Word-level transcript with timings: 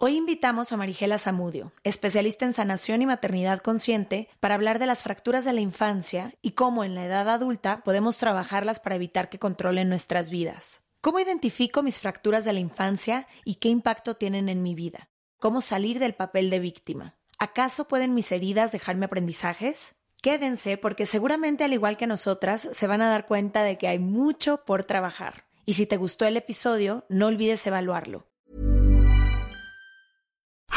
Hoy 0.00 0.14
invitamos 0.14 0.70
a 0.70 0.76
Marigela 0.76 1.18
Zamudio, 1.18 1.72
especialista 1.82 2.44
en 2.44 2.52
sanación 2.52 3.02
y 3.02 3.06
maternidad 3.06 3.58
consciente, 3.58 4.28
para 4.38 4.54
hablar 4.54 4.78
de 4.78 4.86
las 4.86 5.02
fracturas 5.02 5.44
de 5.44 5.52
la 5.52 5.60
infancia 5.60 6.34
y 6.40 6.52
cómo 6.52 6.84
en 6.84 6.94
la 6.94 7.04
edad 7.04 7.28
adulta 7.28 7.82
podemos 7.82 8.16
trabajarlas 8.16 8.78
para 8.78 8.94
evitar 8.94 9.28
que 9.28 9.40
controlen 9.40 9.88
nuestras 9.88 10.30
vidas. 10.30 10.84
¿Cómo 11.00 11.18
identifico 11.18 11.82
mis 11.82 11.98
fracturas 11.98 12.44
de 12.44 12.52
la 12.52 12.60
infancia 12.60 13.26
y 13.44 13.56
qué 13.56 13.70
impacto 13.70 14.14
tienen 14.14 14.48
en 14.48 14.62
mi 14.62 14.76
vida? 14.76 15.08
¿Cómo 15.40 15.62
salir 15.62 15.98
del 15.98 16.14
papel 16.14 16.48
de 16.48 16.60
víctima? 16.60 17.16
¿Acaso 17.40 17.88
pueden 17.88 18.14
mis 18.14 18.30
heridas 18.30 18.70
dejarme 18.70 19.06
aprendizajes? 19.06 19.96
Quédense 20.22 20.76
porque 20.76 21.06
seguramente 21.06 21.64
al 21.64 21.72
igual 21.72 21.96
que 21.96 22.06
nosotras 22.06 22.68
se 22.70 22.86
van 22.86 23.02
a 23.02 23.10
dar 23.10 23.26
cuenta 23.26 23.64
de 23.64 23.78
que 23.78 23.88
hay 23.88 23.98
mucho 23.98 24.64
por 24.64 24.84
trabajar. 24.84 25.46
Y 25.66 25.72
si 25.72 25.86
te 25.86 25.96
gustó 25.96 26.24
el 26.24 26.36
episodio, 26.36 27.04
no 27.08 27.26
olvides 27.26 27.66
evaluarlo. 27.66 28.27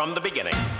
From 0.00 0.14
the 0.14 0.20
beginning. 0.22 0.79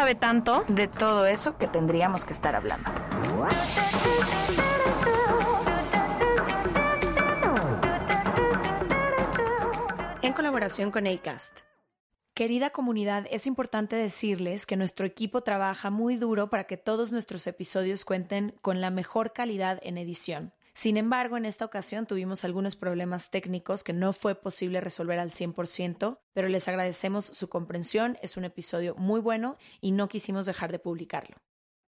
tanto. 0.15 0.65
de 0.67 0.87
todo 0.87 1.25
eso 1.25 1.57
que 1.57 1.67
tendríamos 1.67 2.25
que 2.25 2.33
estar 2.33 2.55
hablando. 2.55 2.89
En 10.21 10.33
colaboración 10.33 10.91
con 10.91 11.07
ACAST. 11.07 11.59
Querida 12.33 12.71
comunidad, 12.71 13.27
es 13.29 13.45
importante 13.45 13.95
decirles 13.95 14.65
que 14.65 14.77
nuestro 14.77 15.05
equipo 15.05 15.41
trabaja 15.41 15.89
muy 15.89 16.15
duro 16.15 16.49
para 16.49 16.63
que 16.63 16.77
todos 16.77 17.11
nuestros 17.11 17.45
episodios 17.45 18.03
cuenten 18.03 18.55
con 18.61 18.81
la 18.81 18.89
mejor 18.89 19.33
calidad 19.33 19.79
en 19.83 19.97
edición. 19.97 20.53
Sin 20.73 20.95
embargo, 20.97 21.35
en 21.37 21.45
esta 21.45 21.65
ocasión 21.65 22.05
tuvimos 22.05 22.45
algunos 22.45 22.75
problemas 22.75 23.29
técnicos 23.29 23.83
que 23.83 23.91
no 23.93 24.13
fue 24.13 24.35
posible 24.35 24.79
resolver 24.79 25.19
al 25.19 25.31
100%, 25.31 26.19
pero 26.33 26.47
les 26.47 26.67
agradecemos 26.67 27.25
su 27.25 27.49
comprensión, 27.49 28.17
es 28.21 28.37
un 28.37 28.45
episodio 28.45 28.95
muy 28.95 29.19
bueno 29.19 29.57
y 29.81 29.91
no 29.91 30.07
quisimos 30.07 30.45
dejar 30.45 30.71
de 30.71 30.79
publicarlo. 30.79 31.35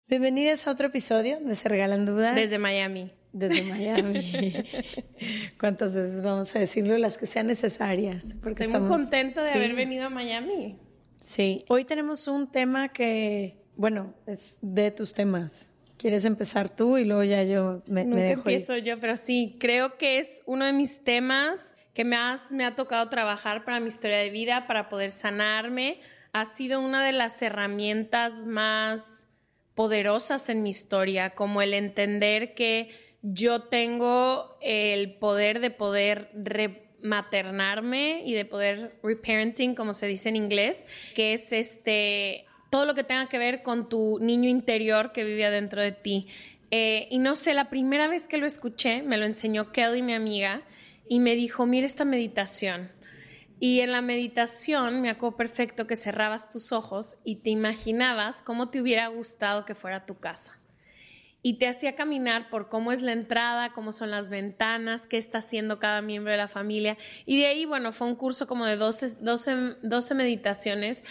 Bienvenidos 0.08 0.66
a 0.66 0.72
otro 0.72 0.88
episodio 0.88 1.38
de 1.40 1.54
Se 1.56 1.68
Regalan 1.68 2.06
Dudas. 2.06 2.34
Desde 2.34 2.58
Miami. 2.58 3.12
Desde 3.32 3.62
Miami. 3.62 4.20
¿Cuántas 5.60 5.94
veces 5.94 6.22
vamos 6.22 6.56
a 6.56 6.58
decirlo? 6.58 6.96
Las 6.98 7.16
que 7.16 7.26
sean 7.26 7.46
necesarias. 7.46 8.36
Porque 8.42 8.64
Estoy 8.64 8.80
muy 8.80 8.88
contento 8.88 9.40
de 9.40 9.50
Sí. 9.50 9.56
haber 9.56 9.74
venido 9.76 10.06
a 10.06 10.10
Miami. 10.10 10.78
Sí. 11.20 11.64
Hoy 11.68 11.84
tenemos 11.84 12.26
un 12.26 12.50
tema 12.50 12.88
que, 12.88 13.62
bueno, 13.76 14.14
es 14.26 14.56
de 14.62 14.90
tus 14.90 15.14
temas. 15.14 15.74
¿Quieres 16.00 16.24
empezar 16.24 16.74
tú 16.74 16.96
y 16.96 17.04
luego 17.04 17.24
ya 17.24 17.42
yo 17.42 17.82
me, 17.86 18.04
me 18.04 18.06
Nunca 18.06 18.22
dejo 18.22 18.48
ir? 18.48 18.56
empiezo 18.56 18.78
yo, 18.78 18.98
pero 18.98 19.16
sí, 19.16 19.56
creo 19.60 19.98
que 19.98 20.18
es 20.18 20.42
uno 20.46 20.64
de 20.64 20.72
mis 20.72 21.04
temas 21.04 21.76
que 21.92 22.06
más 22.06 22.52
me 22.52 22.64
ha 22.64 22.74
tocado 22.74 23.10
trabajar 23.10 23.66
para 23.66 23.80
mi 23.80 23.88
historia 23.88 24.16
de 24.16 24.30
vida, 24.30 24.66
para 24.66 24.88
poder 24.88 25.10
sanarme. 25.10 26.00
Ha 26.32 26.46
sido 26.46 26.80
una 26.80 27.04
de 27.04 27.12
las 27.12 27.42
herramientas 27.42 28.46
más 28.46 29.28
poderosas 29.74 30.48
en 30.48 30.62
mi 30.62 30.70
historia, 30.70 31.30
como 31.30 31.60
el 31.60 31.74
entender 31.74 32.54
que 32.54 32.88
yo 33.20 33.64
tengo 33.64 34.56
el 34.62 35.18
poder 35.18 35.60
de 35.60 35.70
poder 35.70 36.30
rematernarme 36.34 38.22
y 38.24 38.32
de 38.32 38.46
poder 38.46 38.98
reparenting, 39.02 39.74
como 39.74 39.92
se 39.92 40.06
dice 40.06 40.30
en 40.30 40.36
inglés, 40.36 40.86
que 41.14 41.34
es 41.34 41.52
este 41.52 42.46
todo 42.70 42.86
lo 42.86 42.94
que 42.94 43.04
tenga 43.04 43.28
que 43.28 43.38
ver 43.38 43.62
con 43.62 43.88
tu 43.88 44.18
niño 44.20 44.48
interior 44.48 45.12
que 45.12 45.24
vive 45.24 45.44
adentro 45.44 45.82
de 45.82 45.92
ti. 45.92 46.28
Eh, 46.70 47.08
y 47.10 47.18
no 47.18 47.34
sé, 47.34 47.52
la 47.52 47.68
primera 47.68 48.06
vez 48.06 48.28
que 48.28 48.38
lo 48.38 48.46
escuché, 48.46 49.02
me 49.02 49.18
lo 49.18 49.26
enseñó 49.26 49.72
Kelly, 49.72 50.02
mi 50.02 50.14
amiga, 50.14 50.62
y 51.08 51.18
me 51.18 51.34
dijo, 51.34 51.66
mira 51.66 51.84
esta 51.84 52.04
meditación. 52.04 52.92
Y 53.58 53.80
en 53.80 53.92
la 53.92 54.00
meditación 54.00 55.02
me 55.02 55.10
acuerdo 55.10 55.36
perfecto 55.36 55.86
que 55.86 55.96
cerrabas 55.96 56.48
tus 56.50 56.72
ojos 56.72 57.18
y 57.24 57.36
te 57.36 57.50
imaginabas 57.50 58.40
cómo 58.40 58.70
te 58.70 58.80
hubiera 58.80 59.08
gustado 59.08 59.66
que 59.66 59.74
fuera 59.74 60.06
tu 60.06 60.18
casa. 60.18 60.56
Y 61.42 61.54
te 61.54 61.66
hacía 61.66 61.94
caminar 61.94 62.50
por 62.50 62.68
cómo 62.68 62.92
es 62.92 63.02
la 63.02 63.12
entrada, 63.12 63.72
cómo 63.72 63.92
son 63.92 64.10
las 64.10 64.28
ventanas, 64.28 65.06
qué 65.06 65.18
está 65.18 65.38
haciendo 65.38 65.78
cada 65.78 66.00
miembro 66.00 66.30
de 66.30 66.38
la 66.38 66.48
familia. 66.48 66.96
Y 67.26 67.38
de 67.38 67.46
ahí, 67.46 67.64
bueno, 67.64 67.92
fue 67.92 68.06
un 68.06 68.14
curso 68.14 68.46
como 68.46 68.64
de 68.64 68.76
12, 68.76 69.16
12, 69.20 69.76
12 69.82 70.14
meditaciones, 70.14 71.04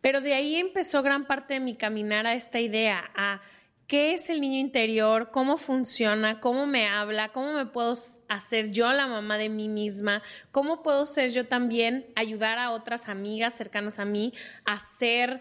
pero 0.00 0.20
de 0.20 0.34
ahí 0.34 0.56
empezó 0.56 1.02
gran 1.02 1.26
parte 1.26 1.54
de 1.54 1.60
mi 1.60 1.76
caminar 1.76 2.26
a 2.26 2.34
esta 2.34 2.60
idea, 2.60 3.10
a 3.14 3.40
qué 3.88 4.12
es 4.12 4.28
el 4.28 4.40
niño 4.40 4.58
interior, 4.58 5.30
cómo 5.30 5.56
funciona, 5.56 6.40
cómo 6.40 6.66
me 6.66 6.86
habla, 6.86 7.32
cómo 7.32 7.54
me 7.54 7.66
puedo 7.66 7.94
hacer 8.28 8.70
yo 8.70 8.92
la 8.92 9.06
mamá 9.06 9.38
de 9.38 9.48
mí 9.48 9.68
misma, 9.68 10.22
cómo 10.52 10.82
puedo 10.82 11.06
ser 11.06 11.30
yo 11.30 11.46
también, 11.46 12.06
ayudar 12.14 12.58
a 12.58 12.70
otras 12.70 13.08
amigas 13.08 13.56
cercanas 13.56 13.98
a 13.98 14.04
mí 14.04 14.34
a 14.66 14.78
ser 14.78 15.40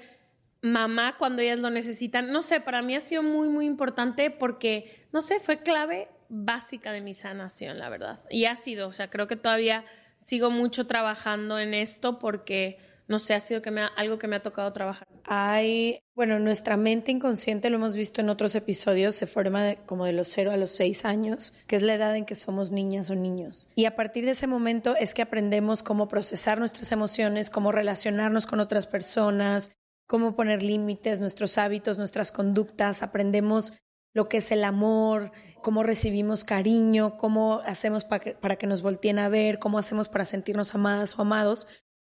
mamá 0.62 1.18
cuando 1.18 1.41
ellas 1.41 1.59
lo 1.59 1.69
necesitan. 1.69 2.31
No 2.31 2.41
sé, 2.41 2.62
para 2.62 2.81
mí 2.81 2.95
ha 2.95 3.01
sido 3.01 3.22
muy, 3.22 3.50
muy 3.50 3.66
importante 3.66 4.31
porque, 4.31 5.06
no 5.12 5.22
sé, 5.22 5.39
fue 5.39 5.62
clave 5.62 6.07
básica 6.29 6.91
de 6.91 7.01
mi 7.01 7.13
sanación, 7.13 7.78
la 7.79 7.89
verdad. 7.89 8.24
Y 8.29 8.45
ha 8.45 8.56
sido, 8.56 8.88
o 8.88 8.94
sea, 8.94 9.09
creo 9.09 9.28
que 9.28 9.35
todavía 9.35 9.85
sigo 10.15 10.50
mucho 10.51 10.88
trabajando 10.88 11.59
en 11.59 11.74
esto 11.74 12.18
porque, 12.18 12.80
no 13.07 13.19
sé, 13.19 13.33
ha 13.33 13.39
sido 13.39 13.62
que 13.62 13.71
me 13.71 13.81
ha- 13.81 13.88
algo 13.95 14.18
que 14.18 14.27
me 14.27 14.36
ha 14.36 14.42
tocado 14.42 14.71
trabajar. 14.74 15.07
Hay, 15.25 16.00
bueno, 16.15 16.39
nuestra 16.39 16.77
mente 16.77 17.12
inconsciente, 17.12 17.69
lo 17.69 17.77
hemos 17.77 17.95
visto 17.95 18.21
en 18.21 18.30
otros 18.30 18.56
episodios, 18.56 19.15
se 19.15 19.27
forma 19.27 19.75
como 19.86 20.06
de 20.06 20.13
los 20.13 20.27
0 20.27 20.51
a 20.51 20.57
los 20.57 20.71
6 20.71 21.06
años, 21.06 21.54
que 21.68 21.75
es 21.75 21.81
la 21.81 21.94
edad 21.95 22.15
en 22.15 22.25
que 22.25 22.36
somos 22.36 22.71
niñas 22.71 23.09
o 23.09 23.15
niños. 23.15 23.69
Y 23.75 23.86
a 23.86 23.95
partir 23.95 24.25
de 24.25 24.31
ese 24.31 24.48
momento 24.48 24.95
es 24.95 25.13
que 25.13 25.21
aprendemos 25.21 25.83
cómo 25.83 26.07
procesar 26.07 26.59
nuestras 26.59 26.92
emociones, 26.92 27.50
cómo 27.50 27.71
relacionarnos 27.71 28.45
con 28.45 28.59
otras 28.59 28.88
personas, 28.88 29.71
cómo 30.07 30.36
poner 30.36 30.63
límites, 30.63 31.19
nuestros 31.19 31.57
hábitos, 31.57 31.98
nuestras 31.98 32.31
conductas, 32.31 33.04
aprendemos 33.04 33.74
lo 34.13 34.30
que 34.30 34.38
es 34.38 34.51
el 34.51 34.63
amor, 34.63 35.31
cómo 35.62 35.83
recibimos 35.83 36.44
cariño, 36.44 37.18
cómo 37.18 37.62
hacemos 37.65 38.04
pa- 38.06 38.19
que- 38.19 38.31
para 38.33 38.56
que 38.56 38.65
nos 38.68 38.81
volteen 38.81 39.19
a 39.19 39.30
ver, 39.30 39.59
cómo 39.59 39.77
hacemos 39.77 40.07
para 40.09 40.25
sentirnos 40.25 40.74
amadas 40.74 41.19
o 41.19 41.21
amados. 41.21 41.68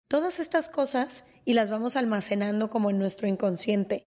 Todas 0.10 0.40
estas 0.40 0.70
cosas 0.70 1.24
y 1.46 1.54
las 1.54 1.70
vamos 1.70 1.96
almacenando 1.96 2.72
como 2.72 2.90
en 2.90 2.98
nuestro 2.98 3.28
inconsciente. 3.28 4.08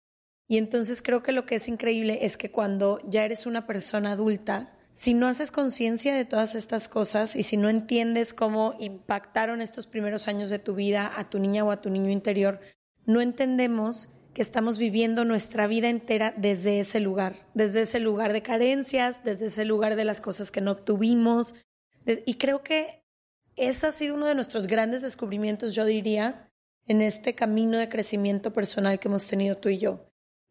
Y 0.47 0.57
entonces 0.57 1.01
creo 1.01 1.23
que 1.23 1.33
lo 1.33 1.45
que 1.45 1.55
es 1.55 1.67
increíble 1.67 2.19
es 2.21 2.37
que 2.37 2.51
cuando 2.51 2.99
ya 3.05 3.25
eres 3.25 3.45
una 3.45 3.67
persona 3.67 4.13
adulta, 4.13 4.73
si 4.93 5.13
no 5.13 5.27
haces 5.27 5.51
conciencia 5.51 6.15
de 6.15 6.23
todas 6.23 6.55
estas 6.55 6.87
cosas 6.87 7.35
y 7.35 7.43
si 7.43 7.57
no 7.57 7.69
entiendes 7.69 8.33
cómo 8.33 8.75
impactaron 8.79 9.61
estos 9.61 9.87
primeros 9.87 10.29
años 10.29 10.49
de 10.49 10.57
tu 10.59 10.73
vida 10.73 11.11
a 11.17 11.29
tu 11.29 11.37
niña 11.37 11.65
o 11.65 11.71
a 11.71 11.81
tu 11.81 11.89
niño 11.89 12.09
interior, 12.09 12.61
no 13.05 13.19
entendemos 13.19 14.07
que 14.33 14.41
estamos 14.41 14.77
viviendo 14.77 15.25
nuestra 15.25 15.67
vida 15.67 15.89
entera 15.89 16.33
desde 16.37 16.79
ese 16.79 17.01
lugar, 17.01 17.35
desde 17.53 17.81
ese 17.81 17.99
lugar 17.99 18.31
de 18.31 18.41
carencias, 18.41 19.25
desde 19.25 19.47
ese 19.47 19.65
lugar 19.65 19.97
de 19.97 20.05
las 20.05 20.21
cosas 20.21 20.49
que 20.49 20.61
no 20.61 20.71
obtuvimos. 20.71 21.55
Y 22.25 22.35
creo 22.35 22.63
que 22.63 22.98
ese 23.59 23.87
ha 23.87 23.91
sido 23.91 24.15
uno 24.15 24.25
de 24.25 24.35
nuestros 24.35 24.67
grandes 24.67 25.01
descubrimientos, 25.01 25.75
yo 25.75 25.85
diría, 25.85 26.49
en 26.87 27.01
este 27.01 27.35
camino 27.35 27.77
de 27.77 27.89
crecimiento 27.89 28.51
personal 28.51 28.99
que 28.99 29.07
hemos 29.07 29.27
tenido 29.27 29.57
tú 29.57 29.69
y 29.69 29.77
yo 29.77 30.09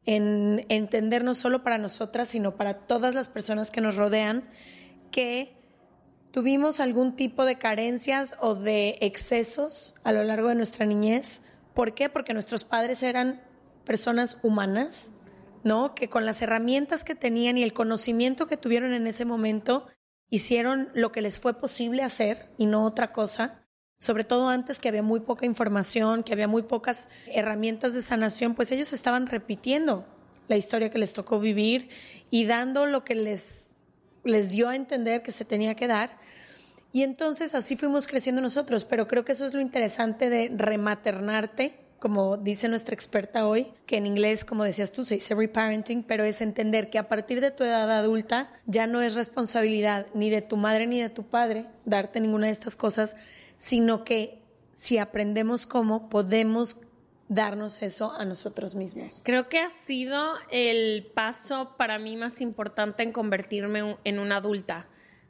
en 0.09 0.65
entender 0.71 1.23
no 1.23 1.35
solo 1.35 1.63
para 1.63 1.77
nosotras, 1.77 2.29
sino 2.29 2.57
para 2.57 2.87
todas 2.87 3.15
las 3.15 3.29
personas 3.29 3.71
que 3.71 3.83
nos 3.83 3.97
rodean, 3.97 4.49
que 5.11 5.55
tuvimos 6.31 6.81
algún 6.81 7.15
tipo 7.15 7.45
de 7.45 7.59
carencias 7.59 8.35
o 8.41 8.55
de 8.55 8.97
excesos 9.03 9.95
a 10.05 10.13
lo 10.13 10.25
largo 10.25 10.49
de 10.49 10.55
nuestra 10.55 10.87
niñez. 10.87 11.43
¿Por 11.75 11.93
qué? 11.93 12.09
Porque 12.09 12.33
nuestros 12.33 12.65
padres 12.65 13.03
eran 13.03 13.43
personas 13.85 14.39
humanas, 14.43 15.13
¿no? 15.63 15.95
Que 15.95 16.09
con 16.09 16.25
las 16.25 16.41
herramientas 16.41 17.05
que 17.05 17.15
tenían 17.15 17.59
y 17.59 17.63
el 17.63 17.75
conocimiento 17.75 18.47
que 18.47 18.57
tuvieron 18.57 18.95
en 18.95 19.07
ese 19.07 19.27
momento, 19.27 19.89
hicieron 20.31 20.89
lo 20.95 21.13
que 21.13 21.23
les 21.23 21.39
fue 21.39 21.55
posible 21.55 22.03
hacer 22.03 22.51
y 22.59 22.67
no 22.67 22.85
otra 22.85 23.13
cosa 23.13 23.65
sobre 23.99 24.25
todo 24.25 24.49
antes 24.49 24.79
que 24.79 24.89
había 24.89 25.03
muy 25.03 25.21
poca 25.21 25.45
información, 25.45 26.23
que 26.23 26.33
había 26.33 26.47
muy 26.47 26.63
pocas 26.63 27.09
herramientas 27.27 27.95
de 27.95 28.03
sanación, 28.03 28.55
pues 28.55 28.71
ellos 28.71 28.93
estaban 28.93 29.27
repitiendo 29.27 30.07
la 30.47 30.57
historia 30.57 30.91
que 30.91 30.99
les 30.99 31.13
tocó 31.13 31.41
vivir 31.41 31.91
y 32.31 32.47
dando 32.47 32.87
lo 32.87 33.05
que 33.05 33.17
les, 33.17 33.77
les 34.25 34.51
dio 34.51 34.69
a 34.69 34.77
entender 34.77 35.23
que 35.23 35.33
se 35.33 35.45
tenía 35.45 35.75
que 35.75 35.89
dar. 35.89 36.17
Y 36.93 37.03
entonces 37.03 37.55
así 37.55 37.77
fuimos 37.77 38.07
creciendo 38.07 38.41
nosotros, 38.41 38.85
pero 38.85 39.09
creo 39.09 39.25
que 39.25 39.33
eso 39.33 39.45
es 39.45 39.53
lo 39.53 39.61
interesante 39.61 40.31
de 40.31 40.51
rematernarte, 40.55 41.75
como 41.99 42.37
dice 42.37 42.69
nuestra 42.69 42.95
experta 42.95 43.47
hoy, 43.47 43.73
que 43.87 43.97
en 43.97 44.07
inglés, 44.07 44.45
como 44.45 44.65
decías 44.65 44.93
tú, 44.93 45.05
se 45.05 45.15
dice 45.15 45.35
reparenting, 45.35 46.03
pero 46.03 46.25
es 46.25 46.41
entender 46.41 46.91
que 46.91 46.99
a 46.99 47.09
partir 47.09 47.41
de 47.41 47.51
tu 47.51 47.65
edad 47.65 47.91
adulta 47.91 48.53
ya 48.67 48.87
no 48.87 49.01
es 49.01 49.15
responsabilidad 49.15 50.07
ni 50.15 50.31
de 50.31 50.43
tu 50.43 50.57
madre 50.57 50.87
ni 50.87 51.01
de 51.01 51.11
tu 51.11 51.25
padre 51.25 51.67
darte 51.85 52.21
ninguna 52.21 52.47
de 52.47 52.53
estas 52.53 52.77
cosas, 52.77 53.17
sino 53.57 54.05
que 54.05 54.43
si 54.75 54.99
aprendemos 54.99 55.67
cómo, 55.67 56.09
podemos 56.09 56.77
darnos 57.29 57.83
eso 57.83 58.13
a 58.13 58.25
nosotros 58.25 58.75
mismos. 58.75 59.21
Creo 59.25 59.49
que 59.49 59.59
ha 59.59 59.71
sido 59.71 60.35
el 60.51 61.11
paso 61.15 61.75
para 61.77 61.99
mí 61.99 62.17
más 62.17 62.41
importante 62.41 63.03
en 63.03 63.13
convertirme 63.13 63.97
en 64.05 64.19
una 64.19 64.37
adulta. 64.37 64.87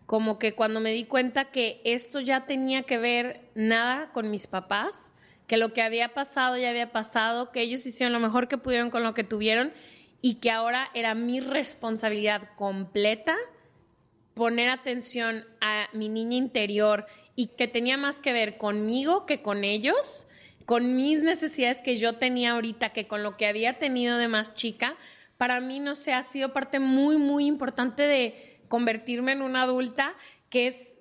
Como 0.06 0.38
que 0.38 0.54
cuando 0.54 0.80
me 0.80 0.92
di 0.92 1.04
cuenta 1.04 1.50
que 1.50 1.80
esto 1.84 2.20
ya 2.20 2.46
tenía 2.46 2.84
que 2.84 2.98
ver 2.98 3.50
nada 3.54 4.10
con 4.12 4.30
mis 4.30 4.46
papás, 4.46 5.12
que 5.48 5.56
lo 5.56 5.72
que 5.72 5.82
había 5.82 6.14
pasado 6.14 6.56
ya 6.56 6.70
había 6.70 6.92
pasado, 6.92 7.50
que 7.50 7.62
ellos 7.62 7.84
hicieron 7.86 8.12
lo 8.12 8.20
mejor 8.20 8.46
que 8.46 8.58
pudieron 8.58 8.90
con 8.90 9.02
lo 9.02 9.14
que 9.14 9.24
tuvieron 9.24 9.72
y 10.20 10.34
que 10.34 10.52
ahora 10.52 10.90
era 10.94 11.14
mi 11.14 11.40
responsabilidad 11.40 12.50
completa 12.54 13.34
poner 14.34 14.68
atención 14.68 15.44
a 15.60 15.88
mi 15.92 16.08
niña 16.08 16.36
interior 16.36 17.06
y 17.34 17.48
que 17.48 17.66
tenía 17.66 17.96
más 17.96 18.20
que 18.20 18.32
ver 18.32 18.58
conmigo 18.58 19.26
que 19.26 19.42
con 19.42 19.64
ellos, 19.64 20.28
con 20.66 20.96
mis 20.96 21.22
necesidades 21.22 21.78
que 21.78 21.96
yo 21.96 22.14
tenía 22.14 22.52
ahorita 22.52 22.90
que 22.90 23.08
con 23.08 23.22
lo 23.22 23.36
que 23.36 23.46
había 23.46 23.78
tenido 23.78 24.18
de 24.18 24.28
más 24.28 24.54
chica, 24.54 24.96
para 25.38 25.60
mí, 25.60 25.80
no 25.80 25.94
sé, 25.94 26.12
ha 26.12 26.22
sido 26.22 26.52
parte 26.52 26.78
muy, 26.78 27.16
muy 27.16 27.46
importante 27.46 28.02
de 28.02 28.60
convertirme 28.68 29.32
en 29.32 29.42
una 29.42 29.62
adulta 29.62 30.14
que 30.50 30.66
es, 30.66 31.00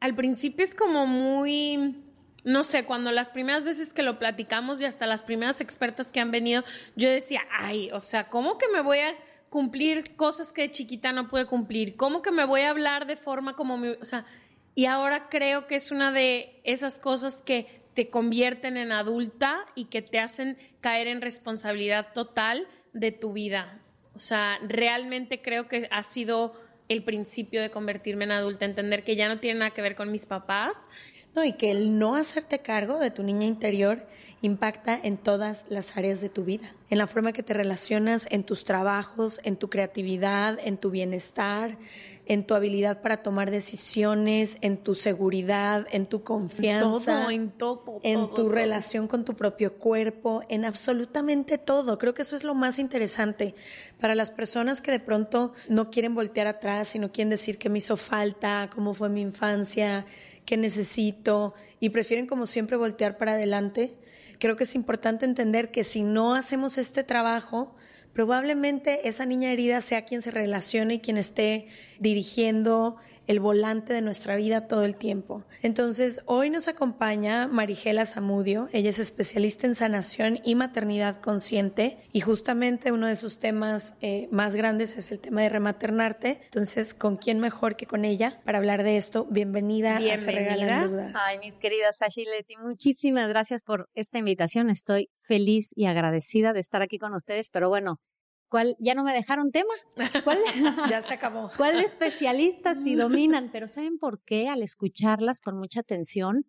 al 0.00 0.14
principio 0.14 0.64
es 0.64 0.74
como 0.74 1.06
muy, 1.06 2.03
no 2.44 2.62
sé, 2.62 2.84
cuando 2.84 3.10
las 3.10 3.30
primeras 3.30 3.64
veces 3.64 3.92
que 3.92 4.02
lo 4.02 4.18
platicamos 4.18 4.80
y 4.80 4.84
hasta 4.84 5.06
las 5.06 5.22
primeras 5.22 5.60
expertas 5.60 6.12
que 6.12 6.20
han 6.20 6.30
venido, 6.30 6.62
yo 6.94 7.08
decía, 7.08 7.40
ay, 7.50 7.90
o 7.92 8.00
sea, 8.00 8.28
¿cómo 8.28 8.58
que 8.58 8.68
me 8.68 8.82
voy 8.82 8.98
a 8.98 9.14
cumplir 9.48 10.14
cosas 10.16 10.52
que 10.52 10.62
de 10.62 10.70
chiquita 10.70 11.12
no 11.12 11.28
pude 11.28 11.46
cumplir? 11.46 11.96
¿Cómo 11.96 12.22
que 12.22 12.30
me 12.30 12.44
voy 12.44 12.60
a 12.62 12.70
hablar 12.70 13.06
de 13.06 13.16
forma 13.16 13.54
como 13.56 13.78
mi, 13.78 13.88
o 13.88 14.04
sea, 14.04 14.26
y 14.74 14.86
ahora 14.86 15.28
creo 15.28 15.66
que 15.66 15.76
es 15.76 15.90
una 15.90 16.12
de 16.12 16.60
esas 16.64 16.98
cosas 16.98 17.38
que 17.44 17.82
te 17.94 18.10
convierten 18.10 18.76
en 18.76 18.92
adulta 18.92 19.64
y 19.74 19.86
que 19.86 20.02
te 20.02 20.18
hacen 20.18 20.58
caer 20.80 21.06
en 21.06 21.20
responsabilidad 21.20 22.12
total 22.12 22.66
de 22.92 23.12
tu 23.12 23.32
vida. 23.32 23.80
O 24.14 24.18
sea, 24.18 24.58
realmente 24.62 25.40
creo 25.40 25.68
que 25.68 25.88
ha 25.90 26.02
sido 26.02 26.60
el 26.88 27.02
principio 27.02 27.62
de 27.62 27.70
convertirme 27.70 28.24
en 28.24 28.32
adulta, 28.32 28.64
entender 28.64 29.04
que 29.04 29.16
ya 29.16 29.28
no 29.28 29.40
tiene 29.40 29.60
nada 29.60 29.70
que 29.70 29.82
ver 29.82 29.96
con 29.96 30.10
mis 30.10 30.26
papás. 30.26 30.88
No, 31.34 31.44
y 31.44 31.54
que 31.54 31.70
el 31.70 31.98
no 31.98 32.14
hacerte 32.14 32.60
cargo 32.60 32.98
de 32.98 33.10
tu 33.10 33.22
niña 33.22 33.46
interior 33.46 34.06
impacta 34.46 34.98
en 35.02 35.16
todas 35.16 35.66
las 35.68 35.96
áreas 35.96 36.20
de 36.20 36.28
tu 36.28 36.44
vida, 36.44 36.72
en 36.90 36.98
la 36.98 37.06
forma 37.06 37.32
que 37.32 37.42
te 37.42 37.54
relacionas, 37.54 38.26
en 38.30 38.44
tus 38.44 38.64
trabajos, 38.64 39.40
en 39.44 39.56
tu 39.56 39.70
creatividad, 39.70 40.58
en 40.62 40.76
tu 40.76 40.90
bienestar, 40.90 41.78
en 42.26 42.46
tu 42.46 42.54
habilidad 42.54 43.02
para 43.02 43.22
tomar 43.22 43.50
decisiones, 43.50 44.56
en 44.60 44.78
tu 44.78 44.94
seguridad, 44.94 45.86
en 45.90 46.06
tu 46.06 46.22
confianza, 46.22 47.32
en, 47.32 47.50
todo, 47.50 48.00
en 48.02 48.32
tu 48.32 48.48
relación 48.48 49.08
con 49.08 49.24
tu 49.24 49.34
propio 49.34 49.74
cuerpo, 49.74 50.42
en 50.48 50.64
absolutamente 50.64 51.58
todo. 51.58 51.98
Creo 51.98 52.14
que 52.14 52.22
eso 52.22 52.36
es 52.36 52.44
lo 52.44 52.54
más 52.54 52.78
interesante 52.78 53.54
para 54.00 54.14
las 54.14 54.30
personas 54.30 54.80
que 54.80 54.90
de 54.90 55.00
pronto 55.00 55.52
no 55.68 55.90
quieren 55.90 56.14
voltear 56.14 56.46
atrás 56.46 56.94
y 56.94 56.98
no 56.98 57.12
quieren 57.12 57.30
decir 57.30 57.58
qué 57.58 57.68
me 57.68 57.78
hizo 57.78 57.96
falta, 57.96 58.70
cómo 58.74 58.94
fue 58.94 59.08
mi 59.08 59.20
infancia, 59.20 60.06
qué 60.44 60.56
necesito 60.56 61.54
y 61.80 61.90
prefieren 61.90 62.26
como 62.26 62.46
siempre 62.46 62.76
voltear 62.76 63.18
para 63.18 63.32
adelante. 63.32 63.94
Creo 64.38 64.56
que 64.56 64.64
es 64.64 64.74
importante 64.74 65.24
entender 65.24 65.70
que 65.70 65.84
si 65.84 66.02
no 66.02 66.34
hacemos 66.34 66.78
este 66.78 67.04
trabajo, 67.04 67.74
probablemente 68.12 69.08
esa 69.08 69.26
niña 69.26 69.50
herida 69.52 69.80
sea 69.80 70.04
quien 70.04 70.22
se 70.22 70.30
relacione 70.30 70.94
y 70.94 71.00
quien 71.00 71.18
esté 71.18 71.66
dirigiendo 71.98 72.96
el 73.26 73.40
volante 73.40 73.92
de 73.92 74.02
nuestra 74.02 74.36
vida 74.36 74.66
todo 74.66 74.84
el 74.84 74.96
tiempo. 74.96 75.44
Entonces, 75.62 76.20
hoy 76.26 76.50
nos 76.50 76.68
acompaña 76.68 77.48
Marigela 77.48 78.06
Zamudio. 78.06 78.68
Ella 78.72 78.90
es 78.90 78.98
especialista 78.98 79.66
en 79.66 79.74
sanación 79.74 80.40
y 80.44 80.54
maternidad 80.54 81.20
consciente 81.20 81.98
y 82.12 82.20
justamente 82.20 82.92
uno 82.92 83.06
de 83.06 83.16
sus 83.16 83.38
temas 83.38 83.96
eh, 84.00 84.28
más 84.30 84.56
grandes 84.56 84.96
es 84.96 85.10
el 85.12 85.20
tema 85.20 85.42
de 85.42 85.48
rematernarte. 85.48 86.40
Entonces, 86.44 86.94
¿con 86.94 87.16
quién 87.16 87.40
mejor 87.40 87.76
que 87.76 87.86
con 87.86 88.04
ella 88.04 88.40
para 88.44 88.58
hablar 88.58 88.82
de 88.82 88.96
esto? 88.96 89.26
Bienvenida, 89.30 89.98
Bienvenida. 89.98 90.14
a 90.14 90.18
Se 90.18 90.30
Regalan 90.30 90.90
Dudas. 90.90 91.12
Ay, 91.14 91.38
mis 91.38 91.58
queridas 91.58 91.96
Sashi 91.96 92.22
y 92.22 92.24
Leti, 92.26 92.56
muchísimas 92.56 93.28
gracias 93.28 93.62
por 93.62 93.88
esta 93.94 94.18
invitación. 94.18 94.70
Estoy 94.70 95.10
feliz 95.16 95.72
y 95.74 95.86
agradecida 95.86 96.52
de 96.52 96.60
estar 96.60 96.82
aquí 96.82 96.98
con 96.98 97.14
ustedes, 97.14 97.48
pero 97.50 97.68
bueno, 97.68 98.00
¿Cuál? 98.48 98.76
Ya 98.78 98.94
no 98.94 99.04
me 99.04 99.12
dejaron 99.12 99.50
tema. 99.50 99.74
¿Cuál? 100.22 100.38
ya 100.90 101.02
se 101.02 101.14
acabó. 101.14 101.50
¿Cuál 101.56 101.80
especialistas 101.80 102.78
y 102.84 102.94
dominan? 102.96 103.50
Pero 103.52 103.68
¿saben 103.68 103.98
por 103.98 104.22
qué? 104.22 104.48
Al 104.48 104.62
escucharlas 104.62 105.40
con 105.40 105.58
mucha 105.58 105.80
atención, 105.80 106.46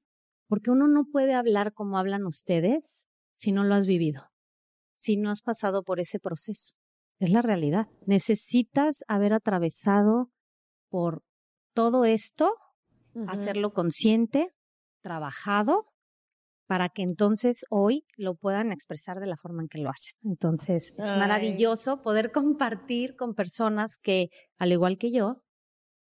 porque 0.48 0.72
uno 0.72 0.88
no 0.88 1.06
puede 1.06 1.34
hablar 1.34 1.74
como 1.74 1.98
hablan 1.98 2.26
ustedes 2.26 3.08
si 3.36 3.52
no 3.52 3.64
lo 3.64 3.76
has 3.76 3.88
vivido, 3.88 4.30
si 4.96 5.18
no 5.18 5.30
has 5.30 5.42
pasado 5.42 5.84
por 5.84 6.00
ese 6.00 6.20
proceso. 6.20 6.76
Es 7.20 7.32
la 7.32 7.42
realidad. 7.42 7.88
Necesitas 8.06 9.04
haber 9.08 9.34
atravesado 9.34 10.32
por 10.90 11.24
todo 11.74 12.06
esto, 12.06 12.54
hacerlo 13.28 13.74
consciente, 13.74 14.54
trabajado 15.02 15.88
para 16.68 16.90
que 16.90 17.04
entonces 17.04 17.66
hoy 17.70 18.06
lo 18.18 18.36
puedan 18.36 18.72
expresar 18.72 19.20
de 19.20 19.28
la 19.28 19.38
forma 19.38 19.62
en 19.62 19.68
que 19.68 19.80
lo 19.80 19.90
hacen. 19.90 20.14
Entonces, 20.24 20.94
es 20.98 21.16
maravilloso 21.16 22.02
poder 22.02 22.32
compartir 22.32 23.16
con 23.16 23.36
personas 23.36 23.98
que, 23.98 24.30
al 24.58 24.72
igual 24.72 24.98
que 24.98 25.12
yo, 25.12 25.44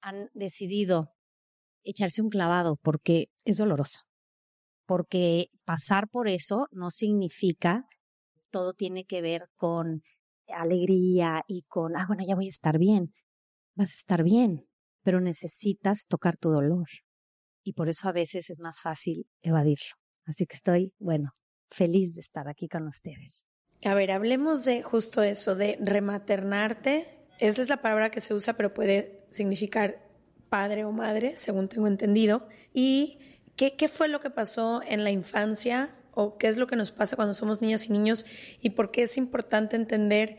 han 0.02 0.30
decidido 0.34 1.12
echarse 1.84 2.22
un 2.22 2.30
clavado 2.30 2.78
porque 2.82 3.28
es 3.44 3.58
doloroso. 3.58 4.02
Porque 4.86 5.50
pasar 5.66 6.10
por 6.10 6.28
eso 6.28 6.68
no 6.72 6.92
significa 6.92 7.88
todo 8.56 8.74
tiene 8.74 9.04
que 9.04 9.22
ver 9.22 9.50
con 9.58 10.02
alegría 10.48 11.44
y 11.46 11.64
con, 11.64 11.98
ah, 11.98 12.06
bueno, 12.08 12.24
ya 12.26 12.36
voy 12.36 12.46
a 12.46 12.50
estar 12.50 12.78
bien. 12.78 13.14
Vas 13.76 13.92
a 13.92 13.96
estar 13.96 14.24
bien, 14.24 14.66
pero 15.04 15.20
necesitas 15.20 16.08
tocar 16.08 16.38
tu 16.38 16.52
dolor. 16.52 16.88
Y 17.66 17.74
por 17.74 17.90
eso 17.90 18.08
a 18.08 18.14
veces 18.14 18.50
es 18.50 18.60
más 18.60 18.80
fácil 18.82 19.28
evadirlo. 19.42 20.05
Así 20.26 20.46
que 20.46 20.56
estoy, 20.56 20.94
bueno, 21.00 21.34
feliz 21.70 22.16
de 22.16 22.22
estar 22.22 22.48
aquí 22.48 22.68
con 22.68 22.88
ustedes. 22.88 23.46
A 23.84 23.94
ver, 23.94 24.12
hablemos 24.12 24.66
de 24.66 24.82
justo 24.82 25.22
eso, 25.22 25.56
de 25.56 25.78
rematernarte. 25.82 27.06
Esa 27.40 27.62
es 27.62 27.70
la 27.70 27.82
palabra 27.82 28.10
que 28.10 28.22
se 28.22 28.34
usa, 28.34 28.54
pero 28.54 28.74
puede 28.74 29.26
significar 29.30 30.02
padre 30.50 30.86
o 30.86 30.92
madre, 30.92 31.36
según 31.36 31.68
tengo 31.68 31.88
entendido. 31.88 32.48
¿Y 32.74 33.20
qué, 33.56 33.76
qué 33.76 33.88
fue 33.88 34.08
lo 34.08 34.20
que 34.20 34.30
pasó 34.30 34.82
en 34.84 35.04
la 35.04 35.12
infancia 35.12 35.90
o 36.12 36.38
qué 36.38 36.48
es 36.48 36.58
lo 36.58 36.68
que 36.68 36.76
nos 36.76 36.92
pasa 36.92 37.16
cuando 37.16 37.34
somos 37.34 37.62
niñas 37.62 37.88
y 37.88 37.92
niños 37.92 38.26
y 38.62 38.72
por 38.72 38.90
qué 38.90 39.04
es 39.04 39.18
importante 39.18 39.76
entender 39.76 40.38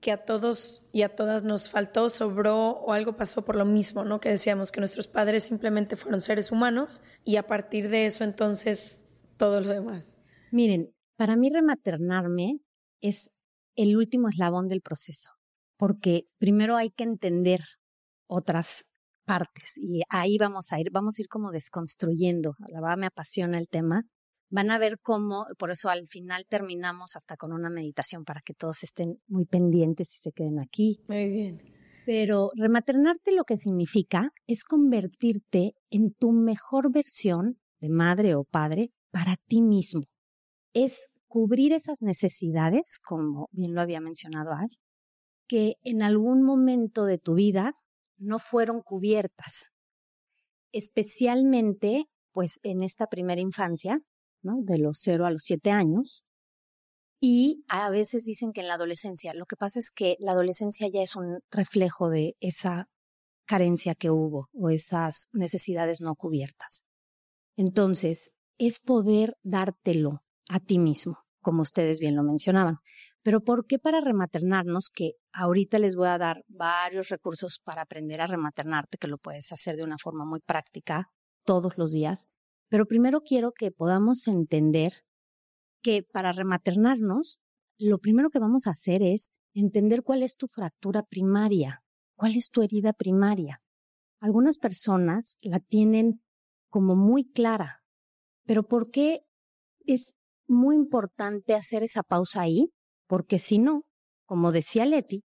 que 0.00 0.12
a 0.12 0.24
todos 0.24 0.82
y 0.92 1.02
a 1.02 1.14
todas 1.14 1.42
nos 1.42 1.68
faltó, 1.68 2.08
sobró 2.08 2.70
o 2.70 2.92
algo 2.92 3.16
pasó 3.16 3.44
por 3.44 3.56
lo 3.56 3.66
mismo, 3.66 4.04
¿no? 4.04 4.20
Que 4.20 4.30
decíamos 4.30 4.72
que 4.72 4.80
nuestros 4.80 5.08
padres 5.08 5.44
simplemente 5.44 5.96
fueron 5.96 6.20
seres 6.22 6.50
humanos 6.50 7.02
y 7.24 7.36
a 7.36 7.46
partir 7.46 7.90
de 7.90 8.06
eso 8.06 8.24
entonces 8.24 9.06
todo 9.40 9.60
lo 9.60 9.70
demás. 9.70 10.20
Miren, 10.52 10.94
para 11.16 11.34
mí 11.34 11.50
rematernarme 11.50 12.60
es 13.00 13.30
el 13.74 13.96
último 13.96 14.28
eslabón 14.28 14.68
del 14.68 14.82
proceso, 14.82 15.32
porque 15.76 16.26
primero 16.38 16.76
hay 16.76 16.90
que 16.90 17.04
entender 17.04 17.60
otras 18.28 18.84
partes 19.24 19.78
y 19.78 20.02
ahí 20.10 20.38
vamos 20.38 20.72
a 20.72 20.78
ir, 20.78 20.90
vamos 20.92 21.18
a 21.18 21.22
ir 21.22 21.28
como 21.28 21.50
desconstruyendo. 21.50 22.54
La 22.68 22.80
verdad 22.80 22.98
me 22.98 23.06
apasiona 23.06 23.58
el 23.58 23.68
tema 23.68 24.04
van 24.50 24.70
a 24.70 24.78
ver 24.78 24.98
cómo, 25.00 25.46
por 25.58 25.70
eso 25.70 25.88
al 25.88 26.08
final 26.08 26.44
terminamos 26.48 27.16
hasta 27.16 27.36
con 27.36 27.52
una 27.52 27.70
meditación 27.70 28.24
para 28.24 28.40
que 28.44 28.52
todos 28.52 28.82
estén 28.82 29.20
muy 29.28 29.46
pendientes 29.46 30.12
y 30.14 30.18
se 30.18 30.32
queden 30.32 30.58
aquí. 30.58 31.00
Muy 31.08 31.30
bien. 31.30 31.62
Pero 32.04 32.50
rematernarte 32.56 33.32
lo 33.32 33.44
que 33.44 33.56
significa 33.56 34.32
es 34.46 34.64
convertirte 34.64 35.74
en 35.90 36.12
tu 36.12 36.32
mejor 36.32 36.92
versión 36.92 37.60
de 37.80 37.88
madre 37.88 38.34
o 38.34 38.44
padre 38.44 38.90
para 39.10 39.36
ti 39.46 39.62
mismo. 39.62 40.02
Es 40.72 41.08
cubrir 41.28 41.72
esas 41.72 42.02
necesidades, 42.02 42.98
como 42.98 43.48
bien 43.52 43.74
lo 43.74 43.80
había 43.80 44.00
mencionado 44.00 44.52
Ar, 44.52 44.68
que 45.48 45.76
en 45.82 46.02
algún 46.02 46.42
momento 46.42 47.04
de 47.04 47.18
tu 47.18 47.34
vida 47.34 47.74
no 48.18 48.38
fueron 48.38 48.82
cubiertas. 48.82 49.66
Especialmente, 50.72 52.04
pues 52.32 52.60
en 52.62 52.82
esta 52.82 53.06
primera 53.06 53.40
infancia, 53.40 54.00
de 54.42 54.78
los 54.78 54.98
0 55.00 55.26
a 55.26 55.30
los 55.30 55.42
7 55.44 55.70
años. 55.70 56.24
Y 57.20 57.60
a 57.68 57.90
veces 57.90 58.24
dicen 58.24 58.52
que 58.52 58.62
en 58.62 58.68
la 58.68 58.74
adolescencia, 58.74 59.34
lo 59.34 59.44
que 59.44 59.56
pasa 59.56 59.78
es 59.78 59.90
que 59.90 60.16
la 60.20 60.32
adolescencia 60.32 60.88
ya 60.88 61.02
es 61.02 61.16
un 61.16 61.40
reflejo 61.50 62.08
de 62.08 62.34
esa 62.40 62.88
carencia 63.46 63.94
que 63.94 64.10
hubo 64.10 64.48
o 64.54 64.70
esas 64.70 65.28
necesidades 65.32 66.00
no 66.00 66.14
cubiertas. 66.14 66.84
Entonces, 67.56 68.30
es 68.60 68.78
poder 68.78 69.38
dártelo 69.42 70.22
a 70.50 70.60
ti 70.60 70.78
mismo, 70.78 71.18
como 71.40 71.62
ustedes 71.62 71.98
bien 71.98 72.14
lo 72.14 72.22
mencionaban. 72.22 72.76
Pero 73.22 73.42
¿por 73.42 73.66
qué 73.66 73.78
para 73.78 74.02
rematernarnos? 74.02 74.90
Que 74.90 75.12
ahorita 75.32 75.78
les 75.78 75.96
voy 75.96 76.08
a 76.08 76.18
dar 76.18 76.44
varios 76.46 77.08
recursos 77.08 77.58
para 77.58 77.82
aprender 77.82 78.20
a 78.20 78.26
rematernarte, 78.26 78.98
que 78.98 79.08
lo 79.08 79.16
puedes 79.16 79.50
hacer 79.50 79.76
de 79.76 79.84
una 79.84 79.96
forma 79.96 80.26
muy 80.26 80.40
práctica 80.40 81.10
todos 81.46 81.78
los 81.78 81.90
días. 81.90 82.28
Pero 82.68 82.84
primero 82.84 83.22
quiero 83.22 83.52
que 83.52 83.70
podamos 83.70 84.28
entender 84.28 85.04
que 85.82 86.02
para 86.02 86.32
rematernarnos, 86.32 87.40
lo 87.78 87.98
primero 87.98 88.28
que 88.28 88.40
vamos 88.40 88.66
a 88.66 88.72
hacer 88.72 89.02
es 89.02 89.32
entender 89.54 90.02
cuál 90.02 90.22
es 90.22 90.36
tu 90.36 90.46
fractura 90.46 91.02
primaria, 91.02 91.82
cuál 92.14 92.36
es 92.36 92.50
tu 92.50 92.60
herida 92.60 92.92
primaria. 92.92 93.62
Algunas 94.20 94.58
personas 94.58 95.38
la 95.40 95.60
tienen 95.60 96.22
como 96.68 96.94
muy 96.94 97.24
clara, 97.24 97.79
pero 98.44 98.62
¿por 98.64 98.90
qué 98.90 99.20
es 99.86 100.14
muy 100.46 100.76
importante 100.76 101.54
hacer 101.54 101.82
esa 101.82 102.02
pausa 102.02 102.42
ahí? 102.42 102.72
Porque 103.06 103.38
si 103.38 103.58
no, 103.58 103.84
como 104.26 104.52
decía 104.52 104.86
Leti, 104.86 105.24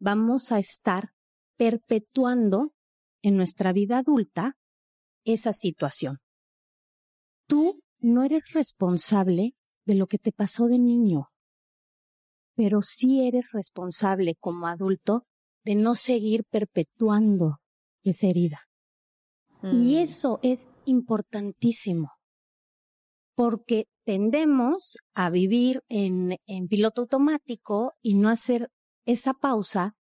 vamos 0.00 0.52
a 0.52 0.58
estar 0.58 1.10
perpetuando 1.56 2.72
en 3.22 3.36
nuestra 3.36 3.72
vida 3.72 3.98
adulta 3.98 4.56
esa 5.24 5.52
situación 5.52 6.18
tú 7.52 7.82
no 8.00 8.22
eres 8.22 8.42
responsable 8.54 9.54
de 9.84 9.94
lo 9.94 10.06
que 10.06 10.16
te 10.16 10.32
pasó 10.32 10.68
de 10.68 10.78
niño, 10.78 11.28
pero 12.54 12.80
sí 12.80 13.26
eres 13.26 13.44
responsable 13.52 14.36
como 14.40 14.68
adulto 14.68 15.26
de 15.62 15.74
no 15.74 15.94
seguir 15.94 16.44
perpetuando 16.44 17.58
esa 18.04 18.26
herida. 18.28 18.60
Y 19.64 19.96
mm. 19.96 19.98
eso 19.98 20.40
es 20.42 20.70
importantísimo, 20.86 22.12
porque 23.34 23.86
tendemos 24.04 24.98
a 25.14 25.30
vivir 25.30 25.82
en, 25.88 26.36
en 26.46 26.68
piloto 26.68 27.02
automático 27.02 27.94
y 28.02 28.14
no 28.14 28.28
hacer 28.28 28.70
esa 29.06 29.34
pausa 29.34 29.94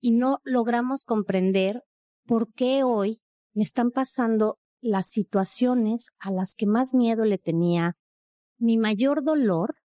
y 0.00 0.12
no 0.12 0.40
logramos 0.44 1.04
comprender 1.04 1.82
por 2.26 2.52
qué 2.52 2.84
hoy 2.84 3.20
me 3.54 3.62
están 3.62 3.90
pasando 3.90 4.58
las 4.80 5.08
situaciones 5.08 6.10
a 6.18 6.30
las 6.30 6.54
que 6.54 6.66
más 6.66 6.94
miedo 6.94 7.24
le 7.24 7.38
tenía, 7.38 7.96
mi 8.58 8.76
mayor 8.76 9.24
dolor, 9.24 9.76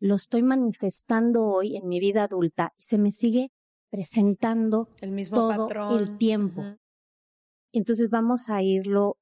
lo 0.00 0.16
estoy 0.16 0.42
manifestando 0.42 1.44
hoy 1.44 1.76
en 1.76 1.86
mi 1.86 2.00
vida 2.00 2.24
adulta 2.24 2.72
y 2.78 2.82
se 2.82 2.98
me 2.98 3.12
sigue 3.12 3.50
presentando 3.90 4.88
el 5.00 5.12
mismo 5.12 5.36
todo 5.36 5.98
el 5.98 6.18
tiempo. 6.18 6.64
Entonces 7.72 8.10
vamos 8.10 8.48
a 8.48 8.62
irlo 8.62 9.16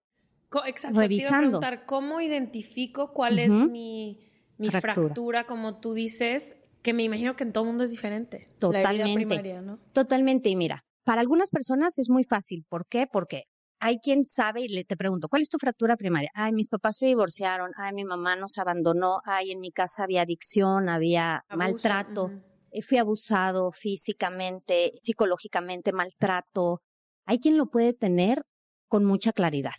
revisando. 0.93 1.61
¿Cómo 1.87 2.21
identifico 2.21 3.13
cuál 3.13 3.39
es 3.39 3.53
mi, 3.53 4.21
mi 4.59 4.71
fractura. 4.71 5.45
como 5.45 5.81
tú 5.81 5.95
dices? 5.95 6.57
Que 6.83 6.93
me 6.93 7.03
imagino 7.03 7.37
que 7.37 7.45
en 7.45 7.53
todo 7.53 7.65
mundo 7.65 7.85
es 7.85 7.91
diferente. 7.91 8.49
Totalmente. 8.59 9.61
Totalmente. 9.93 10.49
Y 10.49 10.57
mira, 10.57 10.85
para 11.05 11.21
algunas 11.21 11.51
personas 11.51 11.99
es 11.99 12.09
muy 12.09 12.25
fácil. 12.25 12.65
¿Por 12.69 12.87
qué? 12.87 13.07
Porque 13.11 13.45
hay 13.81 13.99
quien 13.99 14.27
sabe 14.27 14.63
y 14.63 14.69
le 14.69 14.85
te 14.85 14.97
pregunto, 14.97 15.29
¿cuál 15.29 15.43
es 15.43 15.49
tu 15.49 15.59
fractura 15.59 15.97
primaria? 15.97 16.31
Ay, 16.35 16.53
mis 16.53 16.69
papás 16.69 16.99
se 16.99 17.07
divorciaron, 17.07 17.73
ay, 17.77 17.95
mi 17.95 18.05
mamá 18.05 18.37
nos 18.37 18.59
abandonó, 18.59 19.21
ay, 19.25 19.53
en 19.53 19.61
mi 19.61 19.73
casa 19.73 20.05
había 20.05 20.23
adicción, 20.23 20.91
había 20.91 21.45
maltrato, 21.49 22.31
eh, 22.71 22.83
fui 22.83 22.99
abusado 22.99 23.73
físicamente, 23.73 24.93
psicológicamente, 25.01 25.93
maltrato. 25.93 26.83
Hay 27.25 27.39
quien 27.39 27.57
lo 27.57 27.67
puede 27.67 27.95
tener 27.95 28.43
con 28.87 29.05
mucha 29.05 29.33
claridad. 29.33 29.73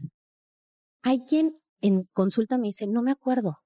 Hay 1.03 1.21
quien 1.25 1.55
en 1.81 2.03
consulta 2.13 2.57
me 2.57 2.67
dice, 2.67 2.87
no 2.87 3.01
me 3.01 3.11
acuerdo, 3.11 3.57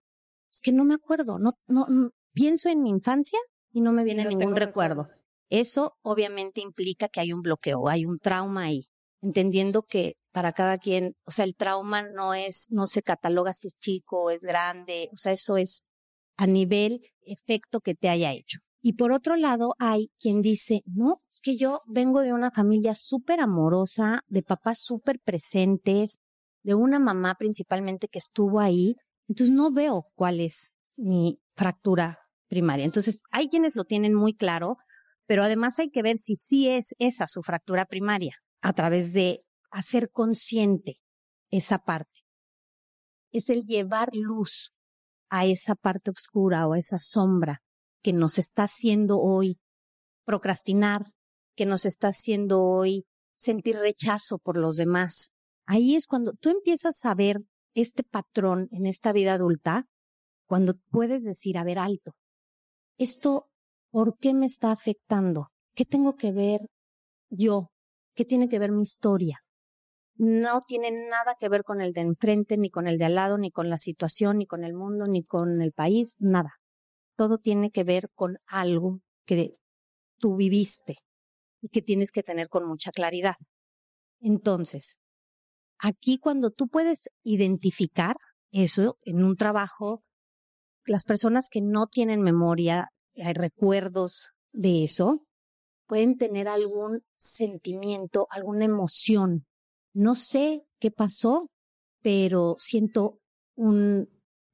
es 0.51 0.61
que 0.61 0.71
no 0.71 0.85
me 0.85 0.93
acuerdo, 0.93 1.37
no, 1.37 1.53
no, 1.67 2.11
pienso 2.33 2.69
en 2.69 2.81
mi 2.81 2.89
infancia 2.89 3.39
y 3.71 3.81
no 3.81 3.91
me 3.91 4.03
viene 4.03 4.25
ningún 4.25 4.55
recuerdo. 4.55 5.07
Eso 5.49 5.95
obviamente 6.01 6.61
implica 6.61 7.07
que 7.07 7.19
hay 7.19 7.33
un 7.33 7.41
bloqueo, 7.41 7.87
hay 7.87 8.05
un 8.05 8.19
trauma 8.19 8.63
ahí 8.63 8.85
entendiendo 9.21 9.83
que 9.83 10.15
para 10.31 10.53
cada 10.53 10.77
quien, 10.77 11.15
o 11.25 11.31
sea, 11.31 11.45
el 11.45 11.55
trauma 11.55 12.03
no 12.03 12.33
es, 12.33 12.67
no 12.69 12.87
se 12.87 13.01
cataloga 13.01 13.53
si 13.53 13.67
es 13.67 13.77
chico 13.79 14.23
o 14.23 14.29
es 14.29 14.41
grande, 14.41 15.09
o 15.13 15.17
sea, 15.17 15.31
eso 15.31 15.57
es 15.57 15.83
a 16.37 16.47
nivel 16.47 17.01
efecto 17.21 17.79
que 17.79 17.95
te 17.95 18.09
haya 18.09 18.33
hecho. 18.33 18.59
Y 18.81 18.93
por 18.93 19.11
otro 19.11 19.35
lado, 19.35 19.73
hay 19.79 20.11
quien 20.19 20.41
dice, 20.41 20.83
no, 20.85 21.21
es 21.27 21.41
que 21.41 21.57
yo 21.57 21.79
vengo 21.87 22.21
de 22.21 22.33
una 22.33 22.51
familia 22.51 22.93
súper 22.93 23.39
amorosa, 23.39 24.21
de 24.27 24.43
papás 24.43 24.79
súper 24.79 25.19
presentes, 25.19 26.19
de 26.65 26.73
una 26.73 26.97
mamá 26.97 27.35
principalmente 27.35 28.07
que 28.07 28.17
estuvo 28.17 28.59
ahí, 28.59 28.95
entonces 29.27 29.55
no 29.55 29.71
veo 29.71 30.07
cuál 30.15 30.39
es 30.39 30.71
mi 30.97 31.39
fractura 31.55 32.19
primaria. 32.47 32.85
Entonces, 32.85 33.19
hay 33.29 33.49
quienes 33.49 33.75
lo 33.75 33.85
tienen 33.85 34.15
muy 34.15 34.33
claro, 34.33 34.77
pero 35.27 35.43
además 35.43 35.77
hay 35.77 35.91
que 35.91 36.01
ver 36.01 36.17
si 36.17 36.35
sí 36.35 36.67
es 36.67 36.95
esa 36.97 37.27
su 37.27 37.43
fractura 37.43 37.85
primaria 37.85 38.37
a 38.61 38.73
través 38.73 39.13
de 39.13 39.41
hacer 39.69 40.09
consciente 40.09 41.01
esa 41.51 41.77
parte. 41.77 42.21
Es 43.31 43.49
el 43.49 43.65
llevar 43.65 44.09
luz 44.13 44.73
a 45.29 45.45
esa 45.45 45.75
parte 45.75 46.09
oscura 46.09 46.67
o 46.67 46.73
a 46.73 46.79
esa 46.79 46.97
sombra 46.97 47.61
que 48.01 48.11
nos 48.11 48.39
está 48.39 48.63
haciendo 48.63 49.19
hoy 49.19 49.59
procrastinar, 50.25 51.11
que 51.55 51.67
nos 51.67 51.85
está 51.85 52.07
haciendo 52.07 52.63
hoy 52.63 53.05
sentir 53.35 53.77
rechazo 53.77 54.39
por 54.39 54.57
los 54.57 54.77
demás. 54.77 55.31
Ahí 55.65 55.95
es 55.95 56.07
cuando 56.07 56.33
tú 56.33 56.49
empiezas 56.49 57.03
a 57.05 57.13
ver 57.15 57.41
este 57.73 58.03
patrón 58.03 58.67
en 58.71 58.85
esta 58.85 59.11
vida 59.11 59.33
adulta, 59.33 59.85
cuando 60.47 60.75
puedes 60.91 61.23
decir, 61.23 61.57
a 61.57 61.63
ver, 61.63 61.79
alto, 61.79 62.13
esto, 62.97 63.47
¿por 63.91 64.17
qué 64.17 64.33
me 64.33 64.45
está 64.45 64.71
afectando? 64.71 65.49
¿Qué 65.73 65.85
tengo 65.85 66.15
que 66.15 66.31
ver 66.31 66.61
yo 67.29 67.71
¿Qué 68.15 68.23
tiene 68.23 68.47
que 68.47 68.59
ver 68.59 68.71
mi 68.71 68.81
historia? 68.81 69.41
No 70.17 70.63
tiene 70.65 70.89
nada 70.91 71.35
que 71.37 71.49
ver 71.49 71.63
con 71.63 71.81
el 71.81 71.91
de 71.91 72.01
enfrente, 72.01 72.57
ni 72.57 72.69
con 72.69 72.87
el 72.87 72.97
de 72.97 73.05
al 73.05 73.15
lado, 73.15 73.37
ni 73.37 73.51
con 73.51 73.69
la 73.69 73.77
situación, 73.77 74.37
ni 74.37 74.45
con 74.45 74.63
el 74.63 74.73
mundo, 74.73 75.05
ni 75.05 75.25
con 75.25 75.61
el 75.61 75.73
país, 75.73 76.15
nada. 76.17 76.53
Todo 77.17 77.37
tiene 77.37 77.71
que 77.71 77.83
ver 77.83 78.09
con 78.15 78.37
algo 78.45 79.01
que 79.25 79.55
tú 80.17 80.37
viviste 80.37 80.95
y 81.61 81.67
que 81.67 81.81
tienes 81.81 82.11
que 82.11 82.23
tener 82.23 82.47
con 82.47 82.65
mucha 82.65 82.91
claridad. 82.91 83.35
Entonces, 84.21 84.95
aquí 85.85 86.17
cuando 86.17 86.49
tú 86.49 86.67
puedes 86.67 87.09
identificar 87.23 88.15
eso 88.51 88.97
en 89.03 89.23
un 89.23 89.35
trabajo, 89.35 90.03
las 90.85 91.03
personas 91.03 91.47
que 91.49 91.61
no 91.61 91.87
tienen 91.87 92.21
memoria, 92.21 92.89
hay 93.15 93.33
recuerdos 93.33 94.29
de 94.51 94.83
eso, 94.83 95.23
pueden 95.87 96.17
tener 96.17 96.47
algún 96.47 97.01
sentimiento, 97.17 98.27
alguna 98.31 98.65
emoción. 98.65 99.45
No 99.93 100.15
sé 100.15 100.63
qué 100.79 100.89
pasó, 100.89 101.51
pero 102.01 102.55
siento 102.57 103.19
un 103.55 104.07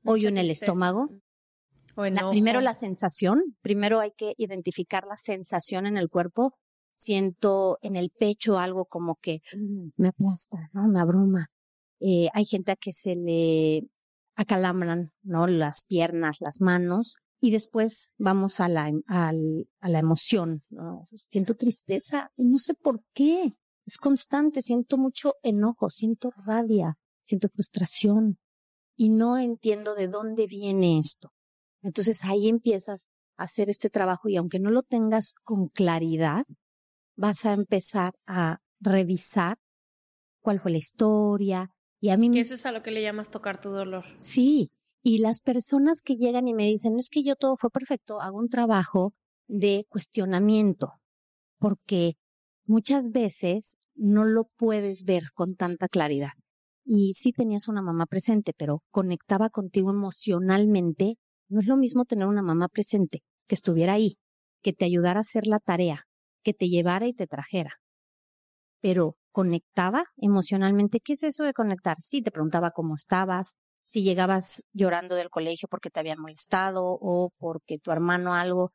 hoyo 0.03 0.27
en 0.27 0.37
el 0.37 0.51
estómago. 0.51 1.09
primero 2.31 2.59
la 2.59 2.75
sensación, 2.75 3.41
primero 3.61 3.99
hay 3.99 4.11
que 4.11 4.33
identificar 4.37 5.05
la 5.07 5.17
sensación 5.17 5.85
en 5.85 5.97
el 5.97 6.09
cuerpo. 6.09 6.57
Siento 6.91 7.77
en 7.81 7.95
el 7.95 8.09
pecho 8.09 8.59
algo 8.59 8.85
como 8.85 9.15
que 9.15 9.41
mm, 9.55 9.89
me 9.97 10.09
aplasta, 10.09 10.69
¿no? 10.73 10.87
Me 10.87 10.99
abruma. 10.99 11.47
Eh, 11.99 12.29
hay 12.33 12.45
gente 12.45 12.71
a 12.71 12.75
que 12.75 12.93
se 12.93 13.15
le 13.15 13.87
acalambran, 14.35 15.11
¿no? 15.23 15.47
Las 15.47 15.85
piernas, 15.85 16.37
las 16.41 16.61
manos. 16.61 17.17
Y 17.39 17.51
después 17.51 18.11
vamos 18.17 18.59
a 18.59 18.69
la, 18.69 18.91
a 19.07 19.31
la 19.33 19.99
emoción, 19.99 20.63
¿no? 20.69 21.05
Siento 21.13 21.55
tristeza 21.55 22.31
y 22.35 22.45
no 22.45 22.59
sé 22.59 22.75
por 22.75 23.03
qué. 23.13 23.53
Es 23.85 23.97
constante, 23.97 24.61
siento 24.61 24.97
mucho 24.99 25.35
enojo, 25.41 25.89
siento 25.89 26.31
rabia, 26.45 26.97
siento 27.19 27.49
frustración 27.49 28.37
y 28.95 29.09
no 29.09 29.37
entiendo 29.37 29.95
de 29.95 30.07
dónde 30.07 30.45
viene 30.45 30.99
esto. 30.99 31.31
Entonces 31.81 32.23
ahí 32.23 32.47
empiezas 32.47 33.07
a 33.37 33.43
hacer 33.43 33.69
este 33.69 33.89
trabajo 33.89 34.29
y 34.29 34.35
aunque 34.35 34.59
no 34.59 34.69
lo 34.69 34.83
tengas 34.83 35.33
con 35.43 35.69
claridad, 35.69 36.45
vas 37.21 37.45
a 37.45 37.53
empezar 37.53 38.13
a 38.25 38.57
revisar 38.79 39.57
cuál 40.41 40.59
fue 40.59 40.71
la 40.71 40.79
historia. 40.79 41.69
Y 41.99 42.09
a 42.09 42.17
mí 42.17 42.31
que 42.31 42.39
eso 42.39 42.55
es 42.55 42.65
a 42.65 42.71
lo 42.71 42.81
que 42.81 42.89
le 42.89 43.03
llamas 43.03 43.29
tocar 43.29 43.61
tu 43.61 43.69
dolor. 43.69 44.05
Sí, 44.19 44.71
y 45.03 45.19
las 45.19 45.39
personas 45.39 46.01
que 46.01 46.15
llegan 46.15 46.47
y 46.47 46.55
me 46.55 46.65
dicen, 46.65 46.93
no 46.93 46.99
es 46.99 47.09
que 47.09 47.23
yo 47.23 47.35
todo 47.35 47.55
fue 47.55 47.69
perfecto, 47.69 48.21
hago 48.21 48.39
un 48.39 48.49
trabajo 48.49 49.13
de 49.47 49.85
cuestionamiento, 49.87 50.93
porque 51.59 52.15
muchas 52.65 53.11
veces 53.11 53.75
no 53.93 54.25
lo 54.25 54.49
puedes 54.57 55.03
ver 55.03 55.25
con 55.35 55.55
tanta 55.55 55.87
claridad. 55.87 56.31
Y 56.83 57.13
sí 57.13 57.33
tenías 57.33 57.67
una 57.67 57.83
mamá 57.83 58.07
presente, 58.07 58.53
pero 58.57 58.81
conectaba 58.89 59.51
contigo 59.51 59.91
emocionalmente 59.91 61.17
no 61.49 61.59
es 61.59 61.67
lo 61.67 61.77
mismo 61.77 62.05
tener 62.05 62.25
una 62.27 62.41
mamá 62.41 62.67
presente, 62.67 63.21
que 63.47 63.55
estuviera 63.55 63.93
ahí, 63.93 64.15
que 64.63 64.73
te 64.73 64.85
ayudara 64.85 65.19
a 65.19 65.21
hacer 65.21 65.45
la 65.45 65.59
tarea, 65.59 66.05
que 66.43 66.53
te 66.53 66.67
llevara 66.69 67.07
y 67.07 67.13
te 67.13 67.27
trajera. 67.27 67.79
Pero 68.81 69.15
conectaba 69.31 70.05
emocionalmente. 70.17 70.99
¿Qué 70.99 71.13
es 71.13 71.23
eso 71.23 71.43
de 71.43 71.53
conectar? 71.53 71.97
Sí, 71.99 72.21
te 72.21 72.31
preguntaba 72.31 72.71
cómo 72.71 72.95
estabas, 72.95 73.55
si 73.85 74.03
llegabas 74.03 74.63
llorando 74.73 75.15
del 75.15 75.29
colegio 75.29 75.67
porque 75.69 75.89
te 75.89 75.99
habían 75.99 76.19
molestado 76.19 76.83
o 76.85 77.31
porque 77.37 77.77
tu 77.77 77.91
hermano 77.91 78.33
algo 78.33 78.71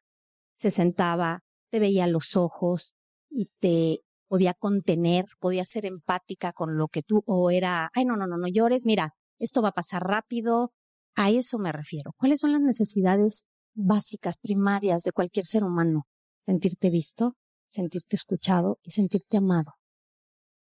se 0.57 0.71
sentaba, 0.71 1.41
te 1.71 1.79
veía 1.79 2.07
los 2.07 2.37
ojos 2.37 2.95
y 3.31 3.51
te 3.61 4.01
podía 4.29 4.55
contener, 4.55 5.27
podía 5.39 5.65
ser 5.65 5.87
empática 5.87 6.53
con 6.53 6.77
lo 6.77 6.89
que 6.89 7.03
tú, 7.03 7.23
o 7.27 7.51
era, 7.51 7.91
ay, 7.95 8.05
no, 8.05 8.17
no, 8.17 8.27
no, 8.27 8.37
no 8.37 8.49
llores, 8.49 8.85
mira, 8.85 9.15
esto 9.39 9.63
va 9.63 9.69
a 9.69 9.73
pasar 9.73 10.03
rápido, 10.03 10.73
a 11.15 11.31
eso 11.31 11.59
me 11.59 11.73
refiero. 11.73 12.13
¿Cuáles 12.17 12.41
son 12.41 12.53
las 12.53 12.61
necesidades 12.61 13.45
básicas, 13.75 14.37
primarias 14.39 15.03
de 15.03 15.13
cualquier 15.13 15.47
ser 15.47 15.65
humano? 15.65 16.07
Sentirte 16.41 16.91
visto, 16.91 17.37
sentirte 17.77 18.17
escuchado 18.17 18.79
y 18.83 18.91
sentirte 18.91 19.37
amado. 19.37 19.75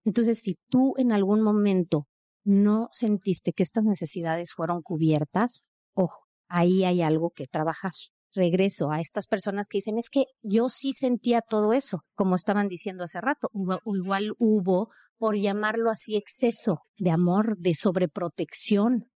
Entonces, 0.06 0.40
si 0.40 0.58
tú 0.70 0.94
en 0.98 1.12
algún 1.12 1.42
momento 1.42 2.08
no 2.44 2.88
sentiste 2.92 3.52
que 3.54 3.64
estas 3.64 3.84
necesidades 3.84 4.54
fueron 4.54 4.82
cubiertas, 4.82 5.62
ojo, 5.94 6.26
ahí 6.48 6.84
hay 6.84 7.02
algo 7.02 7.32
que 7.32 7.48
trabajar. 7.48 7.92
Regreso 8.34 8.92
a 8.92 9.02
estas 9.02 9.28
personas 9.28 9.68
que 9.68 9.80
dicen, 9.80 9.98
es 9.98 10.10
que 10.10 10.26
yo 10.42 10.70
sí 10.70 10.94
sentía 10.94 11.42
todo 11.42 11.74
eso, 11.74 12.04
como 12.16 12.36
estaban 12.36 12.68
diciendo 12.68 13.04
hace 13.04 13.20
rato, 13.20 13.50
igual 13.86 14.34
hubo, 14.38 14.90
por 15.18 15.36
llamarlo 15.36 15.90
así, 15.90 16.16
exceso 16.16 16.82
de 16.98 17.12
amor, 17.12 17.58
de 17.58 17.74
sobreprotección, 17.76 19.10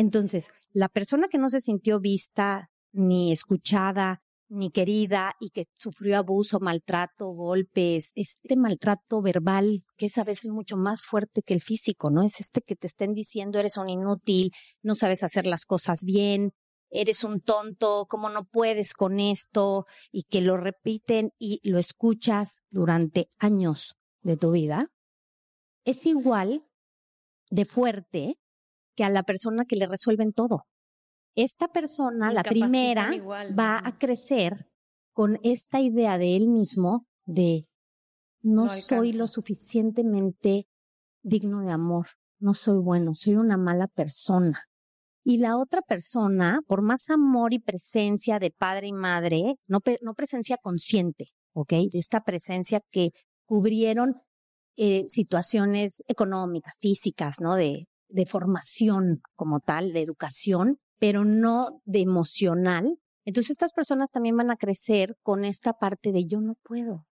entonces, 0.00 0.50
la 0.72 0.88
persona 0.88 1.28
que 1.28 1.36
no 1.36 1.50
se 1.50 1.60
sintió 1.60 2.00
vista, 2.00 2.70
ni 2.92 3.32
escuchada, 3.32 4.22
ni 4.50 4.70
querida 4.70 5.34
y 5.40 5.50
que 5.50 5.68
sufrió 5.74 6.18
abuso, 6.18 6.60
maltrato, 6.60 7.28
golpes, 7.28 8.12
este 8.14 8.56
maltrato 8.56 9.22
verbal 9.22 9.84
que 9.96 10.06
es 10.06 10.18
a 10.18 10.24
veces 10.24 10.50
mucho 10.50 10.76
más 10.76 11.02
fuerte 11.02 11.42
que 11.42 11.54
el 11.54 11.60
físico, 11.60 12.10
¿no? 12.10 12.22
Es 12.22 12.40
este 12.40 12.60
que 12.60 12.76
te 12.76 12.86
estén 12.86 13.14
diciendo 13.14 13.58
eres 13.58 13.76
un 13.76 13.88
inútil, 13.88 14.50
no 14.82 14.94
sabes 14.94 15.22
hacer 15.22 15.46
las 15.46 15.64
cosas 15.64 16.04
bien, 16.04 16.52
eres 16.90 17.22
un 17.24 17.40
tonto, 17.40 18.06
cómo 18.08 18.28
no 18.28 18.44
puedes 18.44 18.92
con 18.94 19.20
esto 19.20 19.86
y 20.10 20.24
que 20.24 20.40
lo 20.40 20.56
repiten 20.56 21.30
y 21.38 21.60
lo 21.62 21.78
escuchas 21.78 22.60
durante 22.70 23.28
años 23.38 23.96
de 24.22 24.36
tu 24.36 24.50
vida. 24.50 24.90
Es 25.84 26.04
igual 26.06 26.66
de 27.50 27.64
fuerte 27.64 28.38
que 28.96 29.04
a 29.04 29.08
la 29.08 29.22
persona 29.22 29.64
que 29.64 29.76
le 29.76 29.86
resuelven 29.86 30.32
todo. 30.32 30.66
Esta 31.34 31.68
persona, 31.68 32.32
la 32.32 32.42
primera, 32.42 33.10
va 33.58 33.80
a 33.84 33.98
crecer 33.98 34.66
con 35.12 35.38
esta 35.42 35.80
idea 35.80 36.18
de 36.18 36.36
él 36.36 36.48
mismo 36.48 37.06
de 37.24 37.66
no, 38.42 38.68
soy 38.68 39.12
lo 39.12 39.26
suficientemente 39.26 40.66
digno 41.22 41.62
de 41.62 41.72
amor, 41.72 42.08
no 42.38 42.54
soy 42.54 42.78
bueno, 42.78 43.14
soy 43.14 43.36
una 43.36 43.56
mala 43.56 43.86
persona. 43.86 44.64
Y 45.22 45.38
la 45.38 45.58
otra 45.58 45.82
persona, 45.82 46.60
por 46.66 46.80
más 46.80 47.10
amor 47.10 47.52
y 47.52 47.58
presencia 47.58 48.38
de 48.38 48.50
padre 48.50 48.88
y 48.88 48.92
madre, 48.92 49.54
no, 49.66 49.80
no 50.00 50.14
presencia 50.14 50.56
consciente, 50.56 51.26
¿ok? 51.52 51.70
De 51.92 51.98
esta 51.98 52.22
presencia 52.22 52.80
que 52.90 53.10
cubrieron 53.44 54.22
eh, 54.76 55.04
situaciones 55.08 56.02
económicas, 56.08 56.78
físicas, 56.80 57.40
¿no? 57.40 57.54
De 57.54 57.86
de 58.10 58.26
formación 58.26 59.22
como 59.34 59.60
tal, 59.60 59.92
de 59.92 60.02
educación, 60.02 60.78
pero 61.00 61.24
no 61.24 61.82
de 61.84 62.02
emocional. 62.02 63.00
Entonces 63.24 63.50
estas 63.50 63.72
personas 63.72 64.12
también 64.12 64.36
van 64.36 64.50
a 64.50 64.56
crecer 64.56 65.16
con 65.22 65.44
esta 65.44 65.72
parte 65.72 66.12
de 66.12 66.26
yo 66.26 66.40
no 66.40 66.54
puedo. 66.62 67.06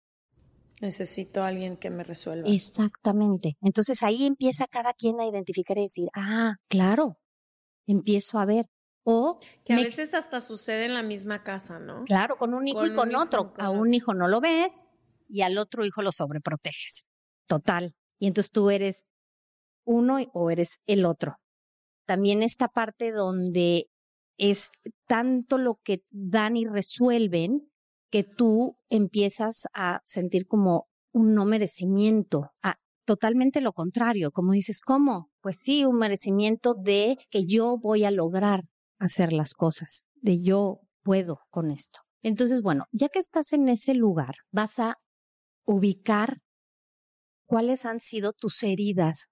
Necesito 0.82 1.42
a 1.42 1.48
alguien 1.48 1.78
que 1.78 1.90
me 1.90 2.04
resuelva. 2.04 2.50
Exactamente. 2.50 3.56
Entonces 3.62 4.04
ahí 4.04 4.26
empieza 4.26 4.68
cada 4.68 4.94
quien 4.94 5.22
a 5.22 5.26
identificar 5.26 5.78
y 5.78 5.84
decir, 5.84 6.10
ah, 6.14 6.56
claro, 6.68 7.18
empiezo 7.88 8.40
a 8.40 8.46
ver. 8.46 8.68
O 9.04 9.40
que 9.64 9.74
a 9.74 9.76
veces 9.76 10.16
hasta 10.16 10.42
sucede 10.42 10.86
en 10.86 10.96
la 10.96 11.04
misma 11.04 11.44
casa, 11.44 11.78
¿no? 11.80 12.04
Claro, 12.06 12.38
con 12.38 12.56
un 12.56 12.68
hijo 12.68 12.86
y 12.88 12.94
con 12.94 13.14
otro. 13.16 13.54
a 13.60 13.70
un 13.70 13.94
hijo 13.94 14.16
no 14.16 14.28
lo 14.28 14.42
ves 14.42 14.90
y 15.30 15.44
al 15.44 15.60
otro 15.60 15.86
hijo 15.86 16.02
lo 16.02 16.12
sobreproteges. 16.12 17.08
Total. 17.48 17.96
Y 18.18 18.26
entonces 18.26 18.52
tú 18.52 18.72
eres 18.72 19.04
uno 19.86 20.18
o 20.34 20.50
eres 20.50 20.80
el 20.88 21.06
otro. 21.06 21.38
También 22.06 22.44
esta 22.44 22.68
parte 22.68 23.12
donde 23.12 23.88
es 24.38 24.72
tanto 25.08 25.58
lo 25.58 25.80
que 25.84 26.04
dan 26.10 26.58
y 26.58 26.66
resuelven 26.66 27.70
que 28.12 28.24
tú 28.24 28.78
empiezas 28.90 29.66
a 29.74 30.02
sentir 30.06 30.48
como 30.48 30.88
un 31.14 31.34
no 31.34 31.46
merecimiento, 31.46 32.52
a 32.62 32.76
totalmente 33.06 33.62
lo 33.62 33.74
contrario, 33.74 34.32
como 34.32 34.52
dices, 34.52 34.82
¿cómo? 34.82 35.30
Pues 35.42 35.60
sí, 35.60 35.86
un 35.86 35.98
merecimiento 35.98 36.74
de 36.74 37.18
que 37.30 37.46
yo 37.46 37.78
voy 37.78 38.04
a 38.04 38.12
lograr 38.12 38.64
hacer 39.00 39.32
las 39.32 39.54
cosas, 39.54 40.04
de 40.16 40.42
yo 40.42 40.82
puedo 41.04 41.40
con 41.50 41.72
esto. 41.72 42.02
Entonces, 42.24 42.62
bueno, 42.62 42.86
ya 42.92 43.10
que 43.10 43.20
estás 43.20 43.54
en 43.54 43.70
ese 43.70 43.94
lugar, 43.94 44.36
vas 44.52 44.80
a 44.80 44.98
ubicar 45.66 46.40
cuáles 47.48 47.86
han 47.86 48.00
sido 48.00 48.34
tus 48.34 48.64
heridas 48.64 49.30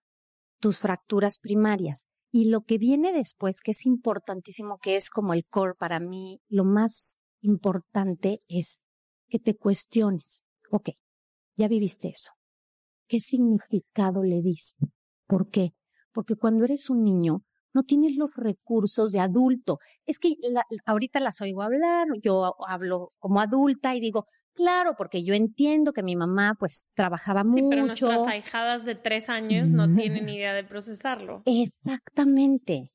tus 0.64 0.80
fracturas 0.80 1.40
primarias. 1.40 2.08
Y 2.36 2.50
lo 2.50 2.62
que 2.62 2.80
viene 2.80 3.14
después, 3.14 3.62
que 3.62 3.72
es 3.72 3.86
importantísimo, 3.86 4.80
que 4.80 4.96
es 4.96 5.12
como 5.12 5.36
el 5.36 5.46
core 5.46 5.76
para 5.76 6.00
mí, 6.00 6.42
lo 6.50 6.66
más 6.66 7.20
importante 7.42 8.42
es 8.48 8.80
que 9.30 9.38
te 9.38 9.56
cuestiones. 9.56 10.44
Ok, 10.72 10.90
ya 11.56 11.68
viviste 11.68 12.08
eso. 12.08 12.32
¿Qué 13.08 13.20
significado 13.20 14.24
le 14.24 14.42
diste? 14.42 14.88
¿Por 15.28 15.52
qué? 15.52 15.76
Porque 16.12 16.36
cuando 16.36 16.66
eres 16.66 16.90
un 16.90 17.04
niño, 17.04 17.44
no 17.72 17.84
tienes 17.84 18.18
los 18.18 18.34
recursos 18.36 19.12
de 19.12 19.20
adulto. 19.20 19.78
Es 20.08 20.18
que 20.18 20.34
ahorita 20.88 21.20
las 21.20 21.40
oigo 21.40 21.62
hablar, 21.62 22.08
yo 22.20 22.56
hablo 22.68 23.10
como 23.20 23.42
adulta 23.42 23.96
y 23.96 24.00
digo, 24.00 24.26
Claro, 24.56 24.96
porque 24.98 25.24
yo 25.24 25.34
entiendo 25.34 25.94
que 25.94 26.04
mi 26.04 26.16
mamá 26.16 26.56
pues 26.60 26.88
trabajaba 26.94 27.44
mucho. 27.44 27.56
Sí, 27.56 27.66
pero 27.70 27.86
nuestras 27.86 28.28
ahijadas 28.28 28.86
de 28.86 28.96
tres 28.96 29.30
años 29.30 29.72
no 29.72 29.94
tienen 29.96 30.30
idea 30.30 30.54
de 30.54 30.64
procesarlo. 30.64 31.42
Exactamente. 31.46 32.88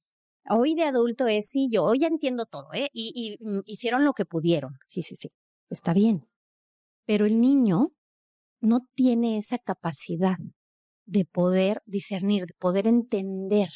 Hoy 0.51 0.75
de 0.75 0.85
adulto 0.85 1.27
es, 1.27 1.51
sí, 1.51 1.69
yo 1.71 1.85
hoy 1.85 2.01
ya 2.01 2.07
entiendo 2.07 2.47
todo, 2.47 2.73
¿eh? 2.73 2.89
Y, 2.93 3.39
y 3.41 3.45
mm, 3.45 3.63
hicieron 3.67 4.05
lo 4.05 4.13
que 4.13 4.25
pudieron. 4.25 4.79
Sí, 4.87 5.03
sí, 5.03 5.17
sí. 5.17 5.31
Está 5.69 5.93
bien. 5.93 6.27
Pero 7.07 7.27
el 7.27 7.41
niño 7.41 7.93
no 8.61 8.87
tiene 8.95 9.39
esa 9.39 9.59
capacidad 9.59 10.37
de 11.07 11.25
poder 11.25 11.83
discernir, 11.87 12.47
de 12.47 12.55
poder 12.59 12.87
entender 12.87 13.69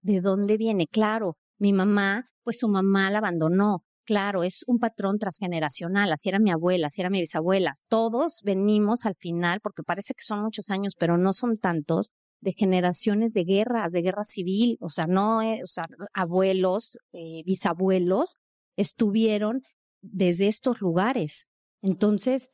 de 0.00 0.20
dónde 0.20 0.56
viene. 0.56 0.86
Claro, 0.86 1.36
mi 1.58 1.72
mamá, 1.72 2.30
pues 2.42 2.58
su 2.58 2.68
mamá 2.68 3.10
la 3.10 3.18
abandonó, 3.18 3.84
Claro, 4.04 4.42
es 4.42 4.64
un 4.66 4.78
patrón 4.78 5.18
transgeneracional, 5.18 6.12
así 6.12 6.28
era 6.28 6.40
mi 6.40 6.50
abuela, 6.50 6.88
así 6.88 7.00
era 7.00 7.10
mi 7.10 7.20
bisabuela. 7.20 7.74
Todos 7.88 8.40
venimos 8.44 9.06
al 9.06 9.14
final, 9.16 9.60
porque 9.60 9.82
parece 9.82 10.14
que 10.14 10.24
son 10.24 10.42
muchos 10.42 10.70
años, 10.70 10.94
pero 10.98 11.18
no 11.18 11.32
son 11.32 11.58
tantos, 11.58 12.10
de 12.42 12.52
generaciones 12.52 13.32
de 13.32 13.44
guerras, 13.44 13.92
de 13.92 14.02
guerra 14.02 14.24
civil, 14.24 14.76
o 14.80 14.90
sea, 14.90 15.06
no, 15.06 15.38
o 15.38 15.66
sea, 15.66 15.84
abuelos, 16.12 16.98
eh, 17.12 17.42
bisabuelos 17.46 18.36
estuvieron 18.76 19.62
desde 20.00 20.48
estos 20.48 20.80
lugares. 20.80 21.46
Entonces, 21.82 22.50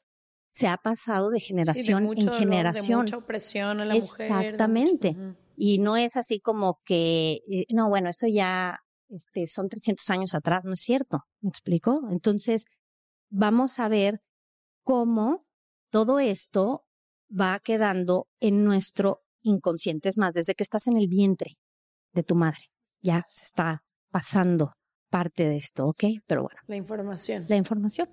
se 0.50 0.68
ha 0.68 0.76
pasado 0.76 1.30
de 1.30 1.40
generación 1.40 2.06
en 2.16 2.32
generación. 2.32 3.00
mucha 3.00 3.16
opresión 3.16 3.80
a 3.80 3.86
la 3.86 3.94
mujer. 3.94 4.30
Exactamente. 4.30 5.16
Y 5.56 5.78
no 5.78 5.96
es 5.96 6.16
así 6.16 6.38
como 6.38 6.80
que, 6.84 7.40
eh, 7.50 7.64
no, 7.72 7.88
bueno, 7.88 8.10
eso 8.10 8.26
ya 8.26 8.80
este, 9.08 9.46
son 9.46 9.68
300 9.68 10.08
años 10.10 10.34
atrás, 10.34 10.64
no 10.64 10.74
es 10.74 10.80
cierto. 10.80 11.20
¿Me 11.40 11.50
explico? 11.50 12.00
Entonces, 12.10 12.64
vamos 13.30 13.78
a 13.78 13.88
ver 13.88 14.20
cómo 14.82 15.46
todo 15.90 16.18
esto 16.18 16.84
va 17.28 17.60
quedando 17.60 18.28
en 18.40 18.64
nuestro 18.64 19.22
inconsciente. 19.42 20.08
Es 20.08 20.18
más, 20.18 20.34
desde 20.34 20.54
que 20.54 20.62
estás 20.62 20.86
en 20.86 20.96
el 20.96 21.08
vientre 21.08 21.58
de 22.12 22.22
tu 22.22 22.34
madre, 22.34 22.70
ya 23.00 23.24
se 23.28 23.44
está 23.44 23.82
pasando 24.10 24.72
parte 25.10 25.44
de 25.44 25.56
esto, 25.56 25.86
¿ok? 25.86 26.04
Pero 26.26 26.42
bueno. 26.42 26.60
La 26.66 26.76
información. 26.76 27.44
La 27.48 27.56
información. 27.56 28.08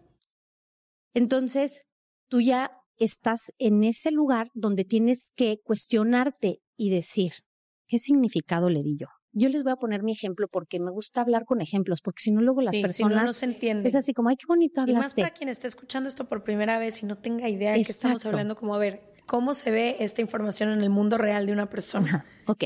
Entonces, 1.14 1.86
tú 2.30 2.42
ya 2.42 2.72
estás 2.98 3.54
en 3.58 3.84
ese 3.84 4.12
lugar 4.12 4.50
donde 4.54 4.86
tienes 4.86 5.32
que 5.36 5.60
cuestionarte 5.64 6.62
y 6.78 6.90
decir, 6.90 7.34
¿qué 7.88 8.00
significado 8.00 8.70
le 8.70 8.84
di 8.84 8.98
yo? 8.98 9.08
Yo 9.38 9.50
les 9.50 9.64
voy 9.64 9.74
a 9.74 9.76
poner 9.76 10.02
mi 10.02 10.14
ejemplo 10.14 10.48
porque 10.48 10.80
me 10.80 10.92
gusta 10.92 11.20
hablar 11.20 11.44
con 11.44 11.60
ejemplos, 11.60 12.00
porque 12.02 12.22
si 12.22 12.32
no 12.32 12.42
luego 12.42 12.62
las 12.62 12.76
personas 12.78 13.18
no, 13.18 13.24
no 13.26 13.34
se 13.34 13.44
entienden. 13.44 13.86
Es 13.86 13.94
así 13.94 14.14
como, 14.14 14.30
ay, 14.30 14.38
qué 14.38 14.46
bonito 14.48 14.80
hablaste. 14.80 14.98
Y 14.98 15.04
más 15.04 15.14
para 15.14 15.32
quien 15.32 15.50
esté 15.50 15.68
escuchando 15.68 16.08
esto 16.08 16.30
por 16.30 16.44
primera 16.44 16.80
vez 16.80 17.04
y 17.04 17.06
no 17.06 17.18
tenga 17.18 17.50
idea 17.50 17.74
de 17.74 17.84
qué 17.84 17.92
estamos 17.92 18.26
hablando, 18.26 18.56
como 18.56 18.76
a 18.76 18.78
ver, 18.78 19.14
¿cómo 19.28 19.54
se 19.54 19.72
ve 19.72 19.98
esta 20.00 20.22
información 20.22 20.70
en 20.70 20.80
el 20.82 20.90
mundo 20.90 21.18
real 21.18 21.46
de 21.46 21.52
una 21.52 21.70
persona? 21.70 22.26
Ok. 22.48 22.64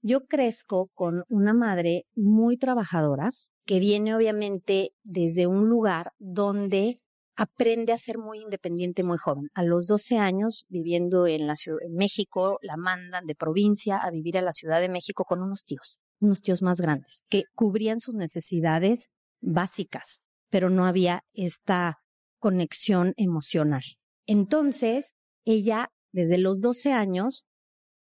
Yo 0.00 0.26
crezco 0.26 0.88
con 0.94 1.24
una 1.28 1.52
madre 1.52 2.06
muy 2.14 2.56
trabajadora 2.56 3.30
que 3.66 3.80
viene 3.80 4.14
obviamente 4.14 4.92
desde 5.02 5.48
un 5.48 5.68
lugar 5.68 6.12
donde 6.18 7.00
aprende 7.38 7.92
a 7.92 7.98
ser 7.98 8.18
muy 8.18 8.40
independiente 8.40 9.04
muy 9.04 9.16
joven. 9.16 9.48
A 9.54 9.62
los 9.62 9.86
12 9.86 10.18
años, 10.18 10.66
viviendo 10.68 11.28
en, 11.28 11.46
la 11.46 11.54
ciudad, 11.54 11.78
en 11.82 11.94
México, 11.94 12.58
la 12.62 12.76
mandan 12.76 13.26
de 13.26 13.36
provincia 13.36 13.96
a 13.96 14.10
vivir 14.10 14.36
a 14.36 14.42
la 14.42 14.50
Ciudad 14.50 14.80
de 14.80 14.88
México 14.88 15.24
con 15.24 15.40
unos 15.40 15.62
tíos, 15.62 16.00
unos 16.20 16.42
tíos 16.42 16.62
más 16.62 16.80
grandes, 16.80 17.22
que 17.28 17.44
cubrían 17.54 18.00
sus 18.00 18.16
necesidades 18.16 19.10
básicas, 19.40 20.20
pero 20.50 20.68
no 20.68 20.84
había 20.84 21.22
esta 21.32 21.98
conexión 22.40 23.14
emocional. 23.16 23.82
Entonces, 24.26 25.12
ella, 25.44 25.90
desde 26.12 26.38
los 26.38 26.60
12 26.60 26.90
años, 26.90 27.46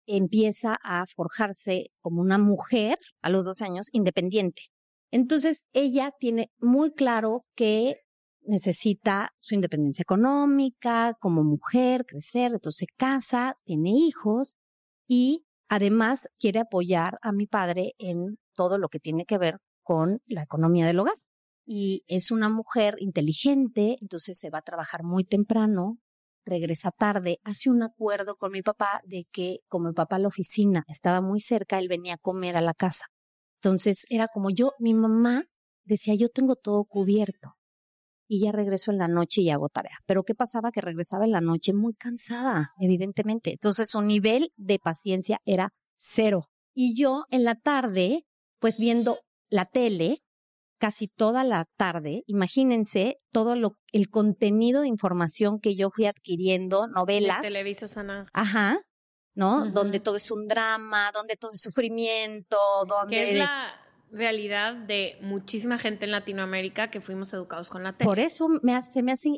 empieza 0.06 0.78
a 0.82 1.04
forjarse 1.06 1.90
como 2.00 2.22
una 2.22 2.38
mujer, 2.38 2.98
a 3.20 3.28
los 3.28 3.44
12 3.44 3.64
años, 3.64 3.88
independiente. 3.92 4.62
Entonces, 5.10 5.66
ella 5.74 6.14
tiene 6.18 6.50
muy 6.58 6.94
claro 6.94 7.44
que 7.54 7.96
necesita 8.42 9.32
su 9.38 9.54
independencia 9.54 10.02
económica, 10.02 11.16
como 11.20 11.44
mujer, 11.44 12.04
crecer, 12.06 12.52
entonces 12.52 12.86
se 12.88 12.96
casa, 12.96 13.56
tiene 13.64 13.90
hijos 13.90 14.56
y 15.06 15.44
además 15.68 16.28
quiere 16.38 16.60
apoyar 16.60 17.18
a 17.22 17.32
mi 17.32 17.46
padre 17.46 17.94
en 17.98 18.38
todo 18.54 18.78
lo 18.78 18.88
que 18.88 19.00
tiene 19.00 19.24
que 19.24 19.38
ver 19.38 19.58
con 19.82 20.20
la 20.26 20.42
economía 20.42 20.86
del 20.86 21.00
hogar. 21.00 21.16
Y 21.66 22.02
es 22.08 22.30
una 22.30 22.48
mujer 22.48 22.96
inteligente, 22.98 23.98
entonces 24.00 24.38
se 24.38 24.50
va 24.50 24.58
a 24.58 24.62
trabajar 24.62 25.04
muy 25.04 25.24
temprano, 25.24 25.98
regresa 26.44 26.90
tarde, 26.90 27.38
hace 27.44 27.70
un 27.70 27.82
acuerdo 27.82 28.36
con 28.36 28.52
mi 28.52 28.62
papá 28.62 29.00
de 29.04 29.26
que 29.30 29.58
como 29.68 29.88
mi 29.88 29.94
papá 29.94 30.18
la 30.18 30.28
oficina 30.28 30.84
estaba 30.88 31.20
muy 31.20 31.40
cerca, 31.40 31.78
él 31.78 31.88
venía 31.88 32.14
a 32.14 32.18
comer 32.18 32.56
a 32.56 32.60
la 32.60 32.74
casa. 32.74 33.06
Entonces 33.62 34.06
era 34.08 34.26
como 34.28 34.50
yo, 34.50 34.72
mi 34.80 34.94
mamá 34.94 35.44
decía, 35.84 36.14
yo 36.14 36.28
tengo 36.30 36.56
todo 36.56 36.84
cubierto 36.84 37.59
y 38.30 38.38
ya 38.38 38.52
regreso 38.52 38.92
en 38.92 38.98
la 38.98 39.08
noche 39.08 39.40
y 39.40 39.50
hago 39.50 39.68
tarea. 39.68 39.98
Pero 40.06 40.22
¿qué 40.22 40.36
pasaba? 40.36 40.70
Que 40.70 40.80
regresaba 40.80 41.24
en 41.24 41.32
la 41.32 41.40
noche 41.40 41.72
muy 41.72 41.94
cansada, 41.94 42.70
evidentemente. 42.78 43.50
Entonces 43.50 43.90
su 43.90 44.00
nivel 44.02 44.52
de 44.56 44.78
paciencia 44.78 45.40
era 45.44 45.70
cero. 45.96 46.48
Y 46.72 46.96
yo 46.96 47.24
en 47.30 47.42
la 47.42 47.56
tarde, 47.56 48.24
pues 48.60 48.78
viendo 48.78 49.18
la 49.48 49.64
tele, 49.64 50.22
casi 50.78 51.08
toda 51.08 51.42
la 51.42 51.66
tarde, 51.76 52.22
imagínense 52.26 53.16
todo 53.32 53.56
lo, 53.56 53.78
el 53.90 54.08
contenido 54.08 54.82
de 54.82 54.88
información 54.88 55.58
que 55.58 55.74
yo 55.74 55.90
fui 55.90 56.06
adquiriendo, 56.06 56.86
novelas. 56.86 57.38
De 57.38 57.48
Televisa 57.48 57.88
Sana. 57.88 58.28
Ajá. 58.32 58.78
¿No? 59.34 59.68
Donde 59.72 59.98
todo 59.98 60.14
es 60.14 60.30
un 60.30 60.46
drama, 60.46 61.10
donde 61.12 61.34
todo 61.34 61.50
es 61.52 61.60
sufrimiento, 61.60 62.56
donde... 62.86 63.16
¿Qué 63.16 63.30
es 63.30 63.38
la 63.38 63.72
realidad 64.12 64.74
de 64.74 65.16
muchísima 65.20 65.78
gente 65.78 66.04
en 66.04 66.10
Latinoamérica 66.10 66.90
que 66.90 67.00
fuimos 67.00 67.32
educados 67.32 67.70
con 67.70 67.82
la 67.82 67.92
tele. 67.96 68.08
Por 68.08 68.18
eso 68.18 68.48
me 68.62 68.74
hace, 68.74 69.02
me 69.02 69.12
hace 69.12 69.30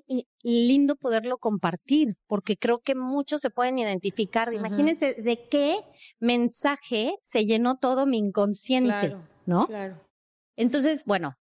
lindo 0.42 0.96
poderlo 0.96 1.38
compartir, 1.38 2.16
porque 2.26 2.56
creo 2.56 2.80
que 2.80 2.94
muchos 2.94 3.40
se 3.40 3.50
pueden 3.50 3.78
identificar. 3.78 4.52
Imagínense 4.52 5.14
de 5.14 5.48
qué 5.48 5.76
mensaje 6.20 7.14
se 7.22 7.44
llenó 7.44 7.76
todo 7.76 8.06
mi 8.06 8.18
inconsciente, 8.18 9.16
¿no? 9.46 9.66
Claro. 9.66 10.00
Entonces, 10.56 11.04
bueno, 11.06 11.34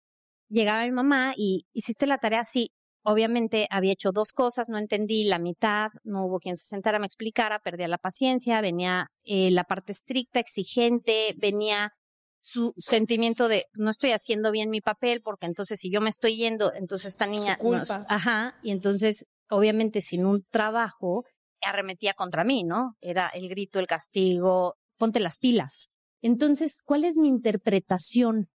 llegaba 0.49 0.83
mi 0.83 0.91
mamá 0.91 1.33
y 1.35 1.65
hiciste 1.73 2.07
la 2.07 2.17
tarea 2.17 2.41
así. 2.41 2.71
Obviamente 3.03 3.65
había 3.71 3.93
hecho 3.93 4.11
dos 4.11 4.31
cosas, 4.31 4.69
no 4.69 4.77
entendí 4.77 5.23
la 5.23 5.39
mitad, 5.39 5.89
no 6.03 6.25
hubo 6.25 6.39
quien 6.39 6.55
se 6.55 6.65
sentara, 6.65 6.99
me 6.99 7.07
explicara, 7.07 7.59
perdía 7.59 7.87
la 7.87 7.97
paciencia, 7.97 8.61
venía 8.61 9.07
eh, 9.23 9.49
la 9.49 9.63
parte 9.63 9.91
estricta, 9.91 10.39
exigente, 10.39 11.33
venía 11.37 11.93
su 12.41 12.73
sentimiento 12.77 13.47
de 13.47 13.67
no 13.73 13.91
estoy 13.91 14.11
haciendo 14.11 14.51
bien 14.51 14.69
mi 14.69 14.81
papel 14.81 15.21
porque 15.21 15.45
entonces 15.45 15.79
si 15.79 15.91
yo 15.91 16.01
me 16.01 16.09
estoy 16.09 16.35
yendo, 16.37 16.73
entonces 16.73 17.07
esta 17.07 17.27
niña, 17.27 17.57
culpa. 17.57 18.05
ajá, 18.09 18.55
y 18.63 18.71
entonces 18.71 19.25
obviamente 19.49 20.01
sin 20.01 20.25
un 20.25 20.43
trabajo 20.49 21.25
arremetía 21.61 22.13
contra 22.13 22.43
mí, 22.43 22.63
¿no? 22.63 22.97
Era 23.01 23.27
el 23.29 23.47
grito, 23.49 23.79
el 23.79 23.87
castigo, 23.87 24.75
ponte 24.97 25.19
las 25.19 25.37
pilas. 25.37 25.89
Entonces, 26.21 26.81
¿cuál 26.83 27.03
es 27.03 27.17
mi 27.17 27.27
interpretación? 27.27 28.49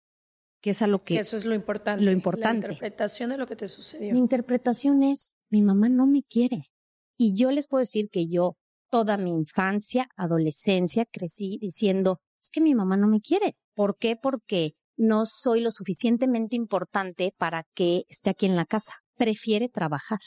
Que 0.60 0.70
es 0.70 0.82
a 0.82 0.86
lo 0.86 1.02
que... 1.02 1.18
eso 1.18 1.36
es 1.36 1.44
lo 1.44 1.54
importante. 1.54 2.04
Lo 2.04 2.12
importante. 2.12 2.68
La 2.68 2.74
interpretación 2.74 3.30
de 3.30 3.38
lo 3.38 3.46
que 3.46 3.56
te 3.56 3.66
sucedió. 3.66 4.12
Mi 4.12 4.20
interpretación 4.20 5.02
es, 5.02 5.34
mi 5.50 5.62
mamá 5.62 5.88
no 5.88 6.06
me 6.06 6.22
quiere. 6.22 6.70
Y 7.16 7.34
yo 7.34 7.50
les 7.50 7.66
puedo 7.66 7.80
decir 7.80 8.08
que 8.10 8.28
yo, 8.28 8.56
toda 8.88 9.16
mi 9.16 9.30
infancia, 9.30 10.08
adolescencia, 10.16 11.04
crecí 11.04 11.58
diciendo, 11.60 12.20
es 12.40 12.48
que 12.50 12.60
mi 12.60 12.74
mamá 12.74 12.96
no 12.96 13.08
me 13.08 13.20
quiere. 13.20 13.56
¿Por 13.74 13.96
qué? 13.96 14.16
Porque 14.16 14.72
no 14.96 15.24
soy 15.26 15.60
lo 15.60 15.70
suficientemente 15.70 16.56
importante 16.56 17.34
para 17.36 17.64
que 17.74 18.04
esté 18.08 18.30
aquí 18.30 18.46
en 18.46 18.56
la 18.56 18.66
casa. 18.66 18.94
Prefiere 19.16 19.68
trabajar. 19.68 20.20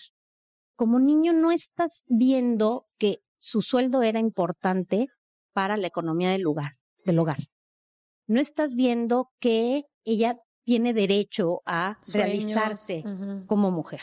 Como 0.76 1.00
niño 1.00 1.34
no 1.34 1.52
estás 1.52 2.04
viendo 2.08 2.88
que 2.98 3.20
su 3.40 3.62
sueldo 3.62 4.04
era 4.04 4.20
importante 4.20 5.08
para 5.54 5.78
la 5.78 5.88
economía 5.88 6.32
del 6.32 6.42
lugar, 6.42 6.74
del 7.06 7.20
hogar. 7.20 7.38
No 8.28 8.40
estás 8.40 8.76
viendo 8.76 9.30
que 9.40 9.84
ella 10.04 10.38
tiene 10.66 10.94
derecho 10.94 11.62
a 11.66 12.00
realizarse 12.12 13.04
como 13.46 13.72
mujer. 13.72 14.02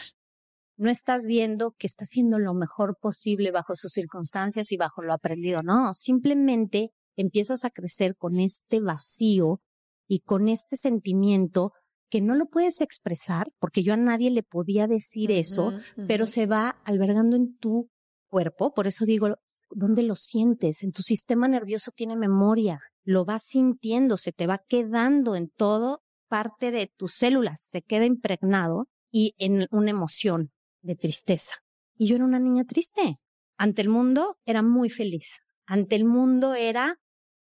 No 0.76 0.90
estás 0.90 1.26
viendo 1.26 1.72
que 1.72 1.86
está 1.86 2.04
haciendo 2.04 2.38
lo 2.38 2.54
mejor 2.54 2.96
posible 2.98 3.50
bajo 3.50 3.74
sus 3.76 3.92
circunstancias 3.92 4.72
y 4.72 4.76
bajo 4.76 5.02
lo 5.02 5.12
aprendido. 5.12 5.62
No, 5.62 5.92
simplemente 5.92 6.92
empiezas 7.16 7.64
a 7.64 7.70
crecer 7.70 8.16
con 8.16 8.38
este 8.38 8.80
vacío 8.80 9.60
y 10.08 10.20
con 10.20 10.48
este 10.48 10.76
sentimiento 10.76 11.72
que 12.10 12.20
no 12.20 12.34
lo 12.34 12.46
puedes 12.46 12.80
expresar, 12.82 13.50
porque 13.58 13.82
yo 13.82 13.94
a 13.94 13.96
nadie 13.96 14.30
le 14.30 14.42
podía 14.42 14.86
decir 14.86 15.30
eso, 15.30 15.72
pero 16.06 16.26
se 16.26 16.46
va 16.46 16.76
albergando 16.84 17.36
en 17.36 17.56
tu 17.56 17.88
cuerpo. 18.28 18.74
Por 18.74 18.86
eso 18.86 19.06
digo, 19.06 19.36
¿dónde 19.70 20.02
lo 20.02 20.14
sientes? 20.14 20.82
En 20.82 20.92
tu 20.92 21.02
sistema 21.02 21.48
nervioso 21.48 21.90
tiene 21.90 22.16
memoria, 22.16 22.80
lo 23.04 23.24
vas 23.24 23.44
sintiendo, 23.44 24.18
se 24.18 24.32
te 24.32 24.46
va 24.46 24.62
quedando 24.68 25.36
en 25.36 25.48
todo 25.48 26.02
parte 26.28 26.70
de 26.70 26.92
tus 26.96 27.14
células, 27.14 27.60
se 27.62 27.82
queda 27.82 28.04
impregnado 28.04 28.88
y 29.10 29.34
en 29.38 29.66
una 29.70 29.90
emoción 29.90 30.50
de 30.82 30.96
tristeza. 30.96 31.52
Y 31.96 32.08
yo 32.08 32.16
era 32.16 32.24
una 32.24 32.38
niña 32.38 32.64
triste. 32.64 33.18
Ante 33.56 33.82
el 33.82 33.88
mundo 33.88 34.36
era 34.44 34.62
muy 34.62 34.90
feliz. 34.90 35.42
Ante 35.72 35.96
el 35.96 36.04
mundo 36.04 36.52
era 36.52 37.00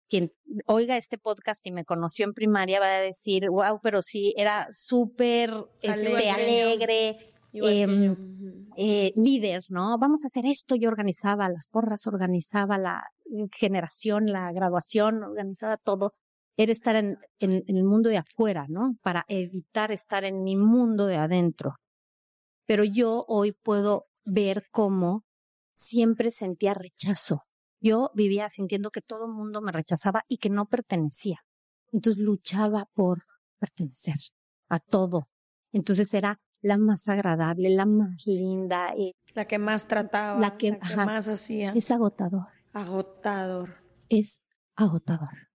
quien 0.07 0.31
oiga 0.67 0.97
este 0.97 1.17
podcast 1.17 1.65
y 1.65 1.71
me 1.71 1.83
conoció 1.83 2.25
en 2.25 2.35
primaria 2.35 2.79
va 2.79 2.85
a 2.85 3.01
decir, 3.01 3.49
wow, 3.49 3.79
pero 3.81 4.03
sí, 4.03 4.35
era 4.37 4.67
súper 4.71 5.49
este, 5.81 6.29
alegre, 6.29 7.17
em, 7.53 8.67
eh, 8.77 9.13
líder, 9.15 9.63
¿no? 9.69 9.97
Vamos 9.97 10.23
a 10.23 10.27
hacer 10.27 10.45
esto. 10.45 10.75
Yo 10.75 10.89
organizaba 10.89 11.49
las 11.49 11.67
porras, 11.71 12.05
organizaba 12.05 12.77
la 12.77 13.03
generación, 13.57 14.27
la 14.27 14.51
graduación, 14.51 15.23
organizaba 15.23 15.77
todo. 15.77 16.13
Era 16.55 16.71
estar 16.71 16.95
en, 16.95 17.17
en 17.39 17.63
el 17.65 17.83
mundo 17.83 18.09
de 18.09 18.17
afuera, 18.17 18.67
¿no? 18.69 18.95
Para 19.01 19.25
evitar 19.27 19.91
estar 19.91 20.23
en 20.23 20.43
mi 20.43 20.55
mundo 20.55 21.07
de 21.07 21.17
adentro. 21.17 21.77
Pero 22.67 22.83
yo 22.83 23.25
hoy 23.27 23.53
puedo 23.63 24.05
ver 24.23 24.65
cómo 24.69 25.23
siempre 25.73 26.29
sentía 26.29 26.75
rechazo 26.75 27.41
yo 27.79 28.11
vivía 28.13 28.49
sintiendo 28.49 28.89
que 28.89 29.01
todo 29.01 29.25
el 29.25 29.31
mundo 29.31 29.61
me 29.61 29.71
rechazaba 29.71 30.23
y 30.27 30.37
que 30.37 30.49
no 30.49 30.65
pertenecía. 30.65 31.39
Entonces 31.91 32.21
luchaba 32.21 32.87
por 32.93 33.19
pertenecer. 33.59 34.15
a 34.71 34.79
todo. 34.79 35.23
Entonces 35.71 36.13
era 36.13 36.39
la 36.61 36.77
más 36.77 37.07
agradable, 37.07 37.69
la 37.69 37.85
más 37.85 38.27
linda. 38.27 38.93
Eh, 38.95 39.13
la 39.33 39.45
que 39.45 39.57
más 39.57 39.87
trataba, 39.87 40.39
la 40.39 40.57
que, 40.57 40.77
más 40.95 41.27
hacía. 41.27 41.71
Es 41.75 41.89
agotador. 41.89 42.47
Agotador. 42.73 43.77
Es 44.09 44.39
agotador. 44.75 45.49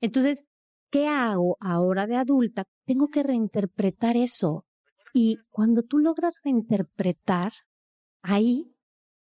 Entonces, 0.00 0.44
¿qué 0.90 1.08
hago 1.08 1.56
ahora 1.60 2.06
de 2.06 2.16
adulta? 2.16 2.64
Tengo 2.84 3.08
que 3.08 3.22
reinterpretar 3.22 4.16
eso. 4.16 4.64
Y 5.12 5.38
cuando 5.50 5.82
tú 5.82 5.98
logras 5.98 6.34
reinterpretar, 6.44 7.52
ahí 8.22 8.72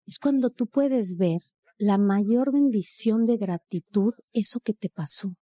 es 0.06 0.18
cuando 0.18 0.50
tú 0.50 0.66
puedes 0.66 1.16
ver 1.16 1.40
la 1.80 1.96
mayor 1.96 2.52
bendición 2.52 3.24
de 3.24 3.38
gratitud, 3.38 4.12
eso 4.34 4.60
que 4.60 4.74
te 4.74 4.90
pasó, 4.90 5.34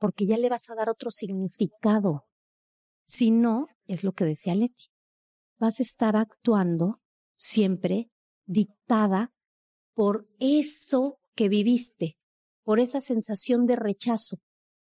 porque 0.00 0.26
ya 0.26 0.36
le 0.36 0.48
vas 0.48 0.68
a 0.68 0.74
dar 0.74 0.88
otro 0.90 1.12
significado. 1.12 2.24
Si 3.06 3.30
no, 3.30 3.68
es 3.86 4.02
lo 4.02 4.10
que 4.10 4.24
decía 4.24 4.56
Leti, 4.56 4.86
vas 5.56 5.78
a 5.78 5.84
estar 5.84 6.16
actuando 6.16 7.00
siempre 7.36 8.10
dictada 8.44 9.32
por 9.94 10.26
eso 10.40 11.20
que 11.36 11.48
viviste, 11.48 12.16
por 12.64 12.80
esa 12.80 13.00
sensación 13.00 13.64
de 13.66 13.76
rechazo, 13.76 14.38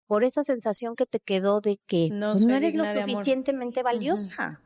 por 0.09 0.25
esa 0.25 0.43
sensación 0.43 0.97
que 0.97 1.07
te 1.07 1.21
quedó 1.21 1.61
de 1.61 1.79
que 1.87 2.11
no, 2.11 2.33
pues, 2.33 2.45
eres 2.47 2.75
lo 2.75 2.85
suficientemente 2.85 3.85
valiosa. 3.85 4.61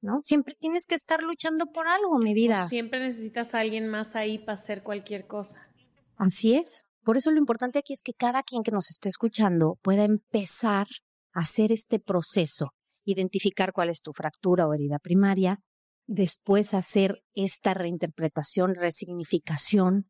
¿No? 0.00 0.20
Siempre 0.22 0.54
tienes 0.58 0.86
que 0.86 0.94
estar 0.94 1.22
luchando 1.22 1.66
por 1.66 1.88
algo, 1.88 2.18
mi 2.18 2.34
vida. 2.34 2.68
siempre 2.68 3.00
necesitas 3.00 3.54
a 3.54 3.60
alguien 3.60 3.88
más 3.88 4.14
ahí 4.14 4.38
para 4.38 4.52
hacer 4.52 4.82
cualquier 4.82 5.26
cosa. 5.26 5.68
Así 6.16 6.54
es. 6.54 6.84
Por 7.02 7.16
eso 7.16 7.30
lo 7.30 7.38
importante 7.38 7.78
aquí 7.78 7.92
es 7.92 8.02
que 8.02 8.14
cada 8.14 8.42
quien 8.42 8.62
que 8.62 8.72
nos 8.72 8.90
esté 8.90 9.08
escuchando 9.08 9.78
pueda 9.82 10.04
empezar 10.04 10.86
a 11.32 11.40
hacer 11.40 11.72
este 11.72 11.98
proceso, 11.98 12.72
identificar 13.04 13.72
cuál 13.72 13.90
es 13.90 14.02
tu 14.02 14.12
fractura 14.12 14.66
o 14.66 14.74
herida 14.74 14.98
primaria, 14.98 15.60
después 16.06 16.74
hacer 16.74 17.22
esta 17.34 17.74
reinterpretación, 17.74 18.74
resignificación 18.74 20.08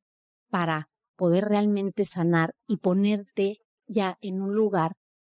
para 0.49 0.89
poder 1.17 1.45
realmente 1.45 2.05
sanar 2.05 2.55
y 2.67 2.79
ponerte 2.79 3.59
ya 3.87 4.17
en 4.21 4.41
un 4.41 4.55
lugar 4.55 4.93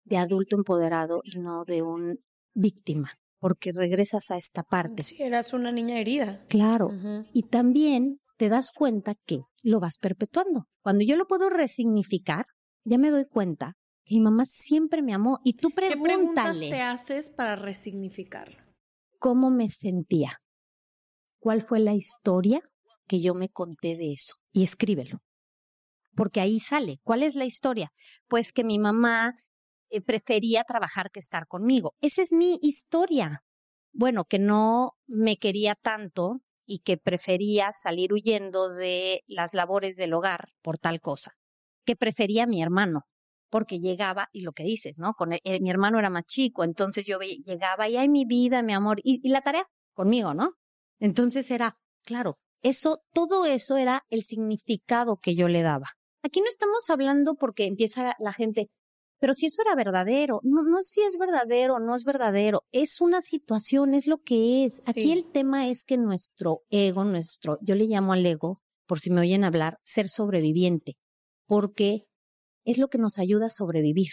de 0.05 0.17
adulto 0.17 0.57
empoderado 0.57 1.21
y 1.25 1.39
no 1.39 1.65
de 1.65 1.83
un 1.83 2.21
víctima, 2.55 3.15
porque 3.39 3.73
regresas 3.73 4.31
a 4.31 4.37
esta 4.37 4.63
parte. 4.63 5.03
Si 5.03 5.23
eras 5.23 5.53
una 5.53 5.73
niña 5.73 5.99
herida. 5.99 6.45
Claro. 6.49 6.91
Y 7.33 7.45
también 7.45 8.21
te 8.37 8.49
das 8.49 8.71
cuenta 8.73 9.15
que 9.27 9.41
lo 9.63 9.81
vas 9.81 9.99
perpetuando. 9.99 10.67
Cuando 10.83 11.05
yo 11.05 11.17
lo 11.17 11.27
puedo 11.27 11.51
resignificar, 11.51 12.47
ya 12.85 12.99
me 12.99 13.11
doy 13.11 13.27
cuenta 13.27 13.75
que 14.05 14.17
mi 14.17 14.21
mamá 14.21 14.45
siempre 14.47 15.03
me 15.03 15.15
amó 15.15 15.39
y 15.45 15.55
tú 15.55 15.71
pregúntale. 15.71 16.03
¿Qué 16.03 16.17
preguntas 16.17 16.59
te 16.59 16.83
haces 16.83 17.31
para 17.31 17.57
resignificarlo? 17.57 18.59
¿Cómo 19.19 19.51
me 19.51 19.69
sentía? 19.69 20.39
¿Cuál 21.41 21.63
fue 21.63 21.81
la 21.81 21.95
historia 21.95 22.61
que 23.07 23.21
yo 23.21 23.35
me 23.35 23.49
conté 23.49 23.97
de 23.97 24.13
eso? 24.13 24.35
Y 24.53 24.63
escríbelo 24.63 25.21
porque 26.19 26.41
ahí 26.41 26.59
sale. 26.59 26.99
¿Cuál 27.05 27.23
es 27.23 27.37
la 27.37 27.45
historia? 27.45 27.93
Pues 28.27 28.51
que 28.51 28.65
mi 28.65 28.81
mamá 28.81 29.37
eh, 29.91 30.01
prefería 30.01 30.65
trabajar 30.65 31.11
que 31.11 31.21
estar 31.21 31.47
conmigo. 31.47 31.95
Esa 32.01 32.23
es 32.23 32.33
mi 32.33 32.59
historia. 32.63 33.45
Bueno, 33.93 34.25
que 34.25 34.39
no 34.39 34.93
me 35.07 35.37
quería 35.39 35.75
tanto 35.75 36.41
y 36.67 36.81
que 36.81 36.99
prefería 36.99 37.73
salir 37.73 38.13
huyendo 38.13 38.69
de 38.69 39.23
las 39.27 39.55
labores 39.55 39.97
del 39.97 40.13
hogar 40.13 40.51
por 40.63 40.79
tal 40.79 41.01
cosa. 41.01 41.33
Que 41.85 41.97
prefería 41.97 42.45
a 42.45 42.47
mi 42.47 42.63
hermano, 42.63 43.07
porque 43.51 43.81
llegaba, 43.81 44.29
y 44.33 44.43
lo 44.43 44.53
que 44.53 44.65
dices, 44.65 44.99
¿no? 44.99 45.15
Con 45.15 45.33
eh, 45.33 45.41
mi 45.61 45.71
hermano 45.71 45.99
era 45.99 46.11
más 46.11 46.27
chico, 46.27 46.65
entonces 46.65 47.07
yo 47.07 47.19
llegaba 47.21 47.89
y 47.89 47.97
hay 47.97 48.09
mi 48.09 48.27
vida, 48.27 48.63
mi 48.63 48.75
amor, 48.75 49.01
y 49.03 49.27
la 49.29 49.41
tarea 49.41 49.67
conmigo, 49.95 50.35
¿no? 50.35 50.53
Entonces 51.01 51.51
era, 51.51 51.75
claro, 52.05 52.37
eso, 52.63 53.03
todo 53.13 53.47
eso 53.47 53.77
era 53.77 54.05
el 54.11 54.23
significado 54.23 55.19
que 55.19 55.35
yo 55.35 55.49
le 55.49 55.63
daba. 55.63 55.87
Aquí 56.23 56.41
no 56.41 56.49
estamos 56.49 56.91
hablando 56.91 57.37
porque 57.37 57.67
empieza 57.67 58.15
la 58.19 58.33
gente, 58.33 58.71
pero 59.19 59.35
si 59.35 59.47
eso 59.47 59.63
era 59.63 59.75
verdadero, 59.75 60.41
no, 60.43 60.63
no 60.63 60.83
si 60.83 61.03
es 61.03 61.19
verdadero, 61.19 61.79
no 61.79 61.95
es 61.97 62.05
verdadero, 62.05 62.63
es 62.73 63.01
una 63.01 63.21
situación, 63.21 63.95
es 63.95 64.07
lo 64.07 64.19
que 64.19 64.65
es. 64.65 64.89
Aquí 64.89 65.13
el 65.13 65.31
tema 65.31 65.69
es 65.69 65.85
que 65.85 65.97
nuestro 65.97 66.63
ego, 66.71 67.05
nuestro, 67.05 67.59
yo 67.61 67.75
le 67.75 67.87
llamo 67.87 68.13
al 68.13 68.25
ego, 68.25 68.61
por 68.87 69.01
si 69.01 69.11
me 69.11 69.21
oyen 69.21 69.45
hablar, 69.45 69.79
ser 69.83 70.09
sobreviviente, 70.09 70.97
porque 71.47 72.07
es 72.65 72.79
lo 72.79 72.89
que 72.89 72.99
nos 72.99 73.19
ayuda 73.19 73.47
a 73.47 73.51
sobrevivir, 73.51 74.13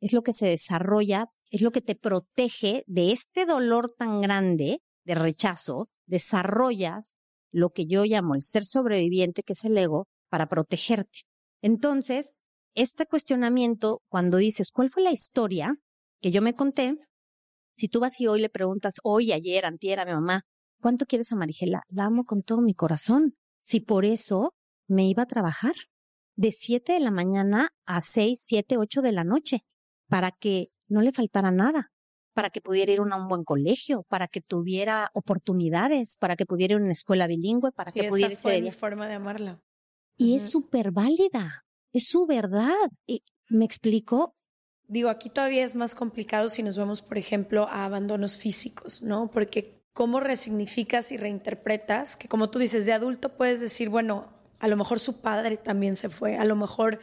es 0.00 0.12
lo 0.12 0.22
que 0.22 0.32
se 0.32 0.46
desarrolla, 0.46 1.28
es 1.50 1.62
lo 1.62 1.70
que 1.70 1.80
te 1.80 1.94
protege 1.94 2.84
de 2.86 3.12
este 3.12 3.46
dolor 3.46 3.94
tan 3.96 4.20
grande 4.20 4.80
de 5.04 5.14
rechazo, 5.14 5.88
desarrollas 6.06 7.16
lo 7.52 7.70
que 7.70 7.86
yo 7.86 8.04
llamo 8.04 8.34
el 8.34 8.42
ser 8.42 8.64
sobreviviente, 8.64 9.42
que 9.42 9.52
es 9.52 9.64
el 9.64 9.78
ego, 9.78 10.08
para 10.28 10.46
protegerte. 10.46 11.20
Entonces, 11.62 12.32
este 12.76 13.06
cuestionamiento, 13.06 14.02
cuando 14.08 14.36
dices, 14.36 14.70
¿cuál 14.70 14.90
fue 14.90 15.02
la 15.02 15.10
historia 15.10 15.74
que 16.20 16.30
yo 16.30 16.42
me 16.42 16.54
conté? 16.54 16.94
Si 17.74 17.88
tú 17.88 18.00
vas 18.00 18.20
y 18.20 18.26
hoy 18.26 18.40
le 18.40 18.50
preguntas, 18.50 18.96
hoy, 19.02 19.32
ayer, 19.32 19.64
antier 19.64 19.98
a 19.98 20.04
mi 20.04 20.12
mamá, 20.12 20.42
¿cuánto 20.80 21.06
quieres 21.06 21.32
a 21.32 21.36
Marigela? 21.36 21.82
La 21.88 22.04
amo 22.04 22.24
con 22.24 22.42
todo 22.42 22.60
mi 22.60 22.74
corazón. 22.74 23.34
Si 23.60 23.80
por 23.80 24.04
eso 24.04 24.54
me 24.86 25.08
iba 25.08 25.22
a 25.22 25.26
trabajar 25.26 25.72
de 26.36 26.52
siete 26.52 26.92
de 26.92 27.00
la 27.00 27.10
mañana 27.10 27.70
a 27.86 28.02
seis, 28.02 28.42
siete, 28.44 28.76
ocho 28.76 29.00
de 29.00 29.12
la 29.12 29.24
noche, 29.24 29.64
para 30.08 30.30
que 30.30 30.66
no 30.86 31.00
le 31.00 31.12
faltara 31.12 31.50
nada, 31.50 31.90
para 32.34 32.50
que 32.50 32.60
pudiera 32.60 32.92
ir 32.92 32.98
a 32.98 33.16
un 33.16 33.28
buen 33.28 33.44
colegio, 33.44 34.04
para 34.08 34.28
que 34.28 34.42
tuviera 34.42 35.08
oportunidades, 35.14 36.18
para 36.18 36.36
que 36.36 36.44
pudiera 36.44 36.74
ir 36.74 36.80
a 36.80 36.84
una 36.84 36.92
escuela 36.92 37.26
bilingüe, 37.26 37.72
para 37.72 37.90
que 37.90 38.04
pudiera 38.04 38.34
esa 38.34 38.42
fue 38.42 38.60
mi 38.60 38.70
forma 38.70 39.08
de 39.08 39.14
amarla. 39.14 39.62
Y 40.18 40.36
es 40.36 40.50
súper 40.50 40.92
válida, 40.92 41.65
es 41.96 42.08
su 42.08 42.26
verdad. 42.26 42.74
¿Me 43.48 43.64
explico? 43.64 44.36
Digo, 44.86 45.08
aquí 45.08 45.30
todavía 45.30 45.64
es 45.64 45.74
más 45.74 45.94
complicado 45.94 46.50
si 46.50 46.62
nos 46.62 46.76
vemos, 46.76 47.00
por 47.00 47.16
ejemplo, 47.16 47.68
a 47.68 47.86
abandonos 47.86 48.36
físicos, 48.36 49.02
¿no? 49.02 49.30
Porque 49.30 49.82
cómo 49.94 50.20
resignificas 50.20 51.10
y 51.10 51.16
reinterpretas, 51.16 52.16
que 52.16 52.28
como 52.28 52.50
tú 52.50 52.58
dices, 52.58 52.84
de 52.84 52.92
adulto 52.92 53.36
puedes 53.36 53.60
decir, 53.60 53.88
bueno, 53.88 54.32
a 54.58 54.68
lo 54.68 54.76
mejor 54.76 55.00
su 55.00 55.22
padre 55.22 55.56
también 55.56 55.96
se 55.96 56.10
fue, 56.10 56.36
a 56.36 56.44
lo 56.44 56.54
mejor 56.54 57.00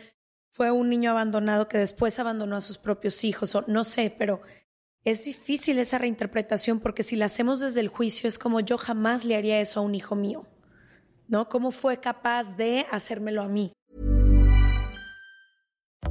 fue 0.51 0.69
un 0.69 0.89
niño 0.89 1.09
abandonado 1.09 1.67
que 1.67 1.79
después 1.79 2.19
abandonó 2.19 2.55
a 2.55 2.61
sus 2.61 2.77
propios 2.77 3.23
hijos, 3.23 3.55
o 3.55 3.65
no 3.67 3.83
sé, 3.83 4.13
pero 4.15 4.41
es 5.03 5.25
difícil 5.25 5.79
esa 5.79 5.97
reinterpretación 5.97 6.79
porque 6.79 7.01
si 7.01 7.15
la 7.15 7.25
hacemos 7.25 7.59
desde 7.59 7.79
el 7.79 7.87
juicio 7.87 8.29
es 8.29 8.37
como 8.37 8.59
yo 8.59 8.77
jamás 8.77 9.25
le 9.25 9.35
haría 9.35 9.59
eso 9.59 9.79
a 9.79 9.83
un 9.83 9.95
hijo 9.95 10.15
mío. 10.15 10.45
¿no? 11.27 11.49
¿Cómo 11.49 11.71
fue 11.71 11.99
capaz 11.99 12.55
de 12.57 12.85
hacérmelo 12.91 13.41
a 13.41 13.47
mí? 13.47 13.73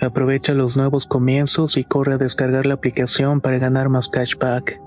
Aprovecha 0.00 0.52
los 0.52 0.76
nuevos 0.76 1.06
comienzos 1.06 1.76
y 1.76 1.84
corre 1.84 2.14
a 2.14 2.18
descargar 2.18 2.66
la 2.66 2.74
aplicación 2.74 3.40
para 3.40 3.58
ganar 3.58 3.88
más 3.88 4.08
cashback. 4.08 4.78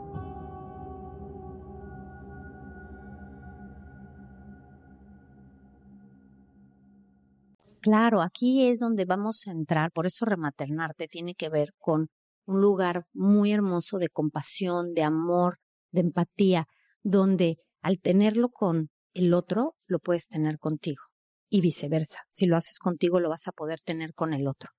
Claro, 7.81 8.21
aquí 8.21 8.67
es 8.67 8.79
donde 8.79 9.05
vamos 9.05 9.47
a 9.47 9.51
entrar, 9.51 9.91
por 9.91 10.05
eso 10.05 10.25
rematernarte 10.25 11.07
tiene 11.07 11.33
que 11.33 11.49
ver 11.49 11.73
con 11.79 12.09
un 12.45 12.61
lugar 12.61 13.05
muy 13.13 13.53
hermoso 13.53 13.97
de 13.97 14.09
compasión, 14.09 14.93
de 14.93 15.03
amor, 15.03 15.57
de 15.91 16.01
empatía, 16.01 16.67
donde 17.03 17.57
al 17.81 17.99
tenerlo 17.99 18.49
con 18.49 18.89
el 19.13 19.33
otro, 19.33 19.75
lo 19.87 19.99
puedes 19.99 20.27
tener 20.27 20.59
contigo 20.59 21.01
y 21.49 21.61
viceversa. 21.61 22.19
Si 22.27 22.45
lo 22.45 22.57
haces 22.57 22.79
contigo, 22.79 23.19
lo 23.19 23.29
vas 23.29 23.47
a 23.47 23.51
poder 23.51 23.81
tener 23.81 24.13
con 24.13 24.33
el 24.33 24.47
otro. 24.47 24.69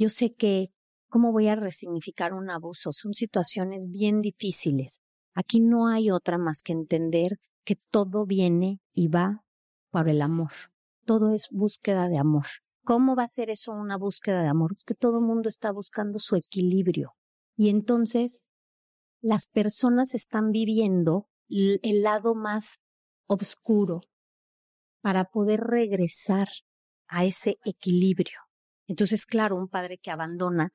Yo 0.00 0.08
sé 0.08 0.32
que, 0.32 0.72
¿cómo 1.10 1.30
voy 1.30 1.48
a 1.48 1.56
resignificar 1.56 2.32
un 2.32 2.48
abuso? 2.48 2.90
Son 2.90 3.12
situaciones 3.12 3.90
bien 3.90 4.22
difíciles. 4.22 5.02
Aquí 5.34 5.60
no 5.60 5.88
hay 5.88 6.10
otra 6.10 6.38
más 6.38 6.62
que 6.62 6.72
entender 6.72 7.38
que 7.66 7.76
todo 7.90 8.24
viene 8.24 8.80
y 8.94 9.08
va 9.08 9.44
por 9.90 10.08
el 10.08 10.22
amor. 10.22 10.52
Todo 11.04 11.34
es 11.34 11.48
búsqueda 11.50 12.08
de 12.08 12.16
amor. 12.16 12.46
¿Cómo 12.82 13.14
va 13.14 13.24
a 13.24 13.28
ser 13.28 13.50
eso 13.50 13.72
una 13.72 13.98
búsqueda 13.98 14.40
de 14.40 14.48
amor? 14.48 14.72
Es 14.74 14.84
que 14.84 14.94
todo 14.94 15.18
el 15.18 15.26
mundo 15.26 15.50
está 15.50 15.70
buscando 15.70 16.18
su 16.18 16.34
equilibrio. 16.34 17.12
Y 17.54 17.68
entonces 17.68 18.40
las 19.20 19.48
personas 19.48 20.14
están 20.14 20.50
viviendo 20.50 21.28
el 21.50 22.02
lado 22.02 22.34
más 22.34 22.80
oscuro 23.26 24.00
para 25.02 25.24
poder 25.24 25.60
regresar 25.60 26.48
a 27.06 27.26
ese 27.26 27.58
equilibrio. 27.66 28.38
Entonces, 28.90 29.24
claro, 29.24 29.54
un 29.54 29.68
padre 29.68 29.98
que 29.98 30.10
abandona, 30.10 30.70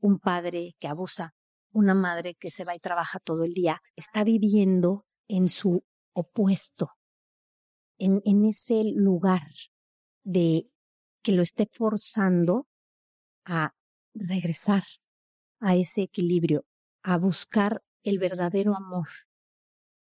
un 0.00 0.20
padre 0.20 0.76
que 0.78 0.86
abusa, 0.86 1.34
una 1.72 1.94
madre 1.94 2.36
que 2.36 2.52
se 2.52 2.62
va 2.62 2.76
y 2.76 2.78
trabaja 2.78 3.18
todo 3.18 3.42
el 3.42 3.54
día, 3.54 3.82
está 3.96 4.22
viviendo 4.22 5.02
en 5.26 5.48
su 5.48 5.82
opuesto, 6.12 6.90
en, 7.98 8.22
en 8.24 8.44
ese 8.44 8.84
lugar 8.94 9.48
de 10.22 10.70
que 11.24 11.32
lo 11.32 11.42
esté 11.42 11.68
forzando 11.72 12.68
a 13.44 13.72
regresar 14.14 14.84
a 15.58 15.74
ese 15.74 16.02
equilibrio, 16.02 16.64
a 17.02 17.18
buscar 17.18 17.82
el 18.04 18.20
verdadero 18.20 18.76
amor. 18.76 19.08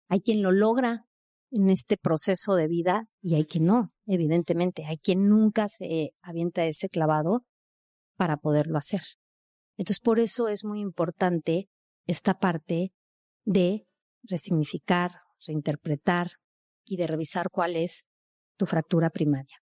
Hay 0.09 0.21
quien 0.21 0.43
lo 0.43 0.53
logra 0.53 1.08
en 1.51 1.71
este 1.71 1.97
proceso 1.97 2.55
de 2.55 2.69
vida 2.69 3.03
y 3.23 3.35
hay 3.35 3.45
quien 3.45 3.67
no, 3.67 3.93
evidentemente. 4.07 4.85
Hay 4.87 4.99
quien 4.99 5.29
nunca 5.29 5.69
se 5.69 6.13
avienta 6.23 6.65
ese 6.65 6.89
clavado 6.89 7.45
para 8.17 8.37
poderlo 8.37 8.79
hacer. 8.79 9.03
Entonces, 9.77 10.01
por 10.01 10.19
eso 10.19 10.49
es 10.49 10.65
muy 10.65 10.81
importante 10.81 11.69
esta 12.07 12.35
parte 12.39 12.93
de 13.45 13.87
resignificar, 14.23 15.13
reinterpretar 15.47 16.33
y 16.85 16.97
de 16.97 17.07
revisar 17.07 17.51
cuál 17.51 17.77
es 17.77 18.09
tu 18.57 18.67
fractura 18.67 19.11
primaria. 19.11 19.57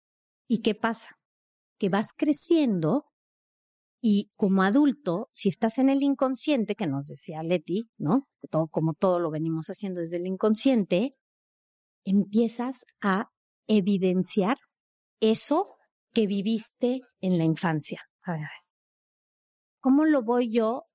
¿Y 0.48 0.62
qué 0.62 0.74
pasa? 0.74 1.18
Que 1.78 1.90
vas 1.90 2.14
creciendo 2.16 3.06
y 4.02 4.32
como 4.36 4.62
adulto, 4.62 5.30
si 5.32 5.50
estás 5.50 5.80
en 5.80 5.90
el 5.90 6.04
inconsciente, 6.04 6.76
que 6.76 6.88
nos 6.88 7.08
decía 7.08 7.42
Leti, 7.44 7.90
¿no? 7.98 8.28
Todo, 8.50 8.68
como 8.68 8.94
todo 8.94 9.20
lo 9.20 9.32
venimos 9.32 9.68
haciendo 9.68 10.00
desde 10.00 10.18
el 10.18 10.28
inconsciente, 10.28 11.16
empiezas 12.06 12.86
a 13.02 13.30
evidenciar 13.68 14.58
eso 15.20 15.76
que 16.14 16.28
viviste 16.28 17.02
en 17.20 17.38
la 17.38 17.44
infancia. 17.44 18.02
¿cómo 19.86 20.06
lo 20.06 20.24
voy 20.24 20.52
yo 20.52 20.88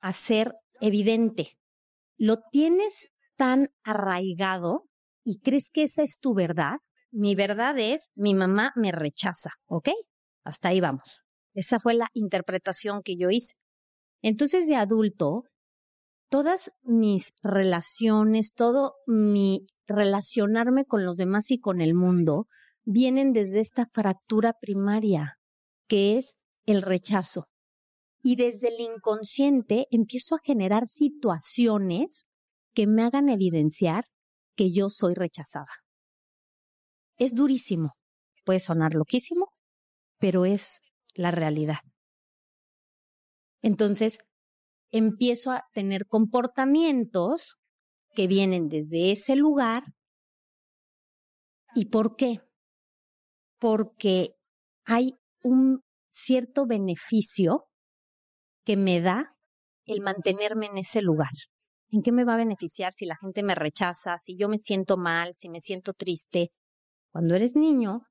a 0.00 0.08
hacer 0.08 0.54
evidente? 0.80 1.56
¿Lo 2.16 2.38
tienes 2.50 3.06
tan 3.36 3.70
arraigado 3.84 4.88
y 5.22 5.38
crees 5.38 5.70
que 5.70 5.84
esa 5.84 6.02
es 6.02 6.18
tu 6.18 6.34
verdad? 6.34 6.78
Mi 7.12 7.36
verdad 7.36 7.78
es, 7.78 8.10
mi 8.16 8.34
mamá 8.34 8.72
me 8.74 8.90
rechaza, 8.90 9.50
¿ok? 9.66 9.90
Hasta 10.42 10.70
ahí 10.70 10.80
vamos. 10.80 11.22
Esa 11.52 11.78
fue 11.78 11.94
la 11.94 12.08
interpretación 12.12 13.02
que 13.04 13.14
yo 13.16 13.30
hice. 13.30 13.54
Entonces, 14.20 14.66
de 14.66 14.74
adulto, 14.74 15.44
todas 16.34 16.72
mis 16.82 17.32
relaciones, 17.44 18.54
todo 18.54 18.96
mi 19.06 19.68
relacionarme 19.86 20.84
con 20.84 21.04
los 21.04 21.16
demás 21.16 21.52
y 21.52 21.60
con 21.60 21.80
el 21.80 21.94
mundo, 21.94 22.48
vienen 22.82 23.32
desde 23.32 23.60
esta 23.60 23.86
fractura 23.86 24.52
primaria, 24.60 25.38
que 25.86 26.18
es 26.18 26.34
el 26.66 26.82
rechazo. 26.82 27.46
Y 28.20 28.34
desde 28.34 28.74
el 28.74 28.80
inconsciente 28.80 29.86
empiezo 29.92 30.34
a 30.34 30.40
generar 30.42 30.88
situaciones 30.88 32.24
que 32.74 32.88
me 32.88 33.04
hagan 33.04 33.28
evidenciar 33.28 34.06
que 34.56 34.72
yo 34.72 34.90
soy 34.90 35.14
rechazada. 35.14 35.70
Es 37.16 37.32
durísimo, 37.36 37.92
puede 38.44 38.58
sonar 38.58 38.94
loquísimo, 38.94 39.52
pero 40.18 40.46
es 40.46 40.80
la 41.14 41.30
realidad. 41.30 41.78
Entonces, 43.62 44.18
empiezo 44.94 45.50
a 45.50 45.64
tener 45.72 46.06
comportamientos 46.06 47.56
que 48.14 48.28
vienen 48.28 48.68
desde 48.68 49.10
ese 49.10 49.34
lugar. 49.34 49.82
¿Y 51.74 51.86
por 51.86 52.14
qué? 52.14 52.40
Porque 53.58 54.36
hay 54.84 55.16
un 55.42 55.82
cierto 56.10 56.64
beneficio 56.66 57.66
que 58.64 58.76
me 58.76 59.00
da 59.00 59.36
el 59.84 60.00
mantenerme 60.00 60.66
en 60.66 60.78
ese 60.78 61.02
lugar. 61.02 61.32
¿En 61.90 62.02
qué 62.02 62.12
me 62.12 62.24
va 62.24 62.34
a 62.34 62.38
beneficiar 62.38 62.92
si 62.92 63.04
la 63.04 63.16
gente 63.16 63.42
me 63.42 63.56
rechaza, 63.56 64.16
si 64.18 64.36
yo 64.36 64.48
me 64.48 64.58
siento 64.58 64.96
mal, 64.96 65.34
si 65.34 65.48
me 65.48 65.60
siento 65.60 65.92
triste? 65.92 66.52
Cuando 67.10 67.34
eres 67.34 67.56
niño, 67.56 68.06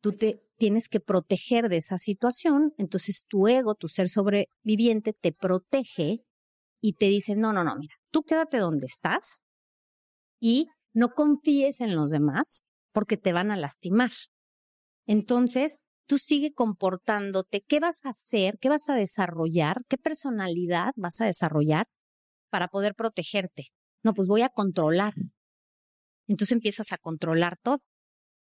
tú 0.00 0.12
te 0.12 0.47
tienes 0.58 0.88
que 0.88 1.00
proteger 1.00 1.68
de 1.68 1.78
esa 1.78 1.98
situación, 1.98 2.74
entonces 2.76 3.24
tu 3.28 3.48
ego, 3.48 3.74
tu 3.74 3.88
ser 3.88 4.08
sobreviviente, 4.08 5.12
te 5.12 5.32
protege 5.32 6.24
y 6.82 6.94
te 6.94 7.06
dice, 7.06 7.36
no, 7.36 7.52
no, 7.52 7.64
no, 7.64 7.76
mira, 7.76 7.94
tú 8.10 8.22
quédate 8.22 8.58
donde 8.58 8.86
estás 8.86 9.40
y 10.40 10.66
no 10.92 11.10
confíes 11.14 11.80
en 11.80 11.94
los 11.94 12.10
demás 12.10 12.64
porque 12.92 13.16
te 13.16 13.32
van 13.32 13.50
a 13.50 13.56
lastimar. 13.56 14.10
Entonces, 15.06 15.78
tú 16.06 16.18
sigue 16.18 16.52
comportándote, 16.52 17.62
¿qué 17.66 17.80
vas 17.80 18.04
a 18.04 18.10
hacer? 18.10 18.58
¿Qué 18.60 18.68
vas 18.68 18.88
a 18.88 18.94
desarrollar? 18.94 19.82
¿Qué 19.88 19.96
personalidad 19.98 20.92
vas 20.96 21.20
a 21.20 21.26
desarrollar 21.26 21.86
para 22.50 22.68
poder 22.68 22.94
protegerte? 22.94 23.68
No, 24.02 24.14
pues 24.14 24.28
voy 24.28 24.42
a 24.42 24.48
controlar. 24.48 25.14
Entonces 26.26 26.52
empiezas 26.52 26.92
a 26.92 26.98
controlar 26.98 27.56
todo. 27.62 27.80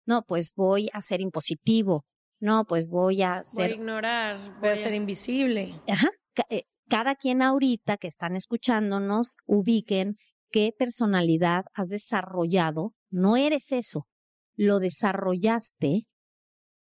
No, 0.09 0.23
pues 0.23 0.53
voy 0.55 0.89
a 0.91 1.03
ser 1.03 1.21
impositivo. 1.21 2.03
No, 2.41 2.65
pues 2.65 2.87
voy 2.87 3.21
a 3.21 3.43
ser... 3.43 3.65
Voy 3.67 3.73
a 3.73 3.75
ignorar. 3.75 4.59
Voy, 4.59 4.69
a 4.69 4.77
ser 4.77 4.95
invisible. 4.95 5.79
Ajá. 5.87 6.09
Eh, 6.49 6.63
cada 6.89 7.13
quien 7.13 7.43
ahorita 7.43 7.97
que 7.97 8.07
están 8.07 8.35
escuchándonos 8.35 9.35
ubiquen 9.45 10.15
qué 10.49 10.73
personalidad 10.75 11.65
has 11.75 11.89
desarrollado. 11.89 12.93
No 13.11 13.37
eres 13.37 13.71
eso. 13.71 14.07
Lo 14.55 14.79
desarrollaste 14.79 16.07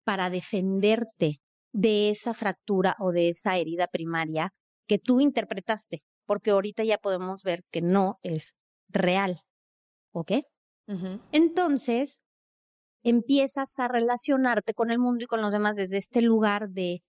para 0.03 0.29
defenderte 0.29 1.39
de 1.71 2.09
esa 2.09 2.33
fractura 2.33 2.97
o 2.99 3.13
de 3.13 3.29
esa 3.29 3.55
herida 3.55 3.87
primaria 3.87 4.51
que 4.85 4.99
tú 4.99 5.21
interpretaste. 5.21 6.03
porque 6.25 6.51
ahorita 6.51 6.83
ya 6.83 6.97
podemos 6.97 7.43
ver 7.43 7.63
que 7.71 7.81
no 7.81 8.17
es 8.21 8.53
real. 8.89 9.43
¿Ok? 10.11 10.31
Entonces, 11.31 12.21
empiezas 13.03 13.77
a 13.79 13.87
relacionarte 13.87 14.73
con 14.73 14.91
el 14.91 14.99
mundo 14.99 15.23
y 15.23 15.27
con 15.27 15.41
los 15.41 15.53
demás 15.53 15.75
desde 15.75 15.97
este 15.97 16.21
lugar 16.21 16.69
de 16.69 17.01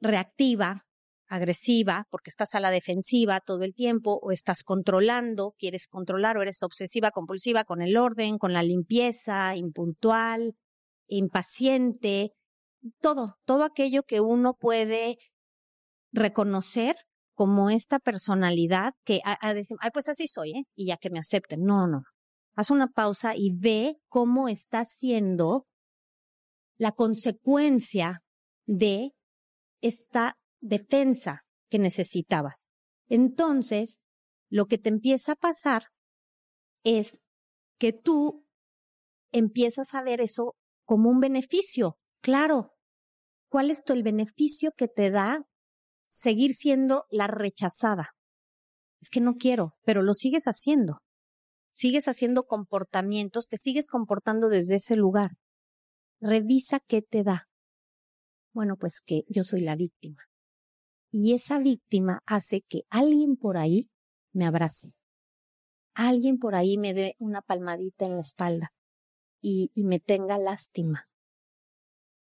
reactiva, 0.00 0.86
agresiva, 1.28 2.06
porque 2.10 2.30
estás 2.30 2.54
a 2.54 2.60
la 2.60 2.70
defensiva 2.70 3.40
todo 3.40 3.62
el 3.62 3.74
tiempo, 3.74 4.18
o 4.20 4.32
estás 4.32 4.64
controlando, 4.64 5.52
quieres 5.58 5.86
controlar, 5.86 6.36
o 6.36 6.42
eres 6.42 6.62
obsesiva, 6.62 7.12
compulsiva 7.12 7.64
con 7.64 7.82
el 7.82 7.96
orden, 7.96 8.38
con 8.38 8.52
la 8.52 8.62
limpieza, 8.62 9.54
impuntual, 9.54 10.54
impaciente, 11.06 12.32
todo, 13.00 13.36
todo 13.44 13.64
aquello 13.64 14.02
que 14.02 14.20
uno 14.20 14.54
puede 14.54 15.18
reconocer 16.12 16.96
como 17.34 17.70
esta 17.70 17.98
personalidad 17.98 18.92
que 19.04 19.20
a, 19.24 19.54
decir, 19.54 19.76
ay, 19.80 19.90
pues 19.92 20.08
así 20.08 20.26
soy, 20.26 20.50
¿eh? 20.50 20.62
Y 20.74 20.86
ya 20.88 20.96
que 20.96 21.10
me 21.10 21.18
acepten. 21.18 21.62
No, 21.62 21.86
no. 21.86 22.02
Haz 22.60 22.70
una 22.70 22.88
pausa 22.88 23.34
y 23.34 23.56
ve 23.56 23.96
cómo 24.10 24.46
está 24.46 24.84
siendo 24.84 25.66
la 26.76 26.92
consecuencia 26.92 28.20
de 28.66 29.12
esta 29.80 30.36
defensa 30.60 31.40
que 31.70 31.78
necesitabas. 31.78 32.68
Entonces, 33.08 33.96
lo 34.50 34.66
que 34.66 34.76
te 34.76 34.90
empieza 34.90 35.32
a 35.32 35.36
pasar 35.36 35.84
es 36.84 37.22
que 37.78 37.94
tú 37.94 38.44
empiezas 39.32 39.94
a 39.94 40.02
ver 40.02 40.20
eso 40.20 40.54
como 40.84 41.08
un 41.08 41.18
beneficio. 41.18 41.96
Claro, 42.20 42.74
¿cuál 43.48 43.70
es 43.70 43.80
el 43.86 44.02
beneficio 44.02 44.72
que 44.76 44.86
te 44.86 45.10
da 45.10 45.46
seguir 46.06 46.52
siendo 46.52 47.06
la 47.08 47.26
rechazada? 47.26 48.10
Es 49.00 49.08
que 49.08 49.22
no 49.22 49.36
quiero, 49.36 49.72
pero 49.82 50.02
lo 50.02 50.12
sigues 50.12 50.44
haciendo. 50.44 50.98
Sigues 51.70 52.08
haciendo 52.08 52.46
comportamientos, 52.46 53.48
te 53.48 53.56
sigues 53.56 53.86
comportando 53.88 54.48
desde 54.48 54.76
ese 54.76 54.96
lugar. 54.96 55.32
Revisa 56.20 56.80
qué 56.80 57.02
te 57.02 57.22
da. 57.22 57.48
Bueno, 58.52 58.76
pues 58.76 59.00
que 59.00 59.24
yo 59.28 59.44
soy 59.44 59.60
la 59.60 59.76
víctima. 59.76 60.22
Y 61.12 61.34
esa 61.34 61.58
víctima 61.58 62.22
hace 62.26 62.62
que 62.62 62.82
alguien 62.88 63.36
por 63.36 63.56
ahí 63.56 63.88
me 64.32 64.46
abrace. 64.46 64.92
Alguien 65.94 66.38
por 66.38 66.54
ahí 66.54 66.78
me 66.78 66.94
dé 66.94 67.16
una 67.18 67.42
palmadita 67.42 68.06
en 68.06 68.14
la 68.14 68.20
espalda 68.20 68.72
y, 69.40 69.70
me 69.74 69.98
tenga 70.00 70.38
lástima 70.38 71.08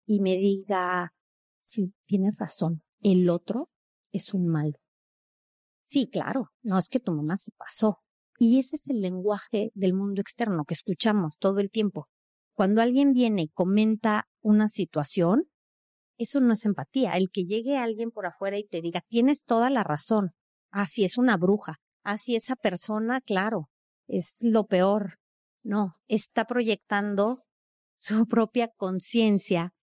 y 0.05 0.19
me 0.19 0.35
diga, 0.37 1.13
sí, 1.61 1.93
tienes 2.05 2.35
razón, 2.37 2.83
el 3.01 3.29
otro 3.29 3.69
es 4.11 4.33
un 4.33 4.47
malo. 4.47 4.79
Sí, 5.83 6.09
claro, 6.09 6.51
no 6.63 6.77
es 6.77 6.89
que 6.89 6.99
tu 6.99 7.13
mamá 7.13 7.37
se 7.37 7.51
pasó. 7.51 7.99
Y 8.43 8.57
ese 8.57 8.75
es 8.75 8.87
el 8.87 9.01
lenguaje 9.01 9.69
del 9.75 9.93
mundo 9.93 10.19
externo 10.19 10.65
que 10.65 10.73
escuchamos 10.73 11.37
todo 11.37 11.59
el 11.59 11.69
tiempo. 11.69 12.07
Cuando 12.55 12.81
alguien 12.81 13.13
viene 13.13 13.43
y 13.43 13.49
comenta 13.49 14.27
una 14.41 14.67
situación, 14.67 15.43
eso 16.17 16.39
no 16.41 16.53
es 16.53 16.65
empatía. 16.65 17.11
El 17.17 17.29
que 17.29 17.43
llegue 17.43 17.77
alguien 17.77 18.09
por 18.09 18.25
afuera 18.25 18.57
y 18.57 18.65
te 18.65 18.81
diga, 18.81 19.01
tienes 19.07 19.43
toda 19.43 19.69
la 19.69 19.83
razón. 19.83 20.31
Así 20.71 21.03
es 21.03 21.19
una 21.19 21.37
bruja. 21.37 21.75
Así 22.03 22.35
esa 22.35 22.55
persona, 22.55 23.21
claro, 23.21 23.69
es 24.07 24.39
lo 24.41 24.65
peor. 24.65 25.19
No, 25.61 25.97
está 26.07 26.45
proyectando 26.45 27.43
su 27.99 28.25
propia 28.25 28.69
conciencia 28.75 29.75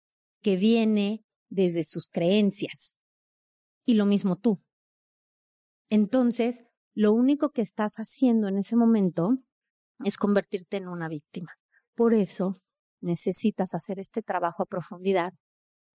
que 0.42 0.56
viene 0.56 1.22
desde 1.48 1.84
sus 1.84 2.08
creencias. 2.08 2.96
Y 3.86 3.94
lo 3.94 4.04
mismo 4.04 4.34
tú. 4.34 4.60
Entonces, 5.90 6.64
lo 6.98 7.12
único 7.12 7.50
que 7.50 7.62
estás 7.62 7.98
haciendo 7.98 8.48
en 8.48 8.58
ese 8.58 8.74
momento 8.74 9.38
es 10.04 10.16
convertirte 10.16 10.78
en 10.78 10.88
una 10.88 11.08
víctima. 11.08 11.52
Por 11.94 12.12
eso 12.12 12.58
necesitas 13.00 13.72
hacer 13.72 14.00
este 14.00 14.20
trabajo 14.20 14.64
a 14.64 14.66
profundidad 14.66 15.32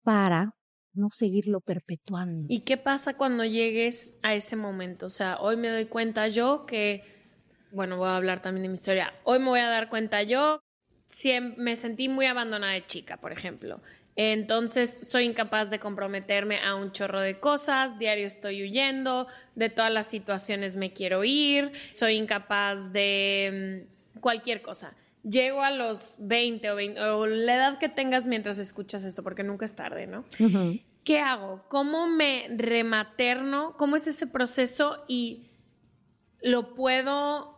para 0.01 0.55
no 0.93 1.09
seguirlo 1.09 1.59
perpetuando. 1.59 2.45
¿Y 2.47 2.61
qué 2.61 2.77
pasa 2.77 3.17
cuando 3.17 3.43
llegues 3.43 4.17
a 4.23 4.33
ese 4.33 4.55
momento? 4.55 5.07
O 5.07 5.09
sea, 5.09 5.41
hoy 5.41 5.57
me 5.57 5.67
doy 5.67 5.87
cuenta 5.87 6.29
yo 6.29 6.65
que 6.65 7.03
bueno, 7.73 7.97
voy 7.97 8.07
a 8.07 8.15
hablar 8.15 8.41
también 8.41 8.63
de 8.63 8.69
mi 8.69 8.75
historia. 8.75 9.13
Hoy 9.25 9.39
me 9.39 9.49
voy 9.49 9.59
a 9.59 9.67
dar 9.67 9.89
cuenta 9.89 10.23
yo, 10.23 10.61
me 11.57 11.75
sentí 11.75 12.07
muy 12.07 12.27
abandonada 12.27 12.73
de 12.73 12.85
chica, 12.85 13.17
por 13.17 13.33
ejemplo. 13.33 13.81
Entonces 14.16 15.09
soy 15.09 15.26
incapaz 15.26 15.70
de 15.70 15.80
comprometerme 15.80 16.59
a 16.59 16.76
un 16.76 16.91
chorro 16.91 17.20
de 17.22 17.39
cosas, 17.39 17.97
diario 17.97 18.28
estoy 18.28 18.61
huyendo, 18.61 19.28
de 19.55 19.70
todas 19.70 19.91
las 19.91 20.07
situaciones 20.07 20.76
me 20.76 20.93
quiero 20.93 21.24
ir, 21.24 21.72
soy 21.93 22.16
incapaz 22.16 22.93
de 22.93 23.86
mm, 24.16 24.20
cualquier 24.20 24.61
cosa. 24.61 24.93
Llego 25.24 25.64
a 25.64 25.72
los 25.72 26.16
20 26.20 26.70
o, 26.72 26.76
20 26.76 27.01
o 27.01 27.26
la 27.26 27.55
edad 27.55 27.80
que 27.80 27.89
tengas 27.89 28.28
mientras 28.28 28.59
escuchas 28.59 29.03
esto, 29.03 29.24
porque 29.24 29.43
nunca 29.43 29.66
es 29.66 29.74
tarde, 29.74 30.05
¿no? 30.05 30.26
¿Qué 31.03 31.20
hago? 31.20 31.64
¿Cómo 31.70 32.07
me 32.07 32.47
rematerno? 32.49 33.76
¿Cómo 33.78 33.95
es 33.95 34.05
ese 34.07 34.28
proceso? 34.28 35.03
Y 35.07 35.47
lo 36.41 36.76
puedo 36.76 37.52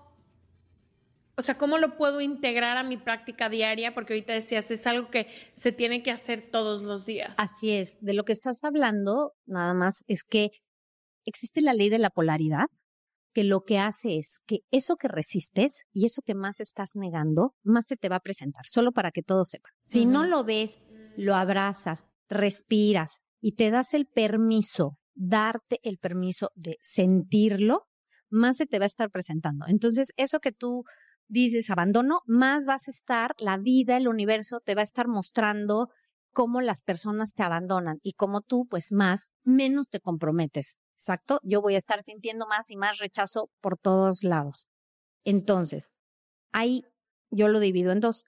o 1.37 1.41
sea, 1.41 1.57
¿cómo 1.57 1.77
lo 1.77 1.97
puedo 1.97 2.21
integrar 2.21 2.77
a 2.77 2.83
mi 2.83 2.97
práctica 2.97 3.49
diaria? 3.49 3.93
Porque 3.93 4.13
ahorita 4.13 4.33
decías, 4.33 4.71
es 4.71 4.87
algo 4.87 5.09
que 5.09 5.27
se 5.53 5.71
tiene 5.71 6.01
que 6.01 6.11
hacer 6.11 6.49
todos 6.49 6.81
los 6.81 7.05
días. 7.05 7.33
Así 7.37 7.71
es. 7.71 7.97
De 8.01 8.13
lo 8.13 8.23
que 8.23 8.33
estás 8.33 8.63
hablando, 8.63 9.33
nada 9.45 9.73
más, 9.73 10.03
es 10.07 10.23
que 10.23 10.51
existe 11.25 11.61
la 11.61 11.73
ley 11.73 11.89
de 11.89 11.99
la 11.99 12.09
polaridad, 12.09 12.67
que 13.33 13.43
lo 13.43 13.63
que 13.63 13.79
hace 13.79 14.17
es 14.17 14.39
que 14.47 14.59
eso 14.71 14.95
que 14.95 15.09
resistes 15.09 15.83
y 15.91 16.05
eso 16.05 16.21
que 16.25 16.35
más 16.35 16.61
estás 16.61 16.95
negando, 16.95 17.53
más 17.63 17.85
se 17.87 17.97
te 17.97 18.07
va 18.07 18.17
a 18.17 18.21
presentar, 18.21 18.65
solo 18.65 18.93
para 18.93 19.11
que 19.11 19.23
todo 19.23 19.43
sepa. 19.43 19.69
Si 19.83 20.05
no 20.05 20.23
lo 20.23 20.45
ves, 20.45 20.79
lo 21.17 21.35
abrazas, 21.35 22.05
respiras 22.29 23.19
y 23.41 23.53
te 23.53 23.71
das 23.71 23.93
el 23.93 24.05
permiso, 24.05 24.97
darte 25.15 25.79
el 25.83 25.97
permiso 25.97 26.51
de 26.55 26.77
sentirlo, 26.81 27.87
más 28.29 28.55
se 28.57 28.67
te 28.67 28.79
va 28.79 28.85
a 28.85 28.87
estar 28.87 29.09
presentando. 29.11 29.65
Entonces, 29.67 30.13
eso 30.15 30.39
que 30.39 30.53
tú 30.53 30.85
dices 31.27 31.69
abandono, 31.69 32.21
más 32.25 32.65
vas 32.65 32.87
a 32.87 32.91
estar, 32.91 33.35
la 33.39 33.57
vida, 33.57 33.97
el 33.97 34.07
universo 34.07 34.59
te 34.63 34.75
va 34.75 34.81
a 34.81 34.83
estar 34.83 35.07
mostrando 35.07 35.89
cómo 36.31 36.61
las 36.61 36.83
personas 36.83 37.33
te 37.33 37.43
abandonan 37.43 37.99
y 38.03 38.13
cómo 38.13 38.41
tú, 38.41 38.67
pues 38.69 38.91
más, 38.91 39.29
menos 39.43 39.89
te 39.89 40.01
comprometes. 40.01 40.77
Exacto, 40.93 41.39
yo 41.43 41.61
voy 41.61 41.75
a 41.75 41.77
estar 41.79 42.03
sintiendo 42.03 42.45
más 42.47 42.69
y 42.71 42.77
más 42.77 42.99
rechazo 42.99 43.49
por 43.61 43.77
todos 43.77 44.23
lados. 44.23 44.67
Entonces, 45.23 45.91
ahí 46.51 46.83
yo 47.31 47.47
lo 47.47 47.59
divido 47.59 47.91
en 47.91 47.99
dos. 47.99 48.23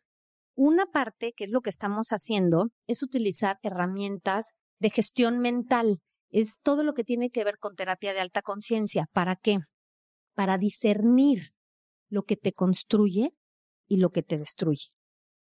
Una 0.56 0.86
parte, 0.88 1.34
que 1.36 1.46
es 1.46 1.50
lo 1.50 1.62
que 1.62 1.70
estamos 1.70 2.10
haciendo, 2.10 2.70
es 2.88 3.04
utilizar 3.04 3.60
herramientas 3.62 4.54
de 4.80 4.90
gestión 4.90 5.40
mental. 5.40 6.00
Es 6.30 6.62
todo 6.62 6.84
lo 6.84 6.94
que 6.94 7.04
tiene 7.04 7.30
que 7.30 7.44
ver 7.44 7.58
con 7.60 7.76
terapia 7.76 8.14
de 8.14 8.22
alta 8.22 8.42
conciencia. 8.42 9.06
¿Para 9.14 9.36
qué? 9.36 9.60
Para 10.34 10.58
discernir 10.58 11.52
lo 12.10 12.24
que 12.24 12.36
te 12.38 12.54
construye 12.54 13.34
y 13.88 13.98
lo 13.98 14.12
que 14.12 14.24
te 14.24 14.38
destruye. 14.38 14.90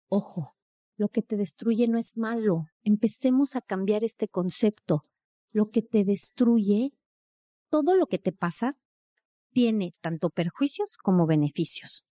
Ojo, 0.07 0.55
lo 0.97 1.09
que 1.09 1.21
te 1.21 1.35
destruye 1.37 1.87
no 1.87 1.97
es 1.97 2.17
malo. 2.17 2.65
Empecemos 2.83 3.55
a 3.55 3.61
cambiar 3.61 4.03
este 4.03 4.27
concepto. 4.27 5.01
Lo 5.51 5.69
que 5.69 5.81
te 5.81 6.03
destruye, 6.03 6.93
todo 7.69 7.95
lo 7.95 8.07
que 8.07 8.19
te 8.19 8.31
pasa, 8.31 8.77
tiene 9.51 9.93
tanto 10.01 10.29
perjuicios 10.29 10.97
como 10.97 11.25
beneficios. 11.25 12.05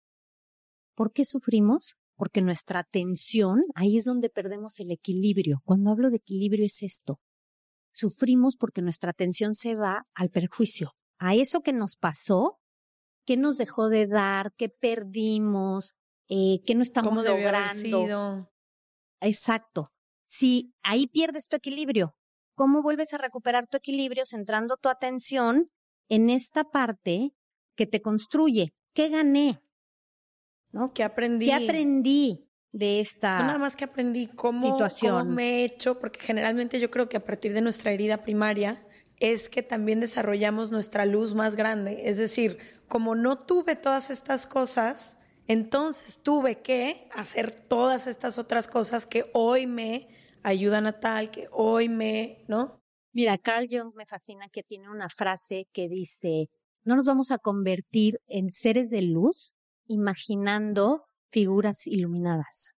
¿Por 0.95 1.11
qué 1.11 1.23
sufrimos? 1.23 1.95
Porque 2.15 2.41
nuestra 2.41 2.79
atención, 2.79 3.63
ahí 3.75 3.97
es 3.97 4.05
donde 4.05 4.29
perdemos 4.29 4.79
el 4.79 4.91
equilibrio. 4.91 5.61
Cuando 5.63 5.91
hablo 5.91 6.09
de 6.09 6.17
equilibrio 6.17 6.65
es 6.65 6.83
esto. 6.83 7.19
Sufrimos 7.91 8.57
porque 8.57 8.81
nuestra 8.81 9.11
atención 9.11 9.53
se 9.53 9.75
va 9.75 10.05
al 10.13 10.29
perjuicio, 10.29 10.93
a 11.17 11.35
eso 11.35 11.61
que 11.61 11.73
nos 11.73 11.95
pasó 11.95 12.59
qué 13.29 13.37
nos 13.37 13.57
dejó 13.57 13.89
de 13.89 14.07
dar, 14.07 14.53
qué 14.57 14.69
perdimos, 14.69 15.93
eh, 16.29 16.61
qué 16.65 16.73
no 16.73 16.81
estamos 16.81 17.23
logrando. 17.23 18.49
Exacto. 19.21 19.91
Si 20.25 20.73
ahí 20.81 21.05
pierdes 21.05 21.47
tu 21.47 21.55
equilibrio, 21.55 22.15
¿cómo 22.55 22.81
vuelves 22.81 23.13
a 23.13 23.19
recuperar 23.19 23.67
tu 23.67 23.77
equilibrio 23.77 24.25
centrando 24.25 24.77
tu 24.77 24.89
atención 24.89 25.69
en 26.09 26.31
esta 26.31 26.63
parte 26.63 27.35
que 27.75 27.85
te 27.85 28.01
construye? 28.01 28.73
¿Qué 28.95 29.09
gané? 29.09 29.61
¿No? 30.71 30.91
¿Qué 30.91 31.03
aprendí? 31.03 31.45
¿Qué 31.45 31.53
aprendí 31.53 32.49
de 32.71 32.99
esta 32.99 33.37
nada 33.41 33.59
más 33.59 33.75
que 33.75 33.83
aprendí 33.83 34.25
cómo, 34.25 34.59
situación? 34.59 35.19
cómo 35.19 35.35
me 35.35 35.61
he 35.61 35.65
hecho, 35.65 35.99
porque 35.99 36.19
generalmente 36.19 36.79
yo 36.79 36.89
creo 36.89 37.09
que 37.09 37.17
a 37.17 37.23
partir 37.23 37.53
de 37.53 37.61
nuestra 37.61 37.91
herida 37.91 38.23
primaria 38.23 38.83
es 39.19 39.49
que 39.49 39.61
también 39.61 39.99
desarrollamos 39.99 40.71
nuestra 40.71 41.05
luz 41.05 41.35
más 41.35 41.55
grande. 41.55 42.03
Es 42.05 42.17
decir, 42.17 42.78
como 42.89 43.15
no 43.15 43.37
tuve 43.37 43.75
todas 43.75 44.09
estas 44.09 44.47
cosas, 44.47 45.17
entonces 45.47 46.21
tuve 46.21 46.61
que 46.61 47.07
hacer 47.13 47.51
todas 47.51 48.07
estas 48.07 48.37
otras 48.37 48.67
cosas 48.67 49.05
que 49.05 49.29
hoy 49.33 49.67
me 49.67 50.09
ayudan 50.43 50.87
a 50.87 50.99
tal, 50.99 51.31
que 51.31 51.47
hoy 51.51 51.87
me, 51.87 52.43
¿no? 52.47 52.83
Mira, 53.13 53.37
Carl 53.37 53.67
Jung 53.69 53.95
me 53.95 54.05
fascina 54.05 54.49
que 54.49 54.63
tiene 54.63 54.89
una 54.89 55.09
frase 55.09 55.67
que 55.71 55.87
dice, 55.87 56.49
no 56.83 56.95
nos 56.95 57.05
vamos 57.05 57.31
a 57.31 57.37
convertir 57.37 58.19
en 58.27 58.51
seres 58.51 58.89
de 58.89 59.01
luz 59.01 59.55
imaginando 59.87 61.05
figuras 61.31 61.85
iluminadas. 61.87 62.73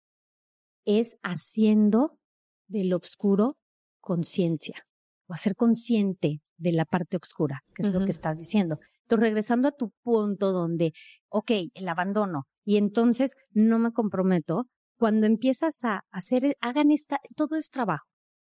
Es 0.86 1.18
haciendo 1.24 2.20
del 2.68 2.94
oscuro 2.94 3.58
conciencia 4.00 4.86
o 5.28 5.34
hacer 5.34 5.56
consciente 5.56 6.42
de 6.58 6.72
la 6.72 6.86
parte 6.86 7.18
oscura, 7.18 7.64
que 7.76 7.84
es 7.84 7.94
lo 7.94 8.04
que 8.04 8.12
estás 8.12 8.38
diciendo. 8.38 8.80
Entonces, 9.12 9.30
regresando 9.30 9.68
a 9.68 9.72
tu 9.72 9.92
punto 10.04 10.52
donde, 10.54 10.94
ok, 11.30 11.52
el 11.74 11.90
abandono, 11.90 12.44
y 12.64 12.78
entonces 12.78 13.34
no 13.52 13.78
me 13.78 13.92
comprometo, 13.92 14.68
cuando 14.98 15.26
empiezas 15.28 15.84
a 15.84 16.02
hacer, 16.12 16.56
hagan 16.62 16.92
esta, 16.92 17.20
todo 17.36 17.58
es 17.58 17.70
trabajo. 17.70 18.06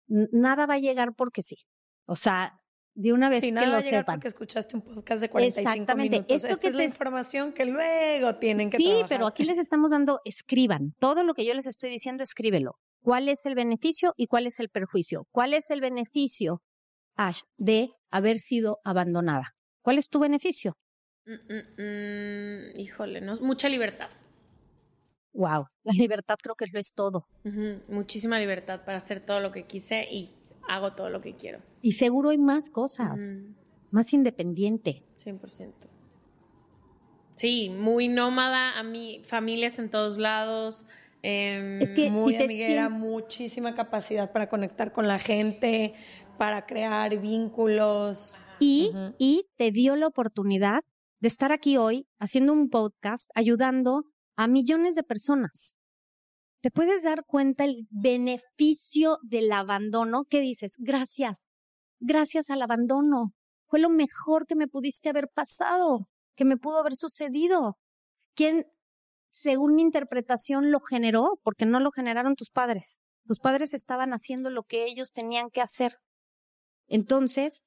Nada 0.09 0.67
va 0.67 0.75
a 0.75 0.79
llegar 0.79 1.15
porque 1.17 1.43
sí. 1.43 1.57
O 2.07 2.15
sea, 2.17 2.59
de 2.95 3.13
una 3.15 3.31
vez 3.31 3.41
sí, 3.41 3.47
que 3.47 3.53
nada 3.53 3.67
lo 3.69 3.73
va 3.75 3.79
a 3.79 3.83
llegar 3.83 4.01
sepan. 4.03 4.17
porque 4.17 4.29
escuchaste 4.29 4.77
un 4.77 4.83
podcast 4.83 5.23
de 5.23 5.31
45 5.31 5.71
Exactamente. 5.71 6.11
minutos. 6.17 6.37
Esto 6.37 6.49
Esta 6.49 6.61
que 6.61 6.67
es 6.69 6.75
la 6.75 6.85
información 6.85 7.53
que 7.55 7.65
luego 7.65 8.37
tienen 8.37 8.71
que 8.71 8.77
Sí, 8.77 8.85
trabajar. 8.85 9.09
pero 9.09 9.27
aquí 9.29 9.45
les 9.45 9.57
estamos 9.59 9.93
dando, 9.93 10.21
escriban. 10.27 10.93
Todo 10.99 11.23
lo 11.23 11.33
que 11.35 11.47
yo 11.47 11.55
les 11.55 11.67
estoy 11.67 11.89
diciendo, 11.89 12.23
escríbelo. 12.23 12.73
¿Cuál 13.03 13.29
es 13.31 13.47
el 13.47 13.55
beneficio 13.55 14.13
y 14.17 14.27
cuál 14.27 14.47
es 14.47 14.61
el 14.61 14.69
perjuicio? 14.69 15.27
¿Cuál 15.31 15.55
es 15.55 15.71
el 15.71 15.81
beneficio, 15.81 16.61
Ash, 17.17 17.41
de 17.57 17.91
haber 18.11 18.41
sido 18.41 18.79
abandonada? 18.85 19.45
¿Cuál 19.83 19.99
es 19.99 20.09
tu 20.09 20.19
beneficio? 20.19 20.77
Mm, 21.27 21.33
mm, 21.33 21.83
mm, 21.83 22.81
híjole, 22.81 23.21
no, 23.21 23.35
mucha 23.37 23.69
libertad. 23.69 24.11
Wow, 25.33 25.67
la 25.85 25.93
libertad 25.93 26.37
creo 26.43 26.55
que 26.55 26.67
lo 26.67 26.79
es 26.79 26.93
todo. 26.93 27.27
Muchísima 27.89 28.39
libertad 28.39 28.85
para 28.85 28.99
hacer 28.99 29.21
todo 29.21 29.41
lo 29.41 29.53
que 29.53 29.65
quise 29.65 30.07
y 30.11 30.31
hago 30.69 30.93
todo 30.93 31.09
lo 31.09 31.21
que 31.21 31.35
quiero. 31.35 31.61
Y 31.83 31.93
seguro 31.93 32.31
hay 32.31 32.39
más 32.39 32.69
cosas, 32.71 33.37
más 33.91 34.13
independiente. 34.13 35.03
100%. 35.17 35.89
Sí, 37.37 37.71
muy 37.71 38.09
nómada, 38.09 38.79
a 38.79 38.83
mí, 38.83 39.23
familias 39.25 39.79
en 39.79 39.89
todos 39.89 40.19
lados. 40.19 40.85
em, 41.23 41.81
Es 41.81 41.93
que 41.93 42.11
muy 42.11 42.35
si 42.35 42.43
amiguera, 42.43 42.89
muchísima 42.89 43.75
capacidad 43.75 44.33
para 44.33 44.49
conectar 44.49 44.93
con 44.93 45.07
la 45.07 45.19
gente, 45.19 45.95
para 46.39 46.67
crear 46.67 47.17
vínculos. 47.19 48.35
Y, 48.61 49.47
te 49.57 49.71
dio 49.73 49.97
la 49.97 50.07
oportunidad 50.07 50.85
de 51.21 51.29
estar 51.29 51.53
aquí 51.53 51.77
hoy 51.77 52.07
haciendo 52.19 52.53
un 52.53 52.69
podcast 52.69 53.31
ayudando 53.35 54.05
a 54.37 54.47
millones 54.47 54.95
de 54.95 55.03
personas. 55.03 55.77
Te 56.61 56.71
puedes 56.71 57.03
dar 57.03 57.25
cuenta 57.25 57.65
el 57.65 57.87
beneficio 57.91 59.19
del 59.23 59.51
abandono 59.51 60.25
que 60.29 60.41
dices, 60.41 60.77
gracias, 60.79 61.43
gracias 62.01 62.51
al 62.51 62.63
abandono. 62.63 63.33
Fue 63.67 63.81
lo 63.81 63.89
mejor 63.89 64.47
que 64.47 64.57
me 64.57 64.69
pudiste 64.69 65.09
haber 65.09 65.29
pasado, 65.29 66.09
que 66.37 66.45
me 66.45 66.57
pudo 66.57 66.79
haber 66.79 66.97
sucedido. 66.97 67.79
¿Quién, 68.35 68.67
según 69.31 69.75
mi 69.75 69.83
interpretación, 69.83 70.71
lo 70.71 70.81
generó? 70.81 71.41
Porque 71.43 71.67
no 71.67 71.81
lo 71.81 71.91
generaron 71.93 72.35
tus 72.35 72.51
padres. 72.51 72.99
Tus 73.25 73.39
padres 73.39 73.75
estaban 73.75 74.13
haciendo 74.13 74.51
lo 74.51 74.65
que 74.65 74.85
ellos 74.85 75.13
tenían 75.13 75.51
que 75.51 75.61
hacer. 75.61 75.97
Entonces, 76.89 77.63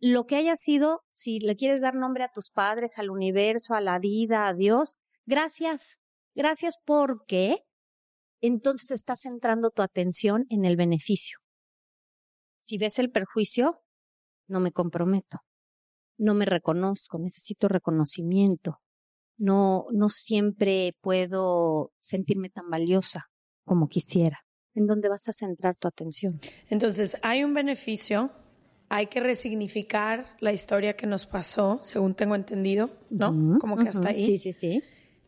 lo 0.00 0.26
que 0.26 0.36
haya 0.36 0.56
sido, 0.56 1.02
si 1.12 1.40
le 1.40 1.56
quieres 1.56 1.80
dar 1.80 1.94
nombre 1.94 2.24
a 2.24 2.30
tus 2.32 2.50
padres, 2.50 2.98
al 2.98 3.10
universo, 3.10 3.74
a 3.74 3.80
la 3.80 3.98
vida, 3.98 4.46
a 4.46 4.54
Dios, 4.54 4.96
gracias, 5.26 5.98
gracias 6.34 6.76
porque 6.84 7.64
entonces 8.40 8.90
estás 8.90 9.22
centrando 9.22 9.70
tu 9.70 9.82
atención 9.82 10.46
en 10.50 10.64
el 10.64 10.76
beneficio. 10.76 11.38
Si 12.60 12.78
ves 12.78 12.98
el 12.98 13.10
perjuicio, 13.10 13.80
no 14.46 14.60
me 14.60 14.72
comprometo, 14.72 15.38
no 16.16 16.34
me 16.34 16.44
reconozco, 16.44 17.18
necesito 17.18 17.68
reconocimiento, 17.68 18.80
no, 19.36 19.86
no 19.92 20.08
siempre 20.08 20.92
puedo 21.00 21.92
sentirme 22.00 22.50
tan 22.50 22.68
valiosa 22.70 23.30
como 23.64 23.88
quisiera. 23.88 24.40
¿En 24.74 24.86
dónde 24.86 25.08
vas 25.08 25.28
a 25.28 25.32
centrar 25.32 25.76
tu 25.76 25.88
atención? 25.88 26.40
Entonces, 26.68 27.16
hay 27.22 27.42
un 27.42 27.54
beneficio, 27.54 28.32
hay 28.88 29.06
que 29.06 29.20
resignificar 29.20 30.36
la 30.40 30.52
historia 30.52 30.96
que 30.96 31.06
nos 31.06 31.26
pasó, 31.26 31.78
según 31.82 32.14
tengo 32.14 32.34
entendido, 32.34 32.90
¿no? 33.10 33.58
Como 33.60 33.76
que 33.76 33.88
hasta 33.88 34.10
ahí. 34.10 34.22
Sí, 34.22 34.38
sí, 34.38 34.52
sí. 34.52 34.82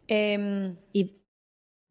Em, 0.06 0.76
y 0.92 1.20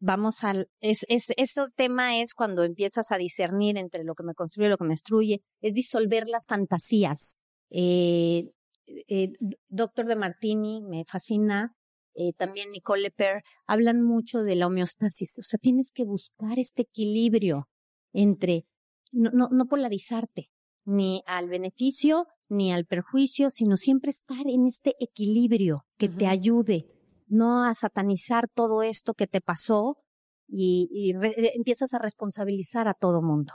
vamos 0.00 0.42
al 0.44 0.68
es, 0.80 1.04
es 1.08 1.26
ese 1.36 1.60
tema 1.76 2.18
es 2.18 2.34
cuando 2.34 2.64
empiezas 2.64 3.12
a 3.12 3.18
discernir 3.18 3.76
entre 3.76 4.02
lo 4.02 4.14
que 4.14 4.22
me 4.22 4.34
construye 4.34 4.66
y 4.66 4.70
lo 4.70 4.78
que 4.78 4.84
me 4.84 4.94
destruye 4.94 5.42
es 5.60 5.74
disolver 5.74 6.26
las 6.26 6.46
fantasías 6.46 7.38
eh, 7.70 8.50
eh, 8.86 9.32
doctor 9.68 10.06
de 10.06 10.16
Martini 10.16 10.80
me 10.82 11.04
fascina 11.04 11.74
eh, 12.14 12.32
también 12.32 12.70
Nicole 12.72 13.02
Lepper 13.02 13.42
hablan 13.66 14.02
mucho 14.02 14.42
de 14.42 14.56
la 14.56 14.66
homeostasis 14.66 15.38
o 15.38 15.42
sea 15.42 15.58
tienes 15.58 15.92
que 15.92 16.04
buscar 16.04 16.58
este 16.58 16.82
equilibrio 16.82 17.68
entre 18.14 18.64
no, 19.12 19.30
no, 19.32 19.48
no 19.50 19.66
polarizarte 19.66 20.50
ni 20.84 21.22
al 21.26 21.48
beneficio 21.48 22.26
ni 22.48 22.72
al 22.72 22.84
perjuicio 22.86 23.50
sino 23.50 23.76
siempre 23.76 24.10
estar 24.10 24.46
en 24.46 24.66
este 24.66 24.94
equilibrio 24.98 25.84
que 25.96 26.08
te 26.08 26.26
ayude 26.26 26.86
no 27.28 27.64
a 27.64 27.74
satanizar 27.74 28.48
todo 28.48 28.82
esto 28.82 29.14
que 29.14 29.26
te 29.28 29.40
pasó 29.40 29.98
y, 30.48 30.88
y 30.90 31.12
re- 31.12 31.34
eh, 31.36 31.52
empiezas 31.54 31.94
a 31.94 31.98
responsabilizar 31.98 32.88
a 32.88 32.94
todo 32.94 33.22
mundo. 33.22 33.52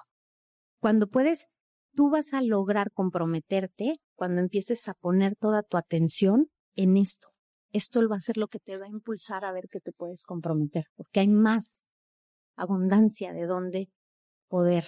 Cuando 0.80 1.08
puedes, 1.08 1.48
tú 1.94 2.10
vas 2.10 2.34
a 2.34 2.42
lograr 2.42 2.92
comprometerte 2.94 3.96
cuando 4.16 4.40
empieces 4.40 4.88
a 4.88 4.94
poner 4.94 5.36
toda 5.36 5.62
tu 5.62 5.76
atención 5.76 6.48
en 6.76 6.96
esto. 6.96 7.30
Esto 7.74 8.08
va 8.08 8.16
a 8.16 8.22
ser 8.22 8.38
lo 8.38 8.48
que 8.48 8.60
te 8.60 8.78
va 8.78 8.86
a 8.86 8.90
impulsar 8.90 9.44
a 9.44 9.52
ver 9.52 9.68
que 9.70 9.82
te 9.82 9.92
puedes 9.92 10.24
comprometer, 10.24 10.86
porque 10.96 11.20
hay 11.20 11.28
más 11.28 11.86
abundancia 12.56 13.34
de 13.34 13.46
donde 13.46 13.90
poder 14.48 14.86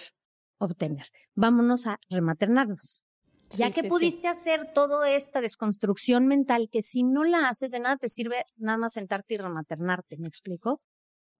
obtener. 0.58 1.06
Vámonos 1.34 1.86
a 1.86 1.98
rematernarnos. 2.10 3.02
Ya 3.50 3.68
que 3.68 3.80
sí, 3.80 3.86
sí. 3.86 3.88
pudiste 3.88 4.28
hacer 4.28 4.72
toda 4.74 5.10
esta 5.10 5.40
desconstrucción 5.40 6.26
mental, 6.26 6.68
que 6.70 6.82
si 6.82 7.02
no 7.02 7.24
la 7.24 7.48
haces, 7.48 7.72
de 7.72 7.80
nada 7.80 7.96
te 7.96 8.08
sirve 8.10 8.44
nada 8.56 8.76
más 8.76 8.92
sentarte 8.92 9.34
y 9.34 9.36
rematernarte, 9.38 10.18
¿me 10.18 10.28
explico? 10.28 10.82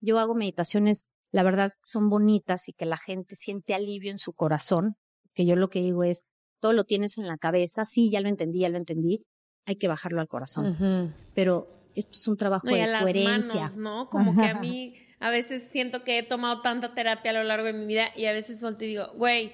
Yo 0.01 0.17
hago 0.17 0.33
meditaciones, 0.33 1.05
la 1.31 1.43
verdad, 1.43 1.73
son 1.83 2.09
bonitas 2.09 2.67
y 2.67 2.73
que 2.73 2.85
la 2.85 2.97
gente 2.97 3.35
siente 3.35 3.75
alivio 3.75 4.09
en 4.09 4.17
su 4.17 4.33
corazón, 4.33 4.95
que 5.35 5.45
yo 5.45 5.55
lo 5.55 5.69
que 5.69 5.81
digo 5.81 6.03
es, 6.03 6.23
todo 6.59 6.73
lo 6.73 6.83
tienes 6.83 7.17
en 7.19 7.27
la 7.27 7.37
cabeza, 7.37 7.85
sí, 7.85 8.09
ya 8.09 8.21
lo 8.21 8.27
entendí, 8.29 8.61
ya 8.61 8.69
lo 8.69 8.77
entendí, 8.77 9.23
hay 9.65 9.75
que 9.75 9.87
bajarlo 9.87 10.19
al 10.19 10.27
corazón. 10.27 11.13
Pero 11.35 11.67
esto 11.93 12.17
es 12.17 12.27
un 12.27 12.37
trabajo 12.37 12.67
No, 12.67 12.75
y 12.75 12.79
a 12.79 12.85
de 12.87 12.91
las 12.91 13.01
coherencia. 13.03 13.55
manos, 13.55 13.75
¿no? 13.75 14.09
Como 14.09 14.35
que 14.35 14.47
a 14.47 14.59
mí 14.59 14.95
a 15.19 15.29
veces 15.29 15.67
siento 15.67 16.03
que 16.03 16.17
he 16.17 16.23
tomado 16.23 16.61
tanta 16.61 16.93
terapia 16.93 17.31
a 17.31 17.33
lo 17.33 17.43
largo 17.43 17.65
de 17.65 17.73
mi 17.73 17.85
vida 17.85 18.09
y 18.15 18.25
a 18.25 18.33
veces 18.33 18.61
volteo 18.61 18.87
y 18.87 18.91
digo, 18.91 19.11
güey, 19.15 19.53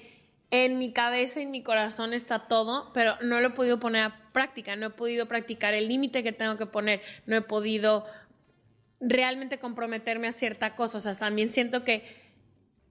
en 0.51 0.77
mi 0.77 0.93
cabeza 0.93 1.39
y 1.39 1.43
en 1.43 1.51
mi 1.51 1.63
corazón 1.63 2.13
está 2.13 2.47
todo, 2.47 2.91
pero 2.93 3.15
no 3.21 3.41
lo 3.41 3.47
he 3.47 3.51
podido 3.51 3.79
poner 3.79 4.03
a 4.03 4.31
práctica, 4.31 4.75
no 4.75 4.87
he 4.87 4.89
podido 4.91 5.27
practicar 5.27 5.73
el 5.73 5.87
límite 5.87 6.23
que 6.23 6.31
tengo 6.31 6.57
que 6.57 6.65
poner, 6.65 7.01
no 7.25 7.35
he 7.35 7.41
podido 7.41 8.05
realmente 8.99 9.59
comprometerme 9.59 10.27
a 10.27 10.31
cierta 10.31 10.75
cosa. 10.75 10.99
O 10.99 11.01
sea, 11.01 11.15
también 11.15 11.49
siento 11.49 11.83
que, 11.83 12.24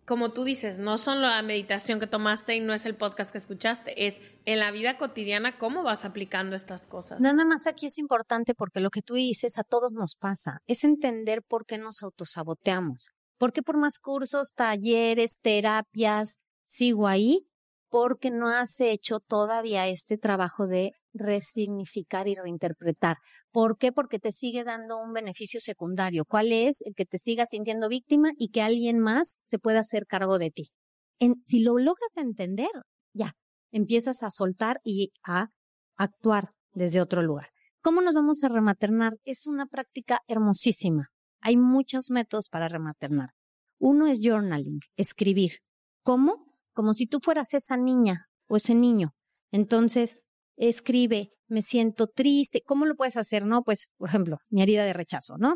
como 0.04 0.32
tú 0.32 0.44
dices, 0.44 0.78
no 0.78 0.98
son 0.98 1.22
la 1.22 1.40
meditación 1.42 1.98
que 1.98 2.06
tomaste 2.06 2.54
y 2.54 2.60
no 2.60 2.74
es 2.74 2.84
el 2.84 2.94
podcast 2.94 3.30
que 3.30 3.38
escuchaste, 3.38 4.06
es 4.06 4.20
en 4.44 4.58
la 4.58 4.70
vida 4.70 4.98
cotidiana 4.98 5.56
cómo 5.56 5.82
vas 5.82 6.04
aplicando 6.04 6.56
estas 6.56 6.86
cosas. 6.86 7.20
Nada 7.20 7.44
más 7.44 7.66
aquí 7.66 7.86
es 7.86 7.98
importante 7.98 8.54
porque 8.54 8.80
lo 8.80 8.90
que 8.90 9.02
tú 9.02 9.14
dices 9.14 9.58
a 9.58 9.64
todos 9.64 9.92
nos 9.92 10.14
pasa, 10.16 10.60
es 10.66 10.84
entender 10.84 11.42
por 11.42 11.64
qué 11.64 11.78
nos 11.78 12.02
autosaboteamos. 12.02 13.10
¿Por 13.38 13.52
qué 13.52 13.62
por 13.62 13.76
más 13.78 13.98
cursos, 13.98 14.52
talleres, 14.54 15.40
terapias 15.40 16.38
sigo 16.64 17.08
ahí? 17.08 17.46
Porque 17.88 18.30
no 18.30 18.48
has 18.48 18.80
hecho 18.80 19.20
todavía 19.20 19.88
este 19.88 20.18
trabajo 20.18 20.66
de 20.66 20.92
resignificar 21.14 22.28
y 22.28 22.34
reinterpretar. 22.34 23.18
¿Por 23.54 23.78
qué? 23.78 23.92
Porque 23.92 24.18
te 24.18 24.32
sigue 24.32 24.64
dando 24.64 24.98
un 25.00 25.12
beneficio 25.12 25.60
secundario. 25.60 26.24
¿Cuál 26.24 26.50
es? 26.50 26.82
El 26.82 26.96
que 26.96 27.06
te 27.06 27.18
sigas 27.18 27.50
sintiendo 27.50 27.88
víctima 27.88 28.32
y 28.36 28.48
que 28.48 28.62
alguien 28.62 28.98
más 28.98 29.38
se 29.44 29.60
pueda 29.60 29.78
hacer 29.78 30.08
cargo 30.08 30.40
de 30.40 30.50
ti. 30.50 30.72
En- 31.20 31.40
si 31.46 31.60
lo 31.60 31.78
logras 31.78 32.16
entender, 32.16 32.72
ya, 33.12 33.34
empiezas 33.70 34.24
a 34.24 34.30
soltar 34.30 34.80
y 34.82 35.12
a 35.22 35.50
actuar 35.96 36.50
desde 36.72 37.00
otro 37.00 37.22
lugar. 37.22 37.50
¿Cómo 37.80 38.00
nos 38.00 38.14
vamos 38.14 38.42
a 38.42 38.48
rematernar? 38.48 39.18
Es 39.22 39.46
una 39.46 39.66
práctica 39.66 40.18
hermosísima. 40.26 41.10
Hay 41.40 41.56
muchos 41.56 42.10
métodos 42.10 42.48
para 42.48 42.66
rematernar. 42.66 43.30
Uno 43.78 44.08
es 44.08 44.18
journaling, 44.20 44.80
escribir. 44.96 45.58
¿Cómo? 46.02 46.44
Como 46.72 46.92
si 46.92 47.06
tú 47.06 47.20
fueras 47.20 47.54
esa 47.54 47.76
niña 47.76 48.26
o 48.48 48.56
ese 48.56 48.74
niño. 48.74 49.12
Entonces, 49.52 50.16
escribe, 50.56 51.30
me 51.48 51.62
siento 51.62 52.06
triste. 52.06 52.60
¿Cómo 52.64 52.86
lo 52.86 52.94
puedes 52.96 53.16
hacer? 53.16 53.44
No, 53.44 53.62
pues, 53.62 53.88
por 53.96 54.08
ejemplo, 54.08 54.38
mi 54.50 54.62
herida 54.62 54.84
de 54.84 54.92
rechazo, 54.92 55.36
¿no? 55.38 55.54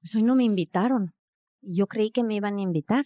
Pues 0.00 0.14
hoy 0.14 0.22
no 0.22 0.34
me 0.34 0.44
invitaron. 0.44 1.12
Y 1.62 1.76
yo 1.78 1.86
creí 1.86 2.10
que 2.10 2.22
me 2.24 2.34
iban 2.36 2.58
a 2.58 2.62
invitar, 2.62 3.04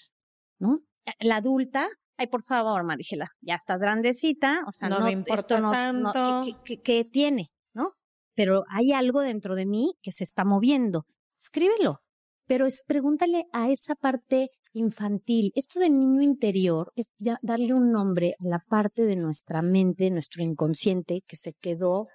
¿no? 0.58 0.80
La 1.18 1.36
adulta, 1.36 1.88
ay, 2.18 2.26
por 2.26 2.42
favor, 2.42 2.84
Marígela, 2.84 3.28
ya 3.40 3.54
estás 3.54 3.80
grandecita, 3.80 4.62
o 4.66 4.72
sea, 4.72 4.88
No 4.88 4.98
no, 5.00 5.06
me 5.06 5.12
importa 5.12 5.40
esto 5.40 5.60
no, 5.60 5.68
no- 5.92 6.12
tanto. 6.12 6.40
¿qué, 6.44 6.52
qué- 6.64 6.76
qué- 6.76 6.82
qué 6.82 7.04
tiene, 7.10 7.48
no? 7.74 7.92
pero 8.36 8.64
hay 8.70 8.92
algo 8.92 9.20
dentro 9.20 9.54
de 9.54 9.66
mí 9.66 9.94
que 10.02 10.12
se 10.12 10.24
está 10.24 10.44
moviendo. 10.44 11.04
Escríbelo, 11.38 11.98
pero 12.46 12.66
es 12.66 12.82
pregúntale 12.86 13.44
a 13.52 13.70
esa 13.70 13.94
parte 13.94 14.48
infantil. 14.72 15.52
Esto 15.54 15.80
del 15.80 15.98
niño 15.98 16.22
interior 16.22 16.92
es 16.96 17.06
darle 17.42 17.74
un 17.74 17.90
nombre 17.90 18.34
a 18.38 18.44
la 18.44 18.60
parte 18.68 19.02
de 19.02 19.16
nuestra 19.16 19.62
mente, 19.62 20.10
nuestro 20.10 20.42
inconsciente, 20.42 21.22
que 21.26 21.36
se 21.36 21.54
quedó 21.54 22.08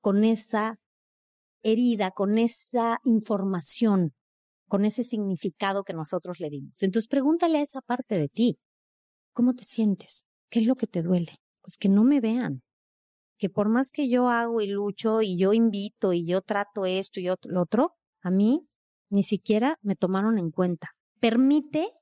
con 0.00 0.24
esa 0.24 0.78
herida, 1.62 2.10
con 2.10 2.38
esa 2.38 2.98
información, 3.04 4.12
con 4.68 4.84
ese 4.84 5.04
significado 5.04 5.84
que 5.84 5.94
nosotros 5.94 6.40
le 6.40 6.50
dimos. 6.50 6.82
Entonces 6.82 7.08
pregúntale 7.08 7.58
a 7.58 7.62
esa 7.62 7.80
parte 7.80 8.18
de 8.18 8.28
ti, 8.28 8.58
¿cómo 9.32 9.54
te 9.54 9.64
sientes? 9.64 10.26
¿Qué 10.50 10.60
es 10.60 10.66
lo 10.66 10.74
que 10.74 10.86
te 10.86 11.02
duele? 11.02 11.32
Pues 11.60 11.76
que 11.76 11.88
no 11.88 12.04
me 12.04 12.20
vean, 12.20 12.62
que 13.38 13.48
por 13.48 13.68
más 13.68 13.90
que 13.90 14.08
yo 14.08 14.28
hago 14.28 14.60
y 14.60 14.66
lucho 14.66 15.22
y 15.22 15.38
yo 15.38 15.52
invito 15.52 16.12
y 16.12 16.26
yo 16.26 16.42
trato 16.42 16.86
esto 16.86 17.20
y 17.20 17.26
lo 17.26 17.60
otro, 17.60 17.94
a 18.20 18.30
mí 18.30 18.66
ni 19.10 19.22
siquiera 19.22 19.78
me 19.82 19.94
tomaron 19.94 20.38
en 20.38 20.50
cuenta. 20.50 20.90
Permite 21.22 21.92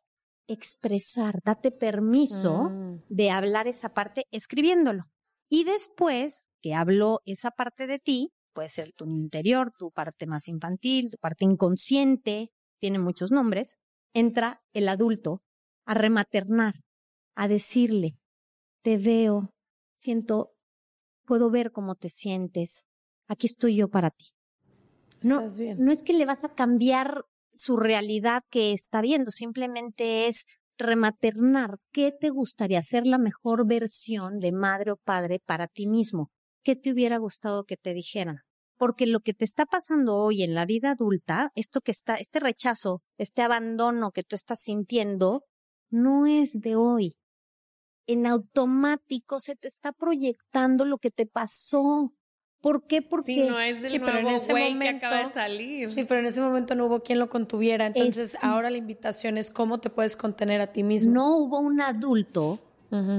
expresar, 0.49 1.43
date 1.45 1.73
permiso 1.73 2.71
mm. 2.71 3.03
de 3.11 3.31
hablar 3.31 3.69
esa 3.69 3.93
parte 3.93 4.25
escribiéndolo. 4.31 5.05
Y 5.51 5.65
después 5.65 6.47
que 6.63 6.73
habló 6.73 7.21
esa 7.27 7.51
parte 7.51 7.87
de 7.87 7.99
ti, 7.99 8.33
puede 8.55 8.71
ser 8.71 8.93
tu 8.93 9.05
interior, 9.05 9.73
tu 9.79 9.91
parte 9.91 10.27
más 10.27 10.49
infantil, 10.49 11.11
tu 11.11 11.19
parte 11.19 11.45
inconsciente, 11.45 12.51
tiene 12.81 12.99
muchos 12.99 13.31
nombres, 13.31 13.77
entra 14.15 14.63
el 14.73 14.89
adulto 14.89 15.43
a 15.85 15.93
rematernar, 15.93 16.77
a 17.37 17.47
decirle, 17.47 18.17
te 18.83 18.97
veo, 18.97 19.53
siento, 19.97 20.55
puedo 21.27 21.51
ver 21.51 21.73
cómo 21.73 21.95
te 21.95 22.09
sientes, 22.09 22.85
aquí 23.29 23.49
estoy 23.49 23.77
yo 23.77 23.89
para 23.89 24.11
ti. 24.11 24.29
No, 25.23 25.43
no 25.77 25.93
es 25.93 26.03
que 26.03 26.15
le 26.15 26.25
vas 26.25 26.45
a 26.45 26.55
cambiar 26.55 27.27
su 27.61 27.77
realidad 27.77 28.43
que 28.51 28.73
está 28.73 29.01
viendo, 29.01 29.31
simplemente 29.31 30.27
es 30.27 30.47
rematernar 30.79 31.77
qué 31.93 32.13
te 32.19 32.31
gustaría 32.31 32.83
ser 32.83 33.07
la 33.07 33.19
mejor 33.19 33.67
versión 33.67 34.39
de 34.39 34.53
madre 34.53 34.93
o 34.93 34.97
padre 34.97 35.41
para 35.45 35.69
ti 35.69 35.87
mismo. 35.87 36.31
¿Qué 36.65 36.77
te 36.77 36.93
hubiera 36.93 37.19
gustado 37.19 37.65
que 37.65 37.77
te 37.77 37.95
dijeran? 37.95 38.39
Porque 38.77 39.07
lo 39.07 39.21
que 39.21 39.35
te 39.35 39.45
está 39.45 39.67
pasando 39.67 40.17
hoy 40.17 40.43
en 40.43 40.55
la 40.55 40.65
vida 40.65 40.93
adulta, 40.93 41.51
esto 41.55 41.81
que 41.81 41.93
está, 41.93 42.17
este 42.17 42.41
rechazo, 42.41 43.01
este 43.19 43.43
abandono 43.43 44.11
que 44.11 44.23
tú 44.23 44.37
estás 44.37 44.63
sintiendo, 44.63 45.45
no 45.91 46.27
es 46.27 46.61
de 46.61 46.77
hoy. 46.77 47.15
En 48.07 48.27
automático 48.27 49.39
se 49.39 49.57
te 49.57 49.69
está 49.69 49.93
proyectando 49.93 50.85
lo 50.85 50.99
que 50.99 51.11
te 51.11 51.27
pasó. 51.27 52.13
¿Por 52.61 52.87
qué? 52.87 53.01
Porque 53.01 53.25
sí, 53.25 53.43
no 53.49 53.59
es 53.59 53.81
del 53.81 54.01
nuevo 54.01 54.39
güey 54.51 54.79
que 54.79 54.89
acaba 54.89 55.25
de 55.25 55.31
salir. 55.31 55.91
Sí, 55.91 56.05
pero 56.05 56.21
en 56.21 56.27
ese 56.27 56.43
momento 56.43 56.75
no 56.75 56.87
hubo 56.87 57.03
quien 57.03 57.19
lo 57.19 57.31
contuviera. 57.31 57.87
Entonces, 57.87 58.37
ahora 58.43 58.69
la 58.69 58.77
invitación 58.77 59.39
es 59.39 59.51
cómo 59.51 59.81
te 59.81 59.89
puedes 59.89 60.17
contener 60.17 60.61
a 60.61 60.73
ti 60.73 60.83
mismo. 60.83 61.13
No 61.13 61.37
hubo 61.39 61.59
un 61.61 61.81
adulto 61.81 62.59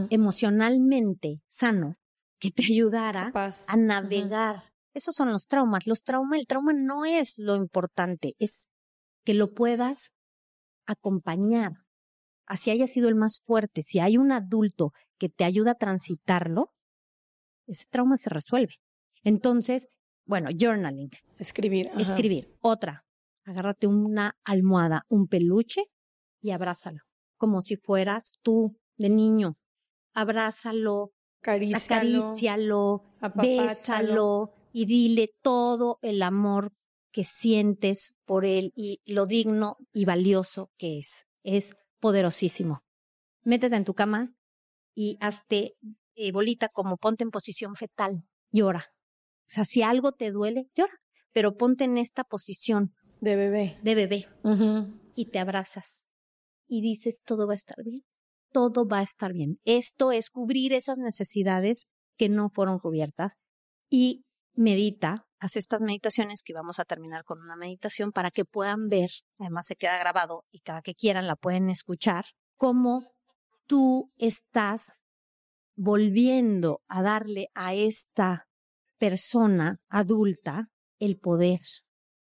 emocionalmente 0.10 1.42
sano 1.48 1.96
que 2.40 2.52
te 2.52 2.64
ayudara 2.64 3.32
a 3.34 3.78
navegar. 3.78 4.64
Esos 4.94 5.16
son 5.16 5.32
los 5.32 5.48
traumas. 5.48 5.88
Los 5.88 6.04
traumas, 6.04 6.40
el 6.40 6.48
trauma 6.48 6.74
no 6.74 7.06
es 7.06 7.40
lo 7.40 7.56
importante, 7.56 8.36
es 8.40 8.68
que 9.24 9.34
lo 9.34 9.54
puedas 9.54 10.12
acompañar. 10.86 11.72
Así 12.46 12.70
haya 12.70 12.88
sido 12.88 13.08
el 13.08 13.16
más 13.16 13.40
fuerte, 13.42 13.82
si 13.82 14.00
hay 14.00 14.18
un 14.18 14.32
adulto 14.32 14.92
que 15.18 15.30
te 15.30 15.46
ayuda 15.46 15.72
a 15.72 15.76
transitarlo, 15.76 16.74
ese 17.66 17.86
trauma 17.90 18.18
se 18.18 18.30
resuelve. 18.30 18.76
Entonces, 19.24 19.88
bueno, 20.26 20.50
journaling. 20.58 21.10
Escribir. 21.38 21.90
Escribir. 21.98 22.48
Otra, 22.62 23.06
agárrate 23.46 23.88
una 23.88 24.36
almohada, 24.44 25.06
un 25.10 25.28
peluche 25.28 25.86
y 26.42 26.52
abrázalo, 26.52 27.02
como 27.38 27.62
si 27.62 27.78
fueras 27.78 28.34
tú 28.42 28.78
de 28.98 29.10
niño. 29.10 29.58
Abrázalo, 30.14 31.12
acarícialo, 31.42 33.04
bésalo 33.36 34.54
y 34.74 34.86
dile 34.86 35.34
todo 35.42 36.00
el 36.02 36.22
amor 36.22 36.72
que 37.12 37.24
sientes 37.24 38.14
por 38.26 38.46
él 38.46 38.72
y 38.76 39.02
lo 39.06 39.26
digno 39.26 39.78
y 39.92 40.06
valioso 40.06 40.72
que 40.78 41.00
es. 41.00 41.26
Es 41.44 41.76
poderosísimo. 42.00 42.84
Métete 43.44 43.76
en 43.76 43.86
tu 43.86 43.94
cama 43.94 44.34
y 44.96 45.18
hazte 45.20 45.76
eh, 46.16 46.32
bolita 46.32 46.70
como 46.70 46.98
ponte 46.98 47.24
en 47.24 47.32
posición 47.32 47.76
fetal. 47.76 48.24
Llora. 48.52 48.94
O 49.52 49.54
sea, 49.54 49.66
si 49.66 49.84
algo 49.84 50.14
te 50.14 50.32
duele, 50.32 50.70
llora, 50.76 50.94
pero 51.34 51.58
ponte 51.58 51.84
en 51.84 51.98
esta 51.98 52.24
posición. 52.24 52.94
De 53.20 53.36
bebé. 53.36 53.78
De 53.84 53.96
bebé. 53.96 54.28
Y 55.14 55.26
te 55.26 55.40
abrazas. 55.40 56.08
Y 56.66 56.82
dices, 56.82 57.22
todo 57.26 57.48
va 57.48 57.54
a 57.54 57.58
estar 57.58 57.84
bien. 57.84 58.06
Todo 58.54 58.88
va 58.88 59.00
a 59.00 59.04
estar 59.04 59.34
bien. 59.34 59.60
Esto 59.66 60.14
es 60.14 60.30
cubrir 60.30 60.72
esas 60.72 61.00
necesidades 61.00 61.88
que 62.18 62.30
no 62.30 62.50
fueron 62.50 62.80
cubiertas. 62.80 63.40
Y 63.90 64.24
medita, 64.54 65.26
haz 65.38 65.58
estas 65.58 65.82
meditaciones 65.82 66.44
que 66.44 66.54
vamos 66.54 66.80
a 66.80 66.86
terminar 66.86 67.26
con 67.26 67.42
una 67.42 67.58
meditación 67.58 68.14
para 68.14 68.32
que 68.32 68.46
puedan 68.46 68.88
ver, 68.88 69.10
además 69.38 69.66
se 69.66 69.76
queda 69.76 70.00
grabado 70.00 70.44
y 70.54 70.62
cada 70.62 70.82
que 70.82 70.96
quieran 70.96 71.28
la 71.28 71.36
pueden 71.36 71.70
escuchar, 71.70 72.24
cómo 72.56 73.04
tú 73.68 74.14
estás 74.18 74.94
volviendo 75.76 76.82
a 76.88 77.02
darle 77.02 77.50
a 77.54 77.74
esta 77.74 78.48
persona 79.02 79.80
adulta 79.90 80.70
el 81.00 81.18
poder, 81.18 81.60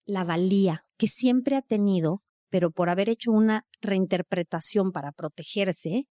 la 0.07 0.25
valía 0.25 0.85
que 0.99 1.07
siempre 1.07 1.55
ha 1.55 1.63
tenido, 1.63 2.25
pero 2.51 2.73
por 2.73 2.91
haber 2.91 3.09
hecho 3.09 3.31
una 3.31 3.65
reinterpretación 3.81 4.91
para 4.91 5.13
protegerse, 5.13 6.09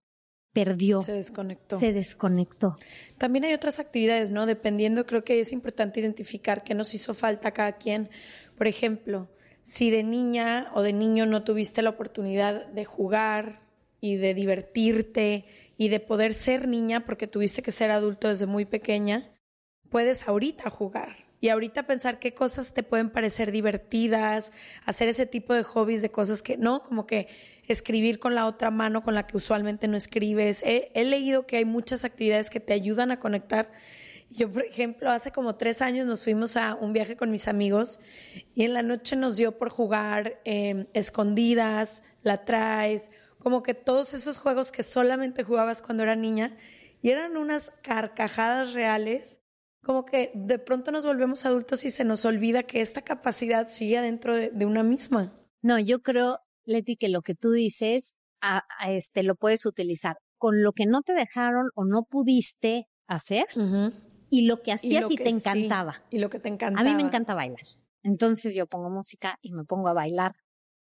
perdió. 0.54 1.02
Se 1.02 1.12
desconectó. 1.12 1.78
Se 1.78 1.92
desconectó. 1.92 2.78
También 3.18 3.44
hay 3.44 3.54
otras 3.54 3.80
actividades, 3.80 4.32
¿no? 4.32 4.46
Dependiendo, 4.46 5.06
creo 5.06 5.26
que 5.26 5.42
es 5.42 5.52
importante 5.52 6.00
identificar 6.00 6.64
qué 6.64 6.76
nos 6.76 6.94
hizo 6.94 7.14
falta 7.14 7.50
a 7.50 7.54
cada 7.54 7.74
quien. 7.74 8.10
Por 8.58 8.68
ejemplo, 8.68 9.30
si 9.64 9.92
de 9.92 10.04
niña 10.04 10.72
o 10.76 10.82
de 10.82 10.94
niño 10.94 11.26
no 11.26 11.44
tuviste 11.44 11.82
la 11.82 11.90
oportunidad 11.90 12.68
de 12.68 12.86
jugar 12.86 13.60
y 14.00 14.16
de 14.16 14.34
divertirte 14.34 15.44
y 15.76 15.90
de 15.90 16.00
poder 16.00 16.32
ser 16.32 16.70
niña 16.70 17.06
porque 17.06 17.28
tuviste 17.28 17.62
que 17.62 17.74
ser 17.74 17.92
adulto 17.92 18.30
desde 18.30 18.46
muy 18.46 18.64
pequeña, 18.64 19.33
puedes 19.94 20.28
ahorita 20.28 20.72
jugar 20.72 21.18
y 21.40 21.50
ahorita 21.50 21.84
pensar 21.84 22.18
qué 22.18 22.34
cosas 22.34 22.74
te 22.74 22.82
pueden 22.82 23.12
parecer 23.12 23.52
divertidas, 23.52 24.52
hacer 24.88 25.08
ese 25.08 25.28
tipo 25.28 25.54
de 25.54 25.62
hobbies 25.62 26.02
de 26.02 26.10
cosas 26.10 26.42
que 26.42 26.58
no, 26.58 26.82
como 26.82 27.06
que 27.06 27.28
escribir 27.68 28.18
con 28.18 28.34
la 28.34 28.48
otra 28.48 28.72
mano 28.72 29.04
con 29.04 29.14
la 29.14 29.28
que 29.28 29.38
usualmente 29.38 29.88
no 29.88 29.96
escribes. 29.96 30.64
He, 30.66 31.04
leído 31.04 31.46
que 31.46 31.58
hay 31.58 31.66
muchas 31.66 32.06
actividades 32.06 32.50
que 32.50 32.60
te 32.60 32.74
ayudan 32.74 33.12
a 33.12 33.20
conectar. 33.20 33.72
Yo, 34.32 34.52
por 34.52 34.66
ejemplo, 34.66 35.12
hace 35.12 35.32
como 35.32 35.58
tres 35.58 35.84
años 35.84 36.08
nos 36.08 36.24
fuimos 36.24 36.58
a 36.58 36.74
un 36.74 36.92
viaje 36.92 37.16
con 37.16 37.30
mis 37.30 37.48
amigos 37.48 38.00
y 38.56 38.64
en 38.64 38.74
la 38.74 38.82
noche 38.82 39.16
nos 39.16 39.38
dio 39.38 39.60
por 39.60 39.70
jugar 39.70 40.42
em, 40.44 40.88
escondidas, 40.94 42.02
la 42.24 42.46
traes, 42.46 43.12
como 43.38 43.62
que 43.62 43.76
todos 43.76 44.16
esos 44.16 44.40
juegos 44.40 44.72
que 44.72 44.82
solamente 44.82 45.44
jugabas 45.44 45.84
cuando 45.84 46.02
era 46.02 46.16
niña 46.16 46.58
y 47.04 47.12
eran 47.12 47.38
unas 47.38 47.70
carcajadas 47.84 48.74
reales 48.74 49.43
como 49.84 50.06
que 50.06 50.32
de 50.34 50.60
pronto 50.60 50.92
nos 50.92 51.06
volvemos 51.06 51.46
adultos 51.46 51.84
y 51.86 51.92
se 51.92 52.06
nos 52.06 52.26
olvida 52.26 52.64
que 52.64 52.82
esta 52.82 53.02
capacidad 53.02 53.68
sigue 53.68 54.00
dentro 54.02 54.36
de, 54.36 54.66
una 54.66 54.82
misma. 54.82 55.34
No, 55.62 55.78
yo 55.78 56.02
creo, 56.02 56.40
Leti, 56.66 56.96
que 56.96 57.10
lo 57.10 57.22
que 57.22 57.36
tú 57.36 57.52
dices, 57.52 58.16
a, 58.42 58.64
este, 58.88 59.24
lo 59.24 59.36
puedes 59.36 59.66
utilizar 59.66 60.18
con 60.38 60.64
lo 60.64 60.72
que 60.72 60.86
no 60.86 61.02
te 61.02 61.14
dejaron 61.14 61.70
o 61.76 61.86
no 61.86 62.04
pudiste 62.04 62.88
hacer 63.08 63.46
y 64.30 64.48
lo 64.48 64.62
que 64.62 64.72
hacías 64.72 65.06
y, 65.10 65.16
te 65.16 65.30
encantaba. 65.30 66.02
y 66.10 66.20
lo 66.20 66.30
que 66.30 66.40
te 66.40 66.50
encantaba. 66.50 66.82
A 66.82 66.90
mí 66.90 66.96
me 66.96 67.08
encanta 67.08 67.34
bailar. 67.34 67.64
Entonces 68.04 68.56
yo 68.56 68.68
pongo 68.68 68.90
música 68.90 69.38
y 69.42 69.54
me 69.54 69.64
pongo 69.64 69.88
a 69.90 69.94
bailar. 69.94 70.36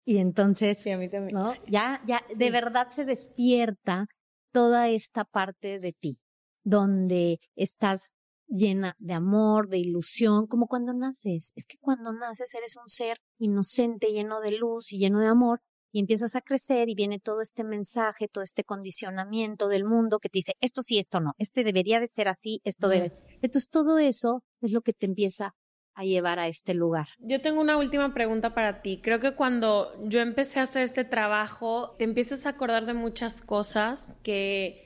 Y 0.04 0.18
entonces, 0.18 0.78
sí, 0.78 0.90
a 0.90 0.98
mí 0.98 1.08
también. 1.08 1.38
¿no? 1.38 1.54
Ya, 1.66 2.00
ya, 2.06 2.22
de 2.36 2.50
verdad 2.50 2.88
se 2.90 3.04
despierta 3.04 4.06
toda 4.52 4.88
esta 4.88 5.24
parte 5.24 5.80
de 5.80 5.92
ti, 5.92 6.18
donde 6.64 7.38
estás 7.56 8.12
llena 8.48 8.96
de 8.98 9.14
amor, 9.14 9.68
de 9.68 9.78
ilusión, 9.78 10.46
como 10.46 10.66
cuando 10.66 10.92
naces. 10.92 11.52
Es 11.56 11.66
que 11.66 11.78
cuando 11.78 12.12
naces 12.12 12.54
eres 12.54 12.76
un 12.76 12.88
ser 12.88 13.18
inocente, 13.38 14.12
lleno 14.12 14.40
de 14.40 14.52
luz 14.52 14.92
y 14.92 14.98
lleno 14.98 15.20
de 15.20 15.28
amor, 15.28 15.60
y 15.92 16.00
empiezas 16.00 16.36
a 16.36 16.42
crecer 16.42 16.90
y 16.90 16.94
viene 16.94 17.18
todo 17.18 17.40
este 17.40 17.64
mensaje, 17.64 18.28
todo 18.28 18.44
este 18.44 18.64
condicionamiento 18.64 19.68
del 19.68 19.84
mundo 19.84 20.18
que 20.18 20.28
te 20.28 20.38
dice, 20.38 20.54
esto 20.60 20.82
sí, 20.82 20.98
esto 20.98 21.20
no, 21.20 21.32
este 21.38 21.64
debería 21.64 22.00
de 22.00 22.08
ser 22.08 22.28
así, 22.28 22.60
esto 22.64 22.88
debe. 22.88 23.12
Entonces 23.40 23.70
todo 23.70 23.98
eso 23.98 24.42
es 24.60 24.72
lo 24.72 24.82
que 24.82 24.92
te 24.92 25.06
empieza 25.06 25.54
a 25.94 26.04
llevar 26.04 26.38
a 26.38 26.48
este 26.48 26.74
lugar. 26.74 27.06
Yo 27.18 27.40
tengo 27.40 27.62
una 27.62 27.78
última 27.78 28.12
pregunta 28.12 28.54
para 28.54 28.82
ti. 28.82 29.00
Creo 29.02 29.18
que 29.18 29.34
cuando 29.34 29.90
yo 30.06 30.20
empecé 30.20 30.60
a 30.60 30.64
hacer 30.64 30.82
este 30.82 31.04
trabajo, 31.04 31.96
te 31.96 32.04
empiezas 32.04 32.44
a 32.44 32.50
acordar 32.50 32.84
de 32.84 32.92
muchas 32.92 33.40
cosas 33.40 34.18
que 34.22 34.85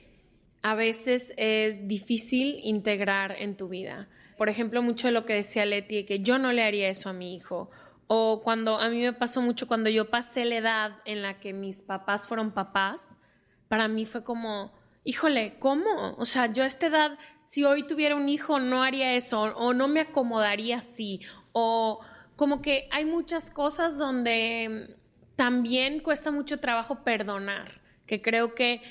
a 0.61 0.75
veces 0.75 1.33
es 1.37 1.87
difícil 1.87 2.59
integrar 2.63 3.35
en 3.39 3.57
tu 3.57 3.67
vida. 3.67 4.07
por 4.37 4.49
ejemplo, 4.49 4.81
mucho 4.81 5.05
de 5.07 5.11
lo 5.11 5.23
que 5.23 5.33
decía 5.33 5.67
Leti, 5.67 6.03
que 6.03 6.21
yo 6.21 6.39
no 6.39 6.51
le 6.51 6.63
haría 6.63 6.89
eso 6.89 7.09
a 7.09 7.13
mi 7.13 7.35
hijo. 7.35 7.69
O 8.07 8.41
cuando 8.43 8.79
a 8.79 8.89
mí 8.89 8.99
me 8.99 9.13
pasó 9.13 9.39
mucho 9.39 9.67
cuando 9.67 9.87
yo 9.87 10.09
pasé 10.09 10.45
la 10.45 10.55
edad 10.55 10.91
en 11.05 11.21
la 11.21 11.39
que 11.39 11.53
mis 11.53 11.83
papás 11.83 12.25
fueron 12.27 12.51
papás, 12.51 13.19
para 13.67 13.87
mí 13.87 14.07
fue 14.07 14.23
como, 14.23 14.73
híjole, 15.03 15.57
¿cómo? 15.59 16.15
O 16.17 16.25
sea, 16.25 16.51
yo 16.51 16.63
a 16.63 16.65
esta 16.65 16.87
edad, 16.87 17.19
si 17.45 17.63
hoy 17.63 17.83
tuviera 17.83 18.15
un 18.15 18.29
hijo, 18.29 18.59
no 18.59 18.81
haría 18.83 19.15
eso, 19.15 19.41
o 19.41 19.73
no 19.73 19.87
me 19.87 19.99
acomodaría 20.01 20.79
así, 20.79 21.21
o 21.51 21.99
como 22.35 22.61
que 22.61 22.89
hay 22.91 23.05
muchas 23.05 23.51
cosas 23.51 23.97
donde 23.97 24.97
también 25.35 25.99
cuesta 25.99 26.31
mucho 26.31 26.59
trabajo 26.59 27.03
perdonar, 27.03 27.81
que 28.05 28.21
creo 28.21 28.55
que, 28.55 28.81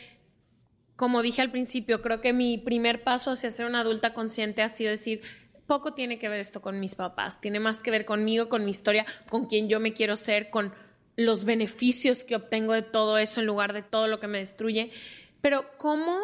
como 1.00 1.22
dije 1.22 1.40
al 1.40 1.50
principio, 1.50 2.02
creo 2.02 2.20
que 2.20 2.34
mi 2.34 2.58
primer 2.58 3.02
paso 3.02 3.30
hacia 3.30 3.48
ser 3.48 3.64
una 3.64 3.80
adulta 3.80 4.12
consciente 4.12 4.60
ha 4.60 4.68
sido 4.68 4.90
decir, 4.90 5.22
poco 5.66 5.94
tiene 5.94 6.18
que 6.18 6.28
ver 6.28 6.40
esto 6.40 6.60
con 6.60 6.78
mis 6.78 6.94
papás, 6.94 7.40
tiene 7.40 7.58
más 7.58 7.80
que 7.80 7.90
ver 7.90 8.04
conmigo, 8.04 8.50
con 8.50 8.66
mi 8.66 8.70
historia, 8.70 9.06
con 9.30 9.46
quien 9.46 9.70
yo 9.70 9.80
me 9.80 9.94
quiero 9.94 10.14
ser, 10.14 10.50
con 10.50 10.74
los 11.16 11.46
beneficios 11.46 12.22
que 12.22 12.36
obtengo 12.36 12.74
de 12.74 12.82
todo 12.82 13.16
eso 13.16 13.40
en 13.40 13.46
lugar 13.46 13.72
de 13.72 13.82
todo 13.82 14.08
lo 14.08 14.20
que 14.20 14.26
me 14.26 14.40
destruye. 14.40 14.90
Pero 15.40 15.64
cómo, 15.78 16.18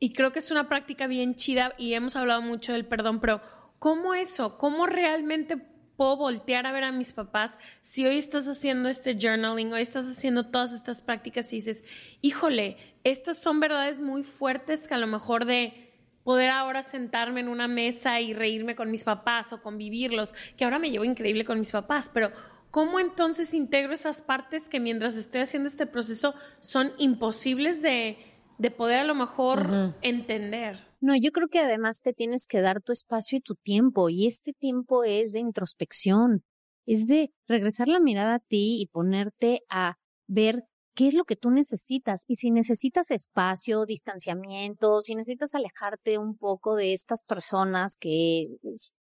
y 0.00 0.12
creo 0.12 0.32
que 0.32 0.40
es 0.40 0.50
una 0.50 0.68
práctica 0.68 1.06
bien 1.06 1.36
chida 1.36 1.74
y 1.78 1.94
hemos 1.94 2.16
hablado 2.16 2.42
mucho 2.42 2.72
del 2.72 2.84
perdón, 2.84 3.20
pero 3.20 3.40
¿cómo 3.78 4.12
eso? 4.12 4.58
¿Cómo 4.58 4.86
realmente 4.86 5.56
puedo 5.96 6.16
voltear 6.16 6.66
a 6.66 6.72
ver 6.72 6.84
a 6.84 6.92
mis 6.92 7.12
papás 7.12 7.58
si 7.82 8.06
hoy 8.06 8.18
estás 8.18 8.46
haciendo 8.48 8.88
este 8.88 9.16
journaling, 9.18 9.72
hoy 9.72 9.82
estás 9.82 10.04
haciendo 10.04 10.46
todas 10.46 10.72
estas 10.72 11.00
prácticas 11.02 11.52
y 11.52 11.56
dices, 11.56 11.84
híjole, 12.20 12.76
estas 13.10 13.38
son 13.38 13.60
verdades 13.60 14.00
muy 14.00 14.22
fuertes 14.22 14.88
que 14.88 14.94
a 14.94 14.98
lo 14.98 15.06
mejor 15.06 15.44
de 15.44 15.92
poder 16.24 16.50
ahora 16.50 16.82
sentarme 16.82 17.40
en 17.40 17.48
una 17.48 17.68
mesa 17.68 18.20
y 18.20 18.34
reírme 18.34 18.74
con 18.74 18.90
mis 18.90 19.04
papás 19.04 19.52
o 19.52 19.62
convivirlos, 19.62 20.34
que 20.56 20.64
ahora 20.64 20.78
me 20.78 20.90
llevo 20.90 21.04
increíble 21.04 21.44
con 21.44 21.58
mis 21.58 21.72
papás, 21.72 22.10
pero 22.12 22.32
¿cómo 22.70 22.98
entonces 22.98 23.54
integro 23.54 23.92
esas 23.92 24.22
partes 24.22 24.68
que 24.68 24.80
mientras 24.80 25.16
estoy 25.16 25.42
haciendo 25.42 25.68
este 25.68 25.86
proceso 25.86 26.34
son 26.60 26.92
imposibles 26.98 27.80
de 27.82 28.18
de 28.58 28.70
poder 28.70 29.00
a 29.00 29.04
lo 29.04 29.14
mejor 29.14 29.94
entender. 30.02 30.78
No, 31.00 31.14
yo 31.14 31.30
creo 31.30 31.48
que 31.48 31.60
además 31.60 32.02
te 32.02 32.12
tienes 32.12 32.46
que 32.46 32.60
dar 32.60 32.80
tu 32.80 32.92
espacio 32.92 33.38
y 33.38 33.40
tu 33.40 33.54
tiempo, 33.54 34.08
y 34.08 34.26
este 34.26 34.52
tiempo 34.52 35.04
es 35.04 35.32
de 35.32 35.40
introspección, 35.40 36.42
es 36.86 37.06
de 37.06 37.32
regresar 37.46 37.88
la 37.88 38.00
mirada 38.00 38.36
a 38.36 38.38
ti 38.38 38.80
y 38.80 38.86
ponerte 38.86 39.62
a 39.68 39.96
ver 40.26 40.64
qué 40.96 41.08
es 41.08 41.14
lo 41.14 41.24
que 41.24 41.36
tú 41.36 41.50
necesitas. 41.50 42.24
Y 42.26 42.36
si 42.36 42.50
necesitas 42.50 43.10
espacio, 43.12 43.86
distanciamiento, 43.86 45.00
si 45.02 45.14
necesitas 45.14 45.54
alejarte 45.54 46.18
un 46.18 46.36
poco 46.36 46.74
de 46.74 46.92
estas 46.92 47.22
personas 47.22 47.96
que 47.96 48.48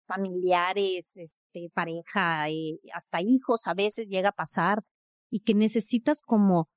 familiares, 0.06 1.16
este, 1.16 1.70
pareja, 1.74 2.50
y 2.50 2.80
hasta 2.94 3.20
hijos 3.22 3.66
a 3.66 3.74
veces 3.74 4.08
llega 4.08 4.30
a 4.30 4.32
pasar 4.32 4.82
y 5.30 5.40
que 5.40 5.54
necesitas 5.54 6.22
como 6.22 6.68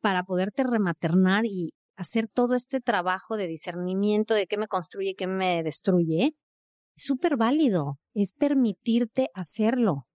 para 0.00 0.22
poderte 0.24 0.62
rematernar 0.62 1.44
y, 1.44 1.74
hacer 2.00 2.28
todo 2.28 2.54
este 2.54 2.80
trabajo 2.80 3.36
de 3.36 3.46
discernimiento 3.46 4.32
de 4.32 4.46
qué 4.46 4.56
me 4.56 4.68
construye 4.68 5.14
qué 5.14 5.26
me 5.26 5.62
destruye, 5.62 6.34
es 6.96 7.04
súper 7.04 7.36
válido, 7.36 7.98
es 8.14 8.32
permitirte 8.32 9.28
hacerlo 9.34 10.06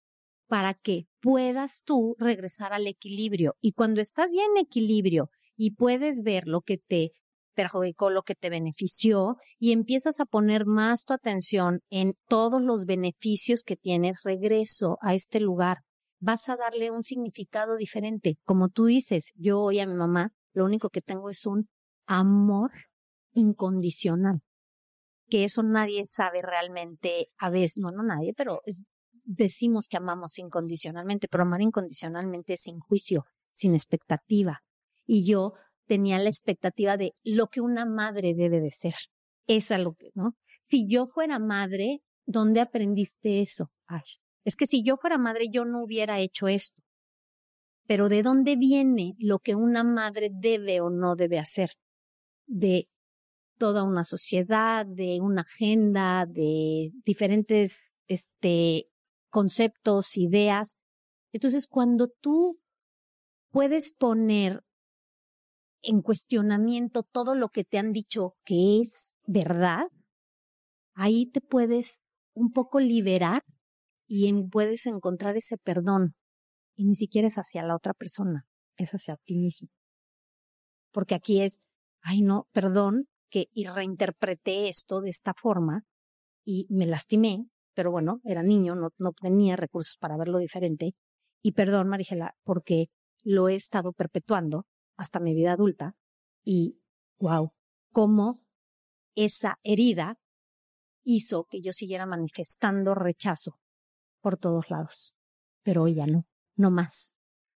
para 0.48 0.74
que 0.74 1.06
puedas 1.26 1.82
tú 1.84 2.14
regresar 2.20 2.72
al 2.72 2.86
equilibrio. 2.86 3.56
Y 3.60 3.72
cuando 3.72 4.00
estás 4.00 4.30
ya 4.32 4.44
en 4.44 4.58
equilibrio 4.58 5.28
y 5.56 5.72
puedes 5.72 6.22
ver 6.22 6.44
lo 6.46 6.60
que 6.60 6.78
te 6.78 7.10
perjudicó, 7.52 8.10
lo 8.10 8.22
que 8.22 8.36
te 8.36 8.48
benefició 8.48 9.34
y 9.58 9.72
empiezas 9.72 10.20
a 10.20 10.24
poner 10.24 10.66
más 10.66 11.04
tu 11.04 11.14
atención 11.14 11.80
en 11.90 12.14
todos 12.28 12.62
los 12.62 12.84
beneficios 12.84 13.64
que 13.64 13.74
tienes, 13.74 14.22
regreso 14.22 14.98
a 15.00 15.14
este 15.14 15.40
lugar. 15.40 15.78
Vas 16.20 16.48
a 16.48 16.54
darle 16.54 16.92
un 16.92 17.02
significado 17.02 17.74
diferente. 17.74 18.36
Como 18.44 18.68
tú 18.68 18.84
dices, 18.84 19.32
yo 19.34 19.60
hoy 19.60 19.80
a 19.80 19.86
mi 19.88 19.94
mamá 19.94 20.30
lo 20.52 20.64
único 20.64 20.90
que 20.90 21.00
tengo 21.00 21.28
es 21.28 21.44
un 21.44 21.68
amor 22.06 22.70
incondicional, 23.32 24.42
que 25.28 25.42
eso 25.42 25.64
nadie 25.64 26.06
sabe 26.06 26.40
realmente, 26.40 27.30
a 27.36 27.50
veces, 27.50 27.78
no, 27.78 27.90
no 27.90 28.04
nadie, 28.04 28.32
pero 28.32 28.62
decimos 29.26 29.88
que 29.88 29.98
amamos 29.98 30.38
incondicionalmente, 30.38 31.28
pero 31.28 31.42
amar 31.42 31.60
incondicionalmente 31.60 32.54
es 32.54 32.62
sin 32.62 32.78
juicio, 32.80 33.26
sin 33.52 33.74
expectativa. 33.74 34.62
Y 35.04 35.26
yo 35.26 35.52
tenía 35.86 36.18
la 36.18 36.30
expectativa 36.30 36.96
de 36.96 37.14
lo 37.22 37.48
que 37.48 37.60
una 37.60 37.84
madre 37.84 38.34
debe 38.34 38.60
de 38.60 38.70
ser. 38.70 38.94
Eso 39.46 39.74
es 39.74 39.80
lo 39.80 39.94
que, 39.94 40.10
¿no? 40.14 40.34
Si 40.62 40.88
yo 40.88 41.06
fuera 41.06 41.38
madre, 41.38 42.02
¿dónde 42.24 42.60
aprendiste 42.60 43.42
eso? 43.42 43.70
Ay, 43.86 44.02
es 44.44 44.56
que 44.56 44.66
si 44.66 44.82
yo 44.82 44.96
fuera 44.96 45.18
madre, 45.18 45.48
yo 45.50 45.64
no 45.64 45.84
hubiera 45.84 46.18
hecho 46.18 46.48
esto. 46.48 46.82
Pero 47.86 48.08
¿de 48.08 48.22
dónde 48.22 48.56
viene 48.56 49.14
lo 49.18 49.38
que 49.38 49.54
una 49.54 49.84
madre 49.84 50.30
debe 50.32 50.80
o 50.80 50.90
no 50.90 51.14
debe 51.14 51.38
hacer? 51.38 51.70
de 52.46 52.88
toda 53.58 53.84
una 53.84 54.04
sociedad, 54.04 54.86
de 54.86 55.20
una 55.20 55.42
agenda, 55.42 56.26
de 56.26 56.92
diferentes 57.04 57.94
este, 58.06 58.86
conceptos, 59.30 60.16
ideas. 60.16 60.76
Entonces, 61.32 61.66
cuando 61.66 62.08
tú 62.20 62.58
puedes 63.50 63.92
poner 63.92 64.62
en 65.82 66.02
cuestionamiento 66.02 67.02
todo 67.04 67.34
lo 67.34 67.48
que 67.48 67.64
te 67.64 67.78
han 67.78 67.92
dicho 67.92 68.34
que 68.44 68.80
es 68.80 69.14
verdad, 69.26 69.86
ahí 70.94 71.26
te 71.26 71.40
puedes 71.40 72.00
un 72.34 72.52
poco 72.52 72.80
liberar 72.80 73.44
y 74.06 74.32
puedes 74.50 74.86
encontrar 74.86 75.36
ese 75.36 75.58
perdón. 75.58 76.14
Y 76.76 76.84
ni 76.84 76.94
siquiera 76.94 77.28
es 77.28 77.38
hacia 77.38 77.62
la 77.62 77.74
otra 77.74 77.94
persona, 77.94 78.46
es 78.76 78.92
hacia 78.92 79.16
ti 79.24 79.36
mismo. 79.36 79.68
Porque 80.92 81.14
aquí 81.14 81.40
es, 81.40 81.60
ay 82.02 82.22
no, 82.22 82.48
perdón, 82.52 83.08
que 83.30 83.48
y 83.52 83.66
reinterpreté 83.66 84.68
esto 84.68 85.00
de 85.00 85.10
esta 85.10 85.34
forma 85.34 85.84
y 86.44 86.66
me 86.68 86.86
lastimé, 86.86 87.48
pero 87.76 87.90
bueno, 87.90 88.20
era 88.24 88.42
niño, 88.42 88.74
no, 88.74 89.12
tenía 89.12 89.54
recursos 89.54 89.98
para 89.98 90.16
verlo 90.16 90.38
diferente. 90.38 90.94
Y 91.42 91.52
perdón, 91.52 91.88
Marigela, 91.88 92.34
porque 92.42 92.86
lo 93.22 93.48
he 93.48 93.54
estado 93.54 93.92
perpetuando 93.92 94.64
hasta 94.96 95.20
mi 95.20 95.34
vida 95.34 95.52
adulta 95.52 95.94
y, 96.42 96.80
wow, 97.20 97.52
cómo 97.92 98.34
esa 99.14 99.58
herida 99.62 100.16
hizo 101.04 101.44
que 101.44 101.60
yo 101.60 101.72
siguiera 101.72 102.06
manifestando 102.06 102.94
rechazo 102.94 103.58
por 104.22 104.38
todos 104.38 104.70
lados. 104.70 105.14
Pero 105.62 105.82
hoy 105.82 105.96
ya 105.96 106.06
no, 106.06 106.24
no 106.56 106.70
más 106.70 107.12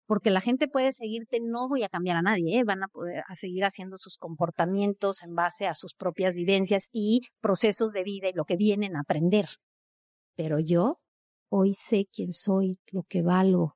porque 0.08 0.32
la 0.32 0.42
gente 0.42 0.68
puede 0.68 0.94
seguirte, 0.94 1.40
no 1.42 1.68
voy 1.68 1.84
a 1.84 1.90
cambiar 1.90 2.16
a 2.16 2.22
nadie, 2.22 2.60
¿eh? 2.60 2.64
van 2.64 2.82
a 2.82 2.88
poder 2.88 3.24
a 3.28 3.36
seguir 3.36 3.66
haciendo 3.66 3.98
sus 3.98 4.18
comportamientos 4.18 5.22
en 5.22 5.36
base 5.36 5.68
a 5.68 5.76
sus 5.76 5.94
propias 5.94 6.36
vivencias 6.36 6.90
y 6.94 7.22
procesos 7.42 7.92
de 7.92 8.04
vida 8.04 8.30
y 8.30 8.34
lo 8.34 8.46
que 8.46 8.56
vienen 8.56 8.96
a 8.96 9.02
aprender. 9.02 9.48
Pero 10.38 10.60
yo 10.60 11.02
hoy 11.50 11.74
sé 11.74 12.08
quién 12.10 12.32
soy, 12.32 12.80
lo 12.92 13.04
que 13.04 13.22
valgo. 13.22 13.76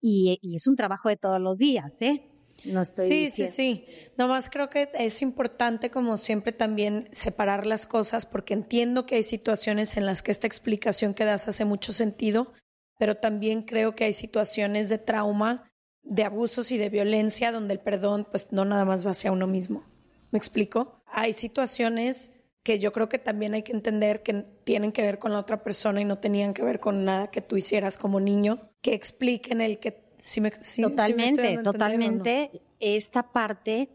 Y, 0.00 0.38
y 0.40 0.56
es 0.56 0.66
un 0.66 0.76
trabajo 0.76 1.10
de 1.10 1.18
todos 1.18 1.40
los 1.40 1.58
días, 1.58 2.00
¿eh? 2.00 2.30
No 2.64 2.80
estoy 2.80 3.06
sí, 3.06 3.30
sí, 3.30 3.46
sí. 3.48 3.86
Nomás 4.16 4.48
creo 4.48 4.70
que 4.70 4.88
es 4.94 5.20
importante, 5.20 5.90
como 5.90 6.16
siempre, 6.16 6.52
también 6.52 7.08
separar 7.12 7.66
las 7.66 7.86
cosas, 7.86 8.24
porque 8.24 8.54
entiendo 8.54 9.04
que 9.04 9.16
hay 9.16 9.22
situaciones 9.22 9.96
en 9.96 10.06
las 10.06 10.22
que 10.22 10.30
esta 10.30 10.46
explicación 10.46 11.12
que 11.12 11.24
das 11.24 11.48
hace 11.48 11.64
mucho 11.64 11.92
sentido, 11.92 12.52
pero 12.98 13.16
también 13.16 13.62
creo 13.62 13.94
que 13.94 14.04
hay 14.04 14.12
situaciones 14.12 14.88
de 14.88 14.98
trauma, 14.98 15.68
de 16.02 16.24
abusos 16.24 16.70
y 16.72 16.78
de 16.78 16.88
violencia 16.88 17.52
donde 17.52 17.74
el 17.74 17.80
perdón 17.80 18.26
pues 18.30 18.52
no 18.52 18.64
nada 18.64 18.84
más 18.84 19.04
va 19.04 19.10
hacia 19.10 19.32
uno 19.32 19.46
mismo. 19.46 19.84
¿Me 20.30 20.38
explico? 20.38 21.02
Hay 21.06 21.34
situaciones 21.34 22.32
que 22.66 22.80
yo 22.80 22.92
creo 22.92 23.08
que 23.08 23.20
también 23.20 23.54
hay 23.54 23.62
que 23.62 23.70
entender 23.70 24.24
que 24.24 24.44
tienen 24.64 24.90
que 24.90 25.00
ver 25.00 25.20
con 25.20 25.30
la 25.30 25.38
otra 25.38 25.62
persona 25.62 26.00
y 26.00 26.04
no 26.04 26.18
tenían 26.18 26.52
que 26.52 26.64
ver 26.64 26.80
con 26.80 27.04
nada 27.04 27.30
que 27.30 27.40
tú 27.40 27.56
hicieras 27.56 27.96
como 27.96 28.18
niño, 28.18 28.72
que 28.80 28.92
expliquen 28.92 29.60
el 29.60 29.78
que 29.78 30.04
si 30.18 30.40
me 30.40 30.50
totalmente, 30.50 31.58
totalmente 31.62 32.50
esta 32.80 33.30
parte 33.30 33.88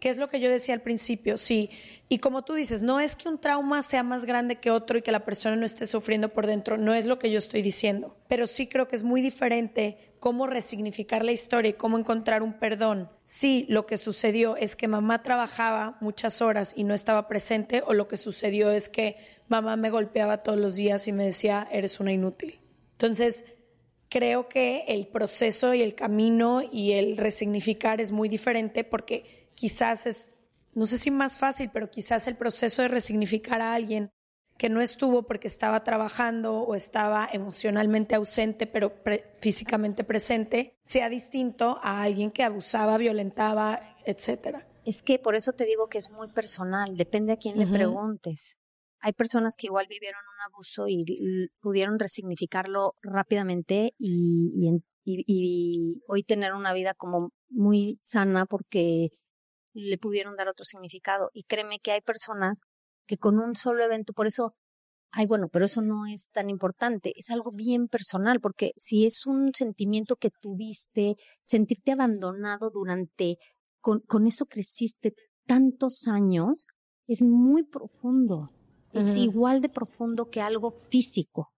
¿Qué 0.00 0.08
es 0.08 0.16
lo 0.16 0.28
que 0.28 0.40
yo 0.40 0.48
decía 0.48 0.74
al 0.74 0.80
principio? 0.80 1.36
Sí, 1.36 1.70
y 2.08 2.18
como 2.18 2.42
tú 2.42 2.54
dices, 2.54 2.82
no 2.82 2.98
es 2.98 3.14
que 3.14 3.28
un 3.28 3.38
trauma 3.38 3.84
sea 3.84 4.02
más 4.02 4.24
grande 4.24 4.56
que 4.56 4.72
otro 4.72 4.98
y 4.98 5.02
que 5.02 5.12
la 5.12 5.24
persona 5.24 5.54
no 5.54 5.64
esté 5.64 5.86
sufriendo 5.86 6.30
por 6.30 6.46
dentro, 6.46 6.76
no 6.76 6.92
es 6.92 7.06
lo 7.06 7.18
que 7.18 7.30
yo 7.30 7.38
estoy 7.38 7.62
diciendo, 7.62 8.16
pero 8.26 8.48
sí 8.48 8.66
creo 8.66 8.88
que 8.88 8.96
es 8.96 9.04
muy 9.04 9.22
diferente 9.22 10.14
cómo 10.18 10.46
resignificar 10.46 11.24
la 11.24 11.32
historia 11.32 11.70
y 11.70 11.74
cómo 11.74 11.98
encontrar 11.98 12.42
un 12.42 12.54
perdón. 12.54 13.10
Si 13.24 13.66
lo 13.68 13.86
que 13.86 13.96
sucedió 13.96 14.56
es 14.56 14.74
que 14.74 14.88
mamá 14.88 15.22
trabajaba 15.22 15.98
muchas 16.00 16.42
horas 16.42 16.72
y 16.74 16.82
no 16.82 16.94
estaba 16.94 17.28
presente 17.28 17.82
o 17.86 17.92
lo 17.92 18.08
que 18.08 18.16
sucedió 18.16 18.72
es 18.72 18.88
que 18.88 19.16
mamá 19.48 19.76
me 19.76 19.90
golpeaba 19.90 20.42
todos 20.42 20.58
los 20.58 20.74
días 20.74 21.06
y 21.08 21.12
me 21.12 21.26
decía, 21.26 21.68
eres 21.70 22.00
una 22.00 22.12
inútil. 22.12 22.58
Entonces, 22.92 23.44
creo 24.08 24.48
que 24.48 24.84
el 24.88 25.06
proceso 25.06 25.74
y 25.74 25.82
el 25.82 25.94
camino 25.94 26.62
y 26.70 26.92
el 26.92 27.16
resignificar 27.16 28.00
es 28.00 28.12
muy 28.12 28.28
diferente 28.28 28.82
porque 28.84 29.39
quizás 29.60 30.06
es 30.06 30.36
no 30.74 30.86
sé 30.86 30.98
si 30.98 31.10
más 31.10 31.38
fácil, 31.38 31.70
pero 31.72 31.90
quizás 31.90 32.26
el 32.26 32.36
proceso 32.36 32.82
de 32.82 32.88
resignificar 32.88 33.60
a 33.60 33.74
alguien 33.74 34.10
que 34.56 34.68
no 34.68 34.80
estuvo 34.80 35.22
porque 35.22 35.48
estaba 35.48 35.82
trabajando 35.84 36.60
o 36.60 36.74
estaba 36.74 37.28
emocionalmente 37.32 38.14
ausente, 38.14 38.66
pero 38.66 38.92
físicamente 39.40 40.04
presente, 40.04 40.76
sea 40.82 41.08
distinto 41.08 41.80
a 41.82 42.02
alguien 42.02 42.30
que 42.30 42.44
abusaba, 42.44 42.98
violentaba, 42.98 43.96
etcétera. 44.04 44.68
Es 44.84 45.02
que 45.02 45.18
por 45.18 45.34
eso 45.34 45.52
te 45.52 45.64
digo 45.64 45.88
que 45.88 45.98
es 45.98 46.10
muy 46.10 46.28
personal, 46.28 46.96
depende 46.96 47.32
a 47.32 47.36
quién 47.36 47.58
le 47.58 47.66
preguntes. 47.66 48.58
Hay 49.00 49.14
personas 49.14 49.56
que 49.56 49.66
igual 49.66 49.86
vivieron 49.88 50.20
un 50.20 50.52
abuso 50.52 50.88
y 50.88 51.04
pudieron 51.60 51.98
resignificarlo 51.98 52.96
rápidamente 53.02 53.94
y, 53.98 54.82
y 55.04 56.02
hoy 56.06 56.22
tener 56.22 56.52
una 56.52 56.74
vida 56.74 56.92
como 56.92 57.32
muy 57.48 57.98
sana 58.02 58.44
porque 58.44 59.08
le 59.72 59.98
pudieron 59.98 60.36
dar 60.36 60.48
otro 60.48 60.64
significado. 60.64 61.30
Y 61.32 61.44
créeme 61.44 61.78
que 61.78 61.92
hay 61.92 62.00
personas 62.00 62.60
que 63.06 63.18
con 63.18 63.38
un 63.38 63.56
solo 63.56 63.84
evento, 63.84 64.12
por 64.12 64.26
eso, 64.26 64.54
ay, 65.10 65.26
bueno, 65.26 65.48
pero 65.48 65.64
eso 65.64 65.82
no 65.82 66.06
es 66.06 66.30
tan 66.30 66.50
importante, 66.50 67.12
es 67.16 67.30
algo 67.30 67.50
bien 67.52 67.88
personal, 67.88 68.40
porque 68.40 68.72
si 68.76 69.06
es 69.06 69.26
un 69.26 69.52
sentimiento 69.54 70.16
que 70.16 70.30
tuviste, 70.30 71.16
sentirte 71.42 71.92
abandonado 71.92 72.70
durante, 72.70 73.38
con, 73.80 74.00
con 74.00 74.26
eso 74.26 74.46
creciste 74.46 75.14
tantos 75.46 76.06
años, 76.06 76.66
es 77.06 77.22
muy 77.22 77.64
profundo, 77.64 78.50
es 78.92 79.16
igual 79.16 79.60
de 79.60 79.68
profundo 79.68 80.30
que 80.30 80.40
algo 80.40 80.72
físico. 80.90 81.52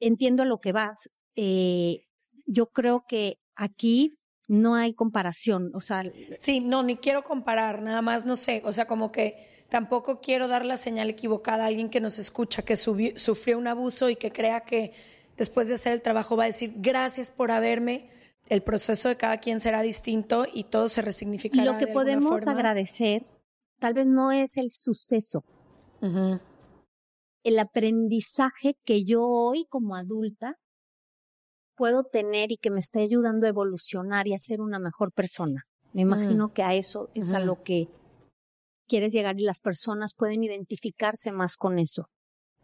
Entiendo 0.00 0.42
a 0.42 0.46
lo 0.46 0.58
que 0.58 0.72
vas. 0.72 1.10
Eh, 1.36 2.06
yo 2.46 2.66
creo 2.66 3.04
que 3.06 3.38
aquí 3.54 4.14
no 4.46 4.74
hay 4.74 4.94
comparación, 4.94 5.70
o 5.74 5.80
sea... 5.80 6.04
Sí, 6.38 6.60
no, 6.60 6.82
ni 6.82 6.96
quiero 6.96 7.24
comparar, 7.24 7.82
nada 7.82 8.02
más 8.02 8.26
no 8.26 8.36
sé, 8.36 8.62
o 8.64 8.72
sea, 8.72 8.86
como 8.86 9.10
que 9.10 9.46
tampoco 9.68 10.20
quiero 10.20 10.48
dar 10.48 10.64
la 10.64 10.76
señal 10.76 11.10
equivocada 11.10 11.64
a 11.64 11.66
alguien 11.68 11.90
que 11.90 12.00
nos 12.00 12.18
escucha, 12.18 12.62
que 12.62 12.76
sufrió 12.76 13.58
un 13.58 13.66
abuso 13.66 14.10
y 14.10 14.16
que 14.16 14.30
crea 14.30 14.60
que 14.60 14.92
después 15.36 15.68
de 15.68 15.74
hacer 15.74 15.92
el 15.92 16.02
trabajo 16.02 16.36
va 16.36 16.44
a 16.44 16.46
decir 16.46 16.74
gracias 16.76 17.32
por 17.32 17.50
haberme. 17.50 18.10
El 18.50 18.62
proceso 18.62 19.08
de 19.08 19.16
cada 19.16 19.38
quien 19.38 19.58
será 19.58 19.80
distinto 19.80 20.44
y 20.52 20.64
todo 20.64 20.90
se 20.90 21.00
resignificará. 21.00 21.64
Lo 21.64 21.78
que 21.78 21.86
podemos 21.86 22.46
agradecer 22.46 23.26
tal 23.78 23.94
vez 23.94 24.06
no 24.06 24.32
es 24.32 24.58
el 24.58 24.68
suceso, 24.68 25.44
el 27.42 27.58
aprendizaje 27.58 28.76
que 28.84 29.04
yo 29.04 29.22
hoy 29.26 29.66
como 29.70 29.96
adulta 29.96 30.58
puedo 31.76 32.04
tener 32.04 32.52
y 32.52 32.56
que 32.56 32.70
me 32.70 32.80
está 32.80 33.00
ayudando 33.00 33.46
a 33.46 33.50
evolucionar 33.50 34.26
y 34.26 34.34
a 34.34 34.38
ser 34.38 34.60
una 34.60 34.78
mejor 34.78 35.12
persona. 35.12 35.64
Me 35.92 36.02
imagino 36.02 36.52
que 36.52 36.62
a 36.62 36.74
eso 36.74 37.10
es 37.14 37.32
a 37.32 37.40
lo 37.40 37.62
que 37.62 37.88
quieres 38.88 39.12
llegar 39.12 39.38
y 39.38 39.44
las 39.44 39.60
personas 39.60 40.14
pueden 40.14 40.42
identificarse 40.42 41.30
más 41.32 41.56
con 41.56 41.78
eso. 41.78 42.08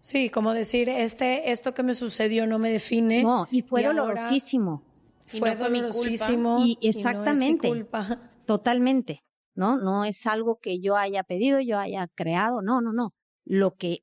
Sí, 0.01 0.31
como 0.31 0.53
decir, 0.53 0.89
este, 0.89 1.53
esto 1.53 1.75
que 1.75 1.83
me 1.83 1.95
sucedió 1.95 2.47
no 2.47 2.59
me 2.59 2.71
define. 2.71 3.23
No, 3.23 3.47
y 3.51 3.63
fue 3.63 3.85
dolorosísimo. 3.85 4.83
Fue 5.27 5.55
dolorosísimo. 5.55 6.65
Y 6.65 6.79
exactamente. 6.81 7.69
Y 7.69 7.71
culpa. 7.71 8.33
Totalmente. 8.47 9.23
¿No? 9.55 9.77
No 9.77 10.05
es 10.05 10.27
algo 10.27 10.59
que 10.61 10.81
yo 10.81 10.97
haya 10.97 11.23
pedido, 11.23 11.61
yo 11.61 11.79
haya 11.79 12.09
creado. 12.15 12.63
No, 12.63 12.81
no, 12.81 12.93
no. 12.93 13.11
Lo 13.45 13.75
que 13.75 13.99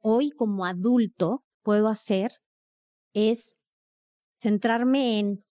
hoy 0.00 0.30
como 0.30 0.64
adulto 0.64 1.44
puedo 1.62 1.88
hacer 1.88 2.32
es 3.12 3.54
centrarme 4.38 5.18
en 5.18 5.44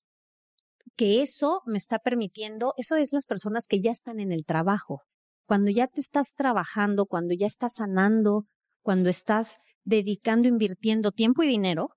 que 0.96 1.22
eso 1.22 1.62
me 1.66 1.78
está 1.78 2.00
permitiendo, 2.00 2.74
eso 2.78 2.96
es 2.96 3.14
las 3.14 3.28
personas 3.28 3.68
que 3.68 3.80
ya 3.80 3.92
están 3.92 4.20
en 4.20 4.32
el 4.32 4.46
trabajo. 4.46 5.04
Cuando 5.46 5.70
ya 5.70 5.88
te 5.88 6.02
estás 6.02 6.34
trabajando, 6.34 7.06
cuando 7.06 7.34
ya 7.36 7.46
estás 7.46 7.76
sanando, 7.76 8.46
cuando 8.82 9.10
estás 9.10 9.58
dedicando, 9.84 10.48
invirtiendo 10.48 11.12
tiempo 11.12 11.44
y 11.44 11.48
dinero 11.48 11.90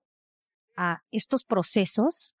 a 0.75 0.99
estos 1.11 1.43
procesos 1.43 2.35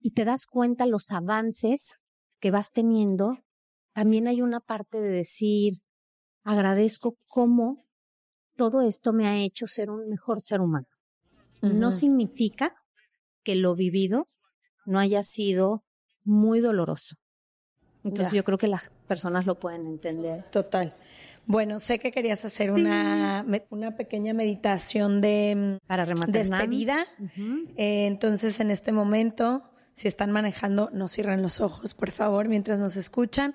y 0.00 0.12
te 0.12 0.24
das 0.24 0.46
cuenta 0.46 0.86
los 0.86 1.10
avances 1.10 1.94
que 2.40 2.50
vas 2.50 2.70
teniendo, 2.72 3.38
también 3.92 4.28
hay 4.28 4.42
una 4.42 4.60
parte 4.60 5.00
de 5.00 5.08
decir, 5.08 5.74
agradezco 6.44 7.16
cómo 7.26 7.86
todo 8.56 8.82
esto 8.82 9.12
me 9.12 9.26
ha 9.26 9.38
hecho 9.38 9.66
ser 9.66 9.90
un 9.90 10.08
mejor 10.08 10.40
ser 10.42 10.60
humano. 10.60 10.86
No 11.62 11.90
significa 11.90 12.76
que 13.46 13.54
lo 13.54 13.76
vivido 13.76 14.26
no 14.86 14.98
haya 14.98 15.22
sido 15.22 15.84
muy 16.24 16.58
doloroso. 16.58 17.14
Entonces 18.02 18.34
yo 18.34 18.42
creo 18.42 18.58
que 18.58 18.66
las 18.66 18.90
personas 19.06 19.46
lo 19.46 19.54
pueden 19.54 19.86
entender. 19.86 20.42
Total. 20.50 20.96
Bueno, 21.46 21.78
sé 21.78 22.00
que 22.00 22.10
querías 22.10 22.44
hacer 22.44 22.72
una, 22.72 23.46
una 23.70 23.96
pequeña 23.96 24.34
meditación 24.34 25.20
de 25.20 25.78
Para 25.86 26.04
despedida. 26.06 27.06
Eh, 27.76 28.06
entonces, 28.06 28.58
en 28.58 28.72
este 28.72 28.90
momento, 28.90 29.62
si 29.92 30.08
están 30.08 30.32
manejando, 30.32 30.90
no 30.92 31.06
cierren 31.06 31.40
los 31.40 31.60
ojos, 31.60 31.94
por 31.94 32.10
favor, 32.10 32.48
mientras 32.48 32.80
nos 32.80 32.96
escuchan. 32.96 33.54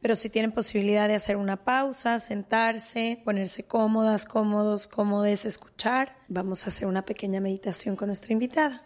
Pero 0.00 0.14
si 0.14 0.30
tienen 0.30 0.52
posibilidad 0.52 1.08
de 1.08 1.16
hacer 1.16 1.36
una 1.36 1.64
pausa, 1.64 2.20
sentarse, 2.20 3.20
ponerse 3.24 3.64
cómodas, 3.64 4.24
cómodos, 4.24 4.86
cómodes, 4.86 5.44
escuchar, 5.46 6.16
vamos 6.28 6.64
a 6.64 6.68
hacer 6.68 6.86
una 6.86 7.04
pequeña 7.04 7.40
meditación 7.40 7.96
con 7.96 8.06
nuestra 8.06 8.32
invitada. 8.32 8.84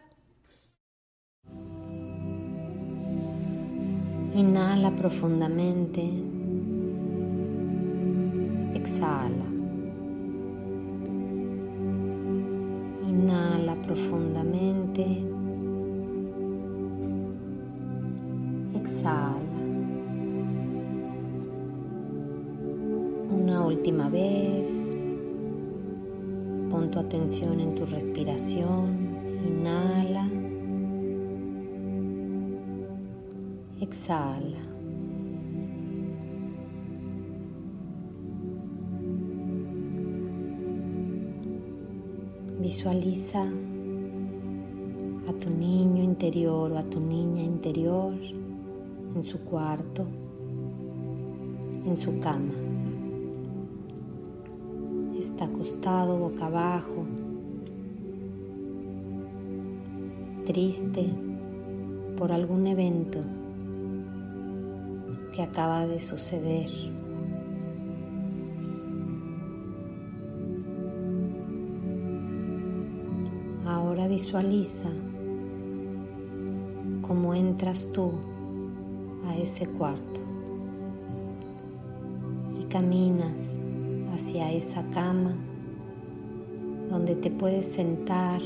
Inhala 4.36 4.90
profundamente. 4.90 6.02
Exhala. 8.74 9.48
Inhala 13.08 13.76
profundamente. 13.76 15.06
Exhala. 18.74 19.40
Una 23.30 23.64
última 23.64 24.10
vez. 24.10 24.94
Pon 26.68 26.90
tu 26.90 26.98
atención 26.98 27.58
en 27.58 27.74
tu 27.74 27.86
respiración. 27.86 29.16
Inhala. 29.46 30.35
Exhala. 33.86 34.62
Visualiza 42.60 43.42
a 45.28 45.32
tu 45.32 45.50
niño 45.50 46.02
interior 46.02 46.72
o 46.72 46.78
a 46.78 46.82
tu 46.82 46.98
niña 46.98 47.42
interior 47.44 48.14
en 49.14 49.22
su 49.22 49.38
cuarto, 49.44 50.04
en 51.84 51.96
su 51.96 52.18
cama. 52.18 52.54
Está 55.16 55.44
acostado 55.44 56.18
boca 56.18 56.46
abajo, 56.46 57.06
triste 60.44 61.06
por 62.16 62.32
algún 62.32 62.66
evento 62.66 63.20
que 65.36 65.42
acaba 65.42 65.86
de 65.86 66.00
suceder. 66.00 66.70
Ahora 73.66 74.08
visualiza 74.08 74.88
cómo 77.02 77.34
entras 77.34 77.92
tú 77.92 78.12
a 79.26 79.36
ese 79.36 79.66
cuarto 79.66 80.20
y 82.58 82.64
caminas 82.64 83.58
hacia 84.14 84.50
esa 84.52 84.84
cama 84.88 85.36
donde 86.88 87.14
te 87.14 87.30
puedes 87.30 87.66
sentar 87.66 88.40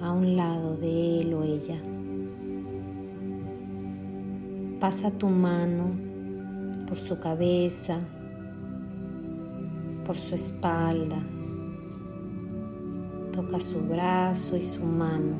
a 0.00 0.12
un 0.12 0.34
lado 0.34 0.78
de 0.78 1.20
él 1.20 1.34
o 1.34 1.42
ella. 1.42 1.78
Pasa 4.80 5.10
tu 5.10 5.28
mano 5.28 5.90
por 6.86 6.96
su 6.96 7.18
cabeza, 7.18 7.98
por 10.06 10.16
su 10.16 10.36
espalda. 10.36 11.18
Toca 13.32 13.58
su 13.58 13.80
brazo 13.80 14.56
y 14.56 14.62
su 14.62 14.84
mano. 14.84 15.36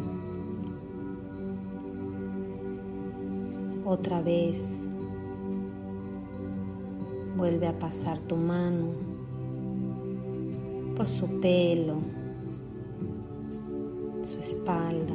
Otra 3.84 4.20
vez. 4.20 4.88
Vuelve 7.36 7.68
a 7.68 7.78
pasar 7.78 8.18
tu 8.18 8.36
mano 8.36 8.88
por 10.96 11.06
su 11.06 11.38
pelo, 11.38 12.00
su 14.24 14.40
espalda. 14.40 15.14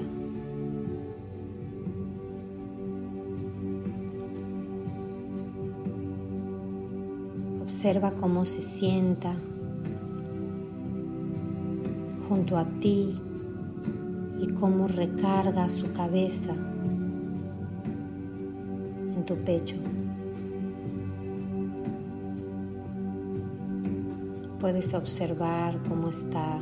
Observa 7.83 8.11
cómo 8.11 8.45
se 8.45 8.61
sienta 8.61 9.33
junto 12.29 12.57
a 12.57 12.63
ti 12.79 13.13
y 14.39 14.47
cómo 14.53 14.87
recarga 14.87 15.67
su 15.67 15.91
cabeza 15.91 16.53
en 19.17 19.25
tu 19.25 19.35
pecho. 19.35 19.75
Puedes 24.61 24.93
observar 24.93 25.77
cómo 25.89 26.07
está 26.07 26.59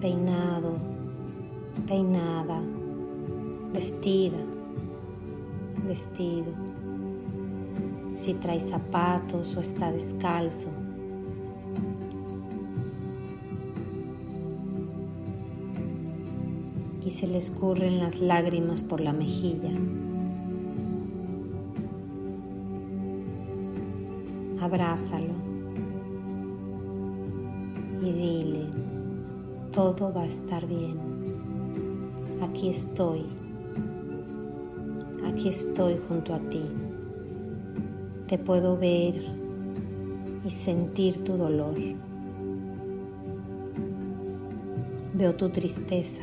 peinado, 0.00 0.76
peinada, 1.88 2.62
vestida, 3.72 4.38
vestido. 5.84 6.73
Si 8.24 8.32
trae 8.32 8.58
zapatos 8.58 9.54
o 9.54 9.60
está 9.60 9.92
descalzo. 9.92 10.70
Y 17.04 17.10
se 17.10 17.26
le 17.26 17.36
escurren 17.36 17.98
las 17.98 18.20
lágrimas 18.20 18.82
por 18.82 19.02
la 19.02 19.12
mejilla. 19.12 19.72
Abrázalo 24.58 25.34
y 28.00 28.10
dile, 28.10 28.70
todo 29.70 30.14
va 30.14 30.22
a 30.22 30.26
estar 30.26 30.66
bien. 30.66 30.96
Aquí 32.40 32.70
estoy. 32.70 33.26
Aquí 35.26 35.50
estoy 35.50 35.98
junto 36.08 36.32
a 36.32 36.38
ti. 36.38 36.62
Te 38.28 38.38
puedo 38.38 38.78
ver 38.78 39.22
y 40.44 40.50
sentir 40.50 41.22
tu 41.24 41.36
dolor. 41.36 41.74
Veo 45.12 45.34
tu 45.34 45.50
tristeza. 45.50 46.22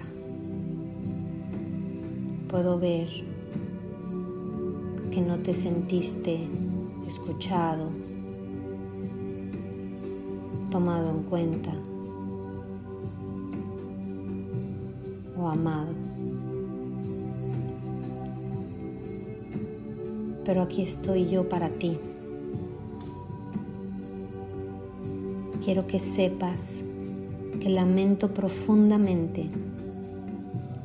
Puedo 2.48 2.80
ver 2.80 3.08
que 5.12 5.22
no 5.22 5.38
te 5.40 5.54
sentiste 5.54 6.48
escuchado, 7.08 7.90
tomado 10.70 11.12
en 11.12 11.24
cuenta 11.24 11.74
o 15.38 15.48
amado. 15.48 16.01
Pero 20.52 20.64
aquí 20.64 20.82
estoy 20.82 21.30
yo 21.30 21.48
para 21.48 21.70
ti. 21.70 21.94
Quiero 25.64 25.88
que 25.88 25.98
sepas 25.98 26.84
que 27.62 27.70
lamento 27.70 28.34
profundamente 28.34 29.48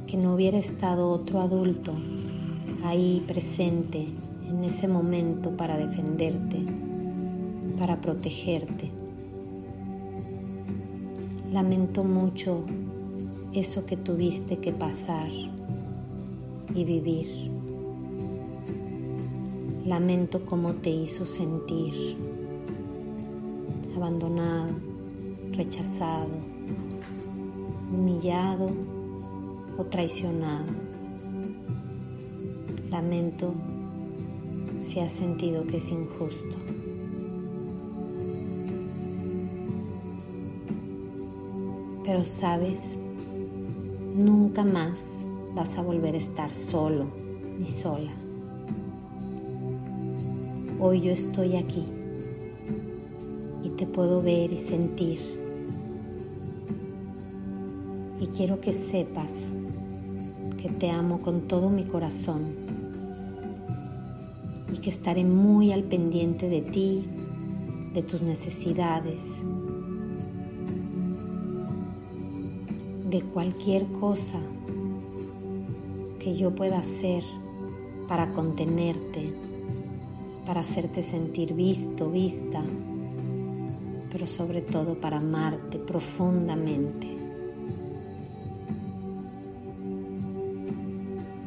que 0.07 0.17
no 0.19 0.37
hubiera 0.37 0.57
estado 0.57 1.11
otro 1.11 1.41
adulto 1.41 1.95
ahí 2.85 3.25
presente 3.27 4.07
en 4.49 4.63
ese 4.63 4.87
momento 4.87 5.51
para 5.57 5.77
defenderte, 5.77 6.65
para 7.77 8.01
protegerte. 8.01 8.93
Lamento 11.53 12.05
mucho 12.05 12.63
eso 13.53 13.85
que 13.85 13.97
tuviste 13.97 14.59
que 14.59 14.71
pasar 14.71 15.29
y 16.73 16.85
vivir. 16.85 17.56
Lamento 19.87 20.45
cómo 20.45 20.73
te 20.75 20.91
hizo 20.91 21.25
sentir 21.27 22.17
abandonado, 23.95 24.73
rechazado, 25.53 26.33
humillado 27.95 28.69
o 29.79 29.85
traicionado. 29.85 30.67
Lamento 32.91 33.55
si 34.81 34.99
has 34.99 35.13
sentido 35.13 35.65
que 35.69 35.77
es 35.77 35.93
injusto. 35.93 36.57
Pero 42.05 42.25
sabes, 42.25 42.99
nunca 44.17 44.65
más 44.65 45.25
vas 45.55 45.79
a 45.79 45.83
volver 45.83 46.17
a 46.17 46.19
estar 46.19 46.53
solo 46.53 47.07
ni 47.57 47.69
sola. 47.69 48.26
Hoy 50.89 51.01
yo 51.01 51.11
estoy 51.11 51.57
aquí 51.57 51.85
y 53.65 53.71
te 53.71 53.89
puedo 53.89 54.23
ver 54.23 54.53
y 54.53 54.57
sentir. 54.57 55.19
Y 58.21 58.27
quiero 58.29 58.61
que 58.61 58.73
sepas 58.73 59.51
que 60.63 60.69
te 60.69 60.89
amo 60.91 61.23
con 61.23 61.49
todo 61.49 61.71
mi 61.71 61.87
corazón 61.87 62.55
y 64.73 64.77
que 64.79 64.91
estaré 64.91 65.25
muy 65.25 65.73
al 65.73 65.83
pendiente 65.83 66.49
de 66.49 66.61
ti, 66.63 67.03
de 67.93 68.03
tus 68.03 68.23
necesidades, 68.23 69.43
de 73.11 73.23
cualquier 73.23 73.87
cosa 73.87 74.39
que 76.21 76.37
yo 76.37 76.55
pueda 76.55 76.79
hacer 76.79 77.25
para 78.07 78.31
contenerte, 78.31 79.35
para 80.47 80.61
hacerte 80.61 81.03
sentir 81.03 81.55
visto, 81.55 82.11
vista, 82.11 82.63
pero 84.11 84.27
sobre 84.27 84.63
todo 84.63 84.95
para 84.95 85.19
amarte 85.19 85.79
profundamente. 85.79 87.09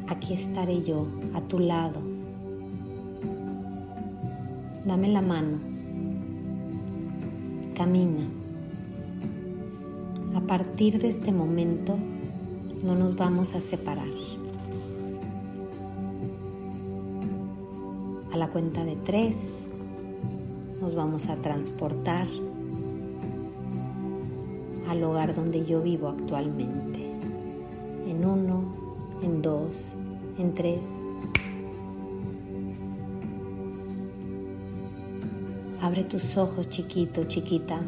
Aquí 0.08 0.34
estaré 0.34 0.82
yo, 0.82 1.06
a 1.34 1.40
tu 1.40 1.58
lado. 1.58 2.00
Dame 4.84 5.08
la 5.08 5.22
mano. 5.22 5.58
Camina 7.74 8.40
a 10.34 10.40
partir 10.40 11.00
de 11.00 11.08
este 11.08 11.32
momento 11.32 11.96
no 12.84 12.94
nos 12.94 13.16
vamos 13.16 13.54
a 13.54 13.60
separar. 13.60 14.08
Cuenta 18.50 18.84
de 18.84 18.96
tres 18.96 19.66
nos 20.80 20.94
vamos 20.94 21.28
a 21.28 21.36
transportar 21.36 22.26
al 24.88 25.04
hogar 25.04 25.34
donde 25.34 25.64
yo 25.64 25.80
vivo 25.82 26.08
actualmente. 26.08 27.12
En 28.08 28.24
uno, 28.24 28.64
en 29.22 29.40
dos, 29.40 29.94
en 30.36 30.52
tres. 30.54 31.04
Abre 35.80 36.02
tus 36.04 36.36
ojos 36.36 36.68
chiquito, 36.68 37.24
chiquita, 37.24 37.80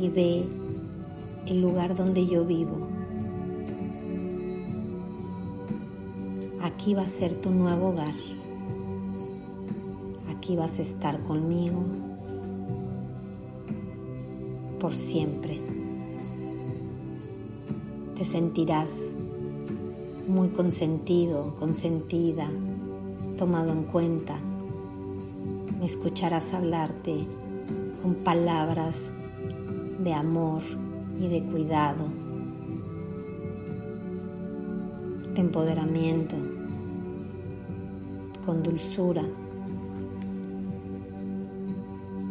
y 0.00 0.08
ve 0.08 0.46
el 1.46 1.60
lugar 1.60 1.94
donde 1.94 2.26
yo 2.26 2.44
vivo. 2.44 2.88
Aquí 6.62 6.94
va 6.94 7.02
a 7.02 7.08
ser 7.08 7.34
tu 7.34 7.50
nuevo 7.50 7.88
hogar. 7.88 8.14
Aquí 10.36 10.56
vas 10.56 10.78
a 10.78 10.82
estar 10.82 11.18
conmigo 11.20 11.82
por 14.80 14.94
siempre. 14.94 15.60
Te 18.16 18.24
sentirás 18.24 19.14
muy 20.26 20.48
consentido, 20.48 21.54
consentida, 21.58 22.48
tomado 23.36 23.72
en 23.72 23.84
cuenta. 23.84 24.38
Me 25.78 25.86
escucharás 25.86 26.54
hablarte 26.54 27.26
con 28.02 28.14
palabras 28.14 29.10
de 29.98 30.12
amor, 30.14 30.62
y 31.18 31.28
de 31.28 31.42
cuidado, 31.42 32.06
de 35.34 35.40
empoderamiento, 35.40 36.36
con 38.44 38.62
dulzura. 38.62 39.22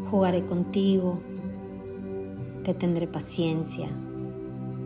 Jugaré 0.10 0.46
contigo, 0.46 1.20
te 2.64 2.74
tendré 2.74 3.08
paciencia, 3.08 3.90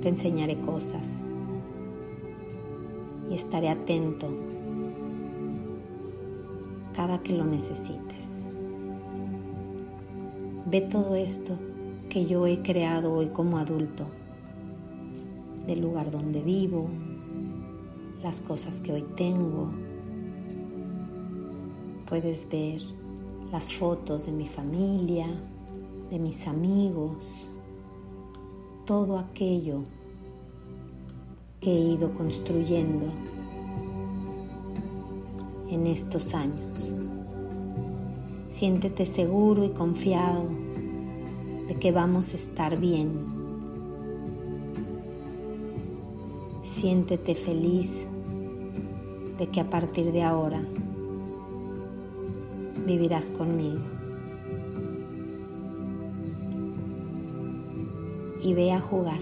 te 0.02 0.10
enseñaré 0.10 0.60
cosas 0.60 1.26
y 3.30 3.36
estaré 3.36 3.70
atento 3.70 4.28
cada 6.96 7.20
que 7.20 7.34
lo 7.34 7.46
necesites. 7.46 8.46
Ve 10.66 10.82
todo 10.82 11.16
esto 11.16 11.58
que 12.10 12.26
yo 12.26 12.46
he 12.48 12.62
creado 12.62 13.14
hoy 13.14 13.28
como 13.28 13.58
adulto, 13.58 14.06
del 15.66 15.82
lugar 15.82 16.12
donde 16.12 16.42
vivo, 16.42 16.90
las 18.22 18.42
cosas 18.42 18.82
que 18.82 18.94
hoy 18.94 19.06
tengo. 19.16 19.70
Puedes 22.08 22.50
ver 22.50 22.82
las 23.52 23.74
fotos 23.74 24.26
de 24.26 24.32
mi 24.32 24.48
familia, 24.48 25.28
de 26.10 26.20
mis 26.20 26.48
amigos, 26.48 27.50
todo 28.86 29.18
aquello 29.18 29.84
que 31.60 31.72
he 31.72 31.80
ido 31.80 32.14
construyendo 32.14 33.06
en 35.70 35.88
estos 35.88 36.34
años. 36.34 36.96
Siéntete 38.50 39.06
seguro 39.06 39.64
y 39.64 39.70
confiado 39.70 40.46
de 41.68 41.76
que 41.76 41.92
vamos 41.92 42.34
a 42.34 42.38
estar 42.38 42.80
bien. 42.80 43.26
Siéntete 46.64 47.36
feliz 47.36 48.08
de 49.38 49.48
que 49.48 49.60
a 49.62 49.70
partir 49.70 50.12
de 50.12 50.24
ahora 50.24 50.62
vivirás 52.90 53.30
conmigo. 53.30 53.80
Y 58.42 58.54
ve 58.56 58.72
a 58.72 58.82
jugar. 58.82 59.20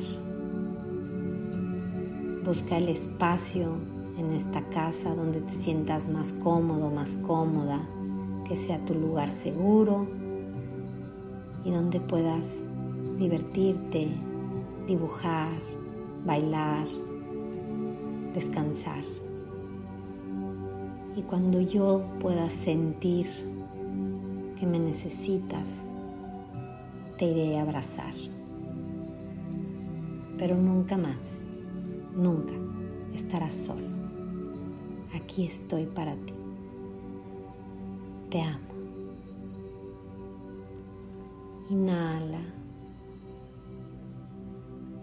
Busca 2.45 2.77
el 2.77 2.87
espacio 2.87 3.71
en 4.17 4.31
esta 4.31 4.61
casa 4.69 5.13
donde 5.13 5.41
te 5.41 5.51
sientas 5.51 6.07
más 6.07 6.31
cómodo, 6.31 6.89
más 6.89 7.17
cómoda, 7.27 7.85
que 8.47 8.55
sea 8.55 8.79
tu 8.85 8.93
lugar 8.93 9.31
seguro 9.31 10.07
y 11.65 11.71
donde 11.71 11.99
puedas 11.99 12.63
divertirte, 13.19 14.07
dibujar, 14.87 15.51
bailar, 16.25 16.87
descansar. 18.33 19.03
Y 21.17 21.21
cuando 21.23 21.59
yo 21.59 22.01
pueda 22.19 22.47
sentir 22.49 23.56
que 24.59 24.65
me 24.65 24.79
necesitas, 24.79 25.83
te 27.17 27.25
iré 27.25 27.57
a 27.57 27.61
abrazar. 27.61 28.13
Pero 30.37 30.55
nunca 30.57 30.97
más, 30.97 31.45
nunca 32.15 32.53
estarás 33.13 33.53
solo. 33.53 33.87
Aquí 35.13 35.45
estoy 35.45 35.85
para 35.85 36.15
ti. 36.15 36.33
Te 38.29 38.41
amo. 38.41 38.67
Inhala. 41.69 42.41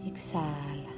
Exhala. 0.07 0.94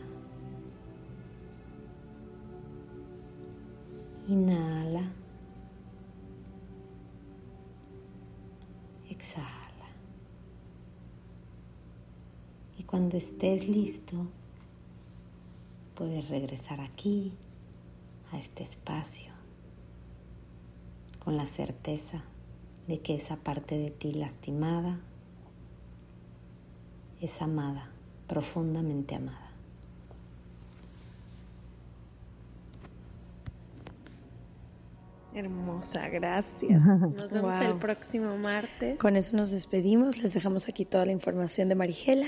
Inhala. 4.28 5.16
Cuando 12.97 13.18
estés 13.18 13.68
listo, 13.68 14.26
puedes 15.94 16.30
regresar 16.30 16.80
aquí, 16.80 17.30
a 18.32 18.38
este 18.38 18.62
espacio, 18.62 19.34
con 21.22 21.36
la 21.36 21.47
certeza 21.47 22.24
de 22.88 23.01
que 23.01 23.14
esa 23.14 23.36
parte 23.36 23.76
de 23.76 23.90
ti 23.90 24.14
lastimada 24.14 24.99
es 27.20 27.42
amada, 27.42 27.90
profundamente 28.28 29.14
amada. 29.14 29.51
Hermosa, 35.34 36.09
gracias. 36.09 36.82
Nos 36.86 37.30
vemos 37.30 37.61
el 37.61 37.74
próximo 37.76 38.38
martes. 38.38 38.99
Con 38.99 39.16
eso 39.16 39.36
nos 39.36 39.51
despedimos. 39.51 40.16
Les 40.16 40.32
dejamos 40.32 40.66
aquí 40.70 40.86
toda 40.86 41.05
la 41.05 41.12
información 41.12 41.68
de 41.68 41.74
Marigela 41.74 42.26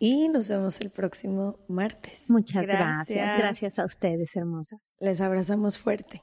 y 0.00 0.28
nos 0.30 0.48
vemos 0.48 0.80
el 0.80 0.90
próximo 0.90 1.60
martes. 1.68 2.28
Muchas 2.30 2.66
gracias. 2.66 3.08
Gracias, 3.08 3.38
gracias 3.38 3.78
a 3.78 3.84
ustedes, 3.84 4.34
hermosas. 4.34 4.96
Les 4.98 5.20
abrazamos 5.20 5.78
fuerte. 5.78 6.22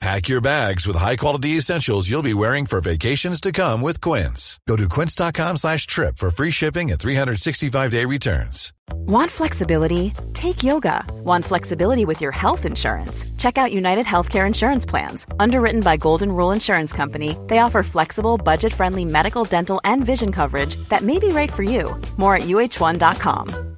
Pack 0.00 0.28
your 0.28 0.40
bags 0.40 0.86
with 0.86 0.94
high-quality 0.94 1.56
essentials 1.56 2.08
you'll 2.08 2.22
be 2.22 2.34
wearing 2.34 2.66
for 2.66 2.80
vacations 2.80 3.40
to 3.40 3.50
come 3.50 3.82
with 3.82 4.00
Quince. 4.00 4.60
Go 4.68 4.76
to 4.76 4.88
quince.com 4.88 5.56
slash 5.56 5.88
trip 5.88 6.18
for 6.18 6.30
free 6.30 6.52
shipping 6.52 6.92
and 6.92 7.00
365-day 7.00 8.04
returns. 8.04 8.72
Want 8.92 9.30
flexibility? 9.30 10.12
Take 10.34 10.62
yoga. 10.62 11.04
Want 11.24 11.44
flexibility 11.44 12.04
with 12.04 12.20
your 12.20 12.30
health 12.30 12.64
insurance? 12.64 13.24
Check 13.38 13.58
out 13.58 13.72
United 13.72 14.06
Healthcare 14.06 14.46
Insurance 14.46 14.86
Plans. 14.86 15.26
Underwritten 15.40 15.80
by 15.80 15.96
Golden 15.96 16.30
Rule 16.30 16.52
Insurance 16.52 16.92
Company, 16.92 17.36
they 17.48 17.58
offer 17.58 17.82
flexible, 17.82 18.38
budget-friendly 18.38 19.04
medical, 19.04 19.44
dental, 19.44 19.80
and 19.82 20.06
vision 20.06 20.30
coverage 20.30 20.76
that 20.90 21.02
may 21.02 21.18
be 21.18 21.28
right 21.28 21.52
for 21.52 21.64
you. 21.64 22.00
More 22.16 22.36
at 22.36 22.42
uh1.com. 22.42 23.77